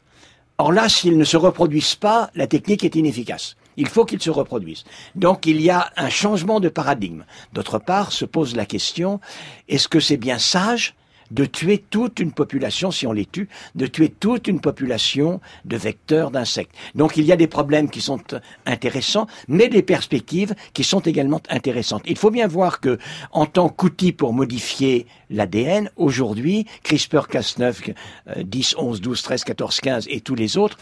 Or 0.59 0.73
là, 0.73 0.89
s'ils 0.89 1.17
ne 1.17 1.25
se 1.25 1.37
reproduisent 1.37 1.95
pas, 1.95 2.31
la 2.35 2.47
technique 2.47 2.85
est 2.85 2.95
inefficace. 2.95 3.57
Il 3.81 3.89
faut 3.89 4.05
qu'ils 4.05 4.21
se 4.21 4.29
reproduisent. 4.29 4.85
Donc 5.15 5.47
il 5.47 5.59
y 5.63 5.71
a 5.71 5.91
un 5.97 6.11
changement 6.11 6.61
de 6.61 6.69
paradigme. 6.69 7.25
D'autre 7.55 7.79
part, 7.79 8.13
se 8.13 8.27
pose 8.27 8.55
la 8.55 8.67
question, 8.67 9.21
est-ce 9.69 9.89
que 9.89 10.01
c'est 10.01 10.19
bien 10.19 10.39
sage 10.39 10.95
de 11.31 11.47
tuer 11.47 11.83
toute 11.89 12.19
une 12.19 12.33
population, 12.33 12.91
si 12.91 13.07
on 13.07 13.13
les 13.13 13.25
tue, 13.25 13.49
de 13.77 13.87
tuer 13.87 14.11
toute 14.11 14.49
une 14.49 14.61
population 14.61 15.41
de 15.65 15.79
vecteurs 15.79 16.31
d'insectes? 16.31 16.75
Donc 16.95 17.17
il 17.17 17.25
y 17.25 17.33
a 17.33 17.37
des 17.37 17.47
problèmes 17.47 17.89
qui 17.89 18.03
sont 18.03 18.21
intéressants, 18.67 19.27
mais 19.49 19.69
des 19.69 19.83
perspectives 19.83 20.55
qui 20.75 20.85
sont 20.85 21.01
également 21.01 21.41
intéressantes. 21.49 22.03
Il 22.05 22.19
faut 22.19 22.31
bien 22.31 22.49
voir 22.49 22.81
que, 22.81 22.99
en 23.33 23.47
tant 23.47 23.71
qu'outil 23.71 24.13
pour 24.13 24.35
modifier 24.35 25.07
l'ADN. 25.31 25.91
Aujourd'hui, 25.97 26.67
CRISPR-Cas9, 26.85 27.95
euh, 28.37 28.43
10, 28.43 28.75
11, 28.77 29.01
12, 29.01 29.23
13, 29.23 29.45
14, 29.45 29.81
15 29.81 30.07
et 30.11 30.21
tous 30.21 30.35
les 30.35 30.59
autres 30.59 30.77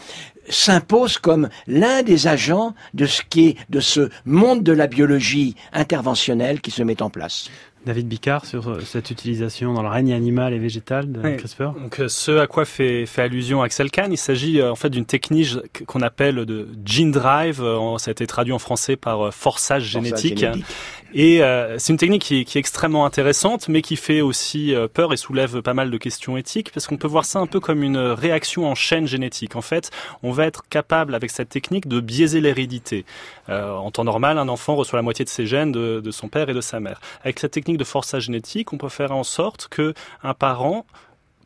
s'imposent 0.49 1.17
comme 1.17 1.49
l'un 1.67 2.03
des 2.03 2.27
agents 2.27 2.73
de 2.93 3.05
ce 3.05 3.21
qui 3.29 3.49
est 3.49 3.57
de 3.69 3.79
ce 3.79 4.09
monde 4.25 4.63
de 4.63 4.71
la 4.71 4.87
biologie 4.87 5.55
interventionnelle 5.73 6.61
qui 6.61 6.71
se 6.71 6.83
met 6.83 7.01
en 7.01 7.09
place. 7.09 7.49
David 7.85 8.07
Bicard 8.07 8.45
sur 8.45 8.67
euh, 8.67 8.81
cette 8.81 9.09
utilisation 9.09 9.73
dans 9.73 9.81
le 9.81 9.87
règne 9.87 10.11
animal 10.11 10.53
et 10.53 10.59
végétal 10.59 11.11
de 11.11 11.21
Oui. 11.21 11.37
CRISPR. 11.37 11.71
Donc 11.79 11.99
euh, 11.99 12.09
ce 12.09 12.37
à 12.37 12.45
quoi 12.45 12.65
fait, 12.65 13.05
fait 13.05 13.21
allusion 13.21 13.61
Axel 13.61 13.89
Kahn, 13.89 14.11
il 14.11 14.17
s'agit 14.17 14.59
euh, 14.59 14.71
en 14.71 14.75
fait 14.75 14.89
d'une 14.89 15.05
technique 15.05 15.55
qu'on 15.85 16.01
appelle 16.01 16.45
de 16.45 16.67
gene 16.85 17.11
drive, 17.11 17.63
ça 17.97 18.09
a 18.09 18.11
été 18.11 18.27
traduit 18.27 18.51
en 18.51 18.59
français 18.59 18.97
par 18.97 19.33
forçage 19.33 19.83
génétique. 19.83 20.39
génétique. 20.39 20.65
Et 21.13 21.41
euh, 21.41 21.77
c'est 21.79 21.91
une 21.91 21.97
technique 21.97 22.21
qui, 22.21 22.41
est- 22.41 22.55
extrêmement 22.55 23.05
intéressante, 23.05 23.67
mais 23.67 23.81
qui 23.81 23.95
fait 23.95 24.21
aussi 24.21 24.75
euh, 24.75 24.87
peur 24.87 25.11
et 25.11 25.17
soulève 25.17 25.61
pas 25.61 25.73
mal 25.73 25.89
de 25.89 25.97
questions 25.97 26.37
éthiques, 26.37 26.71
parce 26.71 26.85
qu'on 26.87 26.97
peut 26.97 27.07
voir 27.07 27.25
ça 27.25 27.39
un 27.39 27.47
peu 27.47 27.59
comme 27.59 27.81
une 27.83 27.97
réaction 27.97 28.67
en 28.67 28.75
chaîne 28.75 29.07
génétique. 29.07 29.55
En 29.55 29.61
fait, 29.61 29.89
on 30.21 30.31
va 30.31 30.45
être 30.45 30.63
capable 30.69 31.15
avec 31.15 31.31
cette 31.31 31.49
technique 31.49 31.87
de 31.87 31.99
biaiser 31.99 32.41
l'hérédité. 32.41 33.05
Euh, 33.49 33.71
en 33.73 33.89
temps 33.91 34.03
normal, 34.03 34.37
un 34.37 34.47
enfant 34.49 34.75
reçoit 34.75 34.97
la 34.97 35.03
moitié 35.03 35.25
de 35.25 35.29
ses 35.29 35.47
gènes 35.47 35.71
de, 35.71 35.99
de 35.99 36.11
son 36.11 36.27
père 36.27 36.49
et 36.49 36.53
de 36.53 36.61
sa 36.61 36.79
mère. 36.79 37.01
Avec 37.23 37.39
cette 37.39 37.51
technique 37.51 37.77
de 37.77 37.83
forçage 37.83 38.23
génétique, 38.25 38.71
on 38.73 38.77
peut 38.77 38.89
faire 38.89 39.11
en 39.11 39.23
sorte 39.23 39.67
que 39.69 39.93
un 40.23 40.33
parent 40.35 40.85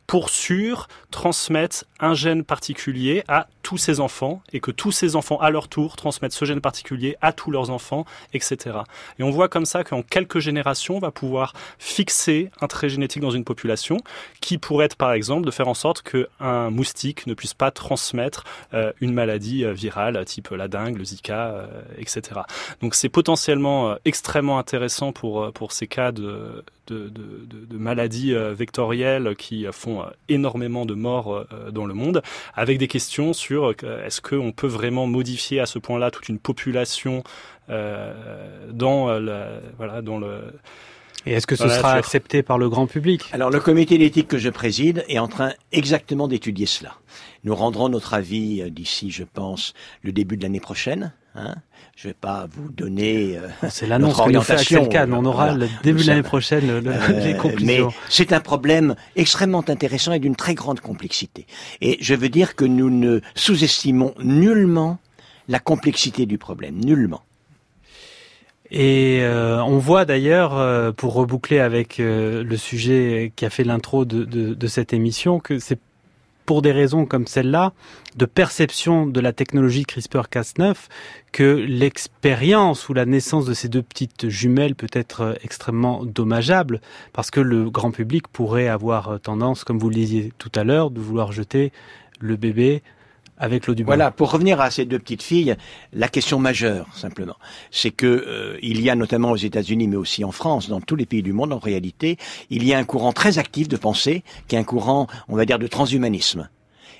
pour 0.06 0.30
sûr, 0.30 0.88
transmettent 1.10 1.84
un 2.00 2.14
gène 2.14 2.44
particulier 2.44 3.24
à 3.28 3.46
tous 3.62 3.78
ses 3.78 4.00
enfants 4.00 4.42
et 4.52 4.60
que 4.60 4.70
tous 4.70 4.92
ces 4.92 5.16
enfants, 5.16 5.38
à 5.38 5.50
leur 5.50 5.68
tour, 5.68 5.96
transmettent 5.96 6.32
ce 6.32 6.44
gène 6.44 6.60
particulier 6.60 7.16
à 7.22 7.32
tous 7.32 7.50
leurs 7.50 7.70
enfants, 7.70 8.04
etc. 8.32 8.78
Et 9.18 9.22
on 9.22 9.30
voit 9.30 9.48
comme 9.48 9.64
ça 9.64 9.84
qu'en 9.84 10.02
quelques 10.02 10.38
générations, 10.38 10.96
on 10.96 11.00
va 11.00 11.10
pouvoir 11.10 11.54
fixer 11.78 12.50
un 12.60 12.66
trait 12.66 12.88
génétique 12.88 13.22
dans 13.22 13.30
une 13.30 13.44
population 13.44 13.98
qui 14.40 14.58
pourrait 14.58 14.86
être, 14.86 14.96
par 14.96 15.12
exemple, 15.12 15.46
de 15.46 15.50
faire 15.50 15.68
en 15.68 15.74
sorte 15.74 16.02
qu'un 16.02 16.70
moustique 16.70 17.26
ne 17.26 17.34
puisse 17.34 17.54
pas 17.54 17.70
transmettre 17.70 18.44
euh, 18.74 18.92
une 19.00 19.12
maladie 19.12 19.64
euh, 19.64 19.72
virale 19.72 20.22
type 20.24 20.50
la 20.50 20.68
dengue, 20.68 20.98
le 20.98 21.04
Zika, 21.04 21.48
euh, 21.48 21.66
etc. 21.98 22.40
Donc 22.80 22.94
c'est 22.94 23.08
potentiellement 23.08 23.90
euh, 23.90 23.96
extrêmement 24.04 24.58
intéressant 24.58 25.12
pour, 25.12 25.42
euh, 25.42 25.50
pour 25.50 25.72
ces 25.72 25.86
cas 25.86 26.12
de, 26.12 26.64
de, 26.86 27.08
de, 27.08 27.44
de, 27.46 27.64
de 27.66 27.78
maladies 27.78 28.34
euh, 28.34 28.54
vectorielles 28.54 29.34
qui 29.36 29.66
font 29.72 30.02
euh, 30.02 30.06
énormément 30.28 30.86
de 30.86 30.94
morts 30.94 31.34
euh, 31.34 31.70
dans 31.70 31.86
le 31.86 31.94
monde, 31.94 32.22
avec 32.54 32.78
des 32.78 32.88
questions 32.88 33.32
sur 33.32 33.70
est-ce 33.70 34.20
qu'on 34.20 34.52
peut 34.52 34.66
vraiment 34.66 35.06
modifier 35.06 35.60
à 35.60 35.66
ce 35.66 35.78
point-là 35.78 36.10
toute 36.10 36.28
une 36.28 36.38
population 36.38 37.24
euh, 37.70 38.70
dans, 38.70 39.10
la, 39.18 39.60
voilà, 39.76 40.02
dans 40.02 40.18
le... 40.18 40.40
Et 41.26 41.32
est-ce 41.32 41.46
que 41.46 41.56
ce 41.56 41.64
Voilà, 41.64 41.78
sera 41.78 41.92
accepté 41.94 42.42
par 42.42 42.58
le 42.58 42.68
grand 42.68 42.86
public? 42.86 43.22
Alors 43.32 43.50
le 43.50 43.58
comité 43.60 43.96
d'éthique 43.96 44.28
que 44.28 44.38
je 44.38 44.50
préside 44.50 45.04
est 45.08 45.18
en 45.18 45.28
train 45.28 45.52
exactement 45.72 46.28
d'étudier 46.28 46.66
cela. 46.66 46.96
Nous 47.44 47.54
rendrons 47.54 47.88
notre 47.88 48.12
avis 48.12 48.70
d'ici, 48.70 49.10
je 49.10 49.24
pense, 49.24 49.72
le 50.02 50.12
début 50.12 50.36
de 50.36 50.42
l'année 50.42 50.60
prochaine. 50.60 51.14
Hein 51.36 51.54
je 51.96 52.08
vais 52.08 52.14
pas 52.14 52.46
vous 52.50 52.70
donner. 52.70 53.36
euh, 53.38 53.48
C'est 53.68 53.86
l'annonce 53.86 54.18
nous 54.26 54.40
fait 54.40 54.52
Axel 54.54 54.88
Kahn. 54.88 55.12
On 55.12 55.24
aura 55.24 55.50
voilà. 55.50 55.66
le 55.66 55.70
début 55.82 56.02
de 56.02 56.06
l'année 56.08 56.22
prochaine 56.22 56.66
le- 56.66 56.80
le- 56.80 56.90
Euh, 56.92 57.20
les 57.24 57.36
conclusions. 57.36 57.88
Mais 57.88 57.94
c'est 58.08 58.32
un 58.32 58.40
problème 58.40 58.94
extrêmement 59.16 59.64
intéressant 59.68 60.12
et 60.12 60.18
d'une 60.20 60.36
très 60.36 60.54
grande 60.54 60.80
complexité. 60.80 61.46
Et 61.80 61.98
je 62.00 62.14
veux 62.14 62.28
dire 62.28 62.54
que 62.56 62.64
nous 62.64 62.90
ne 62.90 63.20
sous-estimons 63.34 64.14
nullement 64.22 64.98
la 65.48 65.58
complexité 65.58 66.24
du 66.26 66.38
problème, 66.38 66.76
nullement. 66.84 67.22
Et 68.70 69.18
euh, 69.22 69.62
on 69.62 69.78
voit 69.78 70.04
d'ailleurs, 70.04 70.56
euh, 70.56 70.90
pour 70.90 71.14
reboucler 71.14 71.58
avec 71.60 72.00
euh, 72.00 72.42
le 72.42 72.56
sujet 72.56 73.32
qui 73.36 73.44
a 73.44 73.50
fait 73.50 73.62
l'intro 73.64 74.04
de, 74.04 74.24
de, 74.24 74.54
de 74.54 74.66
cette 74.66 74.92
émission, 74.92 75.38
que 75.38 75.58
c'est 75.58 75.78
pour 76.46 76.62
des 76.62 76.72
raisons 76.72 77.06
comme 77.06 77.26
celle-là, 77.26 77.72
de 78.16 78.26
perception 78.26 79.06
de 79.06 79.20
la 79.20 79.32
technologie 79.32 79.82
CRISPR-Cas9, 79.82 80.74
que 81.32 81.42
l'expérience 81.42 82.88
ou 82.88 82.94
la 82.94 83.06
naissance 83.06 83.46
de 83.46 83.54
ces 83.54 83.68
deux 83.68 83.82
petites 83.82 84.28
jumelles 84.28 84.74
peut 84.74 84.88
être 84.92 85.20
euh, 85.22 85.34
extrêmement 85.42 86.04
dommageable, 86.04 86.80
parce 87.12 87.30
que 87.30 87.40
le 87.40 87.70
grand 87.70 87.90
public 87.90 88.28
pourrait 88.28 88.68
avoir 88.68 89.08
euh, 89.08 89.18
tendance, 89.18 89.64
comme 89.64 89.78
vous 89.78 89.88
le 89.88 89.96
disiez 89.96 90.32
tout 90.38 90.52
à 90.54 90.64
l'heure, 90.64 90.90
de 90.90 91.00
vouloir 91.00 91.32
jeter 91.32 91.72
le 92.20 92.36
bébé 92.36 92.82
Voilà, 93.84 94.10
pour 94.12 94.30
revenir 94.30 94.60
à 94.60 94.70
ces 94.70 94.84
deux 94.84 94.98
petites 94.98 95.22
filles, 95.22 95.56
la 95.92 96.08
question 96.08 96.38
majeure, 96.38 96.86
simplement, 96.94 97.36
c'est 97.70 97.90
que 97.90 98.06
euh, 98.06 98.58
il 98.62 98.80
y 98.80 98.90
a 98.90 98.94
notamment 98.94 99.32
aux 99.32 99.36
États-Unis, 99.36 99.88
mais 99.88 99.96
aussi 99.96 100.24
en 100.24 100.30
France, 100.30 100.68
dans 100.68 100.80
tous 100.80 100.94
les 100.94 101.04
pays 101.06 101.22
du 101.22 101.32
monde, 101.32 101.52
en 101.52 101.58
réalité, 101.58 102.16
il 102.50 102.64
y 102.64 102.72
a 102.72 102.78
un 102.78 102.84
courant 102.84 103.12
très 103.12 103.38
actif 103.38 103.68
de 103.68 103.76
pensée, 103.76 104.22
qui 104.46 104.54
est 104.54 104.58
un 104.58 104.64
courant, 104.64 105.08
on 105.28 105.36
va 105.36 105.44
dire, 105.46 105.58
de 105.58 105.66
transhumanisme. 105.66 106.48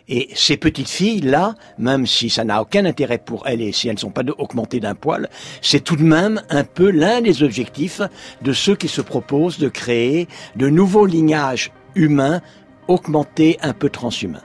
Et 0.08 0.28
ces 0.34 0.56
petites 0.56 0.90
filles-là, 0.90 1.54
même 1.78 2.06
si 2.06 2.28
ça 2.28 2.44
n'a 2.44 2.60
aucun 2.60 2.84
intérêt 2.84 3.18
pour 3.18 3.46
elles 3.46 3.62
et 3.62 3.72
si 3.72 3.88
elles 3.88 3.94
ne 3.94 4.00
sont 4.00 4.10
pas 4.10 4.22
augmentées 4.36 4.80
d'un 4.80 4.94
poil, 4.94 5.30
c'est 5.62 5.82
tout 5.82 5.96
de 5.96 6.02
même 6.02 6.42
un 6.50 6.64
peu 6.64 6.90
l'un 6.90 7.20
des 7.22 7.42
objectifs 7.42 8.02
de 8.42 8.52
ceux 8.52 8.76
qui 8.76 8.88
se 8.88 9.00
proposent 9.00 9.58
de 9.58 9.68
créer 9.68 10.28
de 10.56 10.68
nouveaux 10.68 11.06
lignages 11.06 11.72
humains 11.94 12.42
augmentés 12.86 13.56
un 13.62 13.72
peu 13.72 13.88
transhumains. 13.88 14.42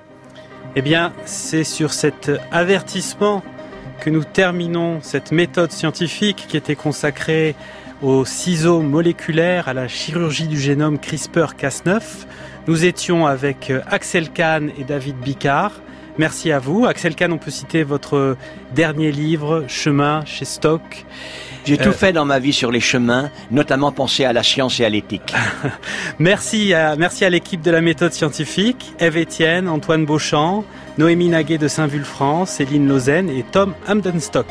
Eh 0.76 0.82
bien, 0.84 1.13
c'est 1.26 1.63
sur 1.63 1.93
cet 1.93 2.32
avertissement 2.51 3.43
que 3.99 4.11
nous 4.11 4.24
terminons 4.24 4.99
cette 5.01 5.32
méthode 5.32 5.72
scientifique 5.72 6.45
qui 6.47 6.57
était 6.57 6.76
consacrée 6.76 7.55
aux 8.03 8.24
ciseaux 8.24 8.82
moléculaires, 8.82 9.67
à 9.67 9.74
la 9.74 9.88
chirurgie 9.88 10.47
du 10.47 10.59
génome 10.59 10.97
CRISPR-Cas9. 10.97 12.01
Nous 12.67 12.86
étions 12.86 13.26
avec 13.26 13.74
Axel 13.88 14.30
Kahn 14.30 14.72
et 14.78 14.84
David 14.84 15.17
Bicard. 15.17 15.72
Merci 16.20 16.51
à 16.51 16.59
vous. 16.59 16.86
Axel 16.86 17.15
Kahn, 17.15 17.34
on 17.34 17.39
peut 17.39 17.51
citer 17.51 17.82
votre 17.82 18.38
dernier 18.76 19.11
livre, 19.11 19.65
Chemin, 19.67 20.24
chez 20.26 20.45
Stock. 20.45 21.05
J'ai 21.66 21.78
tout 21.78 21.89
Euh, 21.89 21.93
fait 21.93 22.14
dans 22.14 22.26
ma 22.26 22.39
vie 22.39 22.53
sur 22.53 22.72
les 22.72 22.80
chemins, 22.80 23.30
notamment 23.51 23.91
penser 23.91 24.26
à 24.26 24.34
la 24.34 24.43
science 24.43 24.80
et 24.80 24.86
à 24.86 24.89
l'éthique. 24.89 25.34
Merci 26.20 26.74
à, 26.74 26.95
merci 26.95 27.26
à 27.26 27.30
l'équipe 27.30 27.62
de 27.62 27.72
la 27.72 27.82
méthode 27.82 28.14
scientifique, 28.14 28.93
Eve 28.99 29.18
Etienne, 29.18 29.68
Antoine 29.70 30.05
Beauchamp, 30.05 30.64
Noémie 30.97 31.30
Naguet 31.30 31.57
de 31.57 31.68
Saint-Vulfranc, 31.68 32.45
Céline 32.45 32.88
Lausanne 32.88 33.30
et 33.30 33.43
Tom 33.43 33.74
Hamdenstock. 33.88 34.47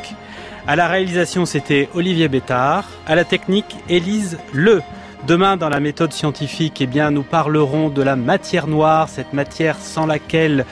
À 0.66 0.76
la 0.76 0.86
réalisation, 0.86 1.46
c'était 1.46 1.88
Olivier 1.94 2.28
Bétard. 2.28 2.84
À 3.06 3.14
la 3.14 3.24
technique, 3.24 3.76
Élise 3.88 4.38
Le. 4.52 4.82
Demain, 5.26 5.56
dans 5.56 5.68
la 5.68 5.80
méthode 5.80 6.12
scientifique, 6.12 6.80
eh 6.80 6.86
bien, 6.86 7.10
nous 7.10 7.22
parlerons 7.22 7.88
de 7.88 8.02
la 8.02 8.16
matière 8.16 8.66
noire, 8.66 9.08
cette 9.08 9.32
matière 9.32 9.76
sans 9.76 10.06
laquelle 10.06 10.64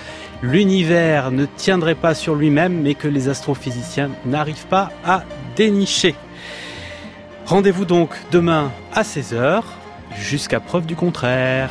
l'univers 0.42 1.30
ne 1.30 1.46
tiendrait 1.46 1.94
pas 1.94 2.14
sur 2.14 2.34
lui-même, 2.34 2.80
mais 2.82 2.94
que 2.94 3.08
les 3.08 3.28
astrophysiciens 3.28 4.10
n'arrivent 4.24 4.66
pas 4.66 4.90
à 5.04 5.24
dénicher. 5.56 6.14
Rendez-vous 7.46 7.84
donc 7.84 8.10
demain 8.32 8.72
à 8.92 9.02
16h, 9.02 9.62
jusqu'à 10.18 10.58
preuve 10.58 10.84
du 10.84 10.96
contraire. 10.96 11.70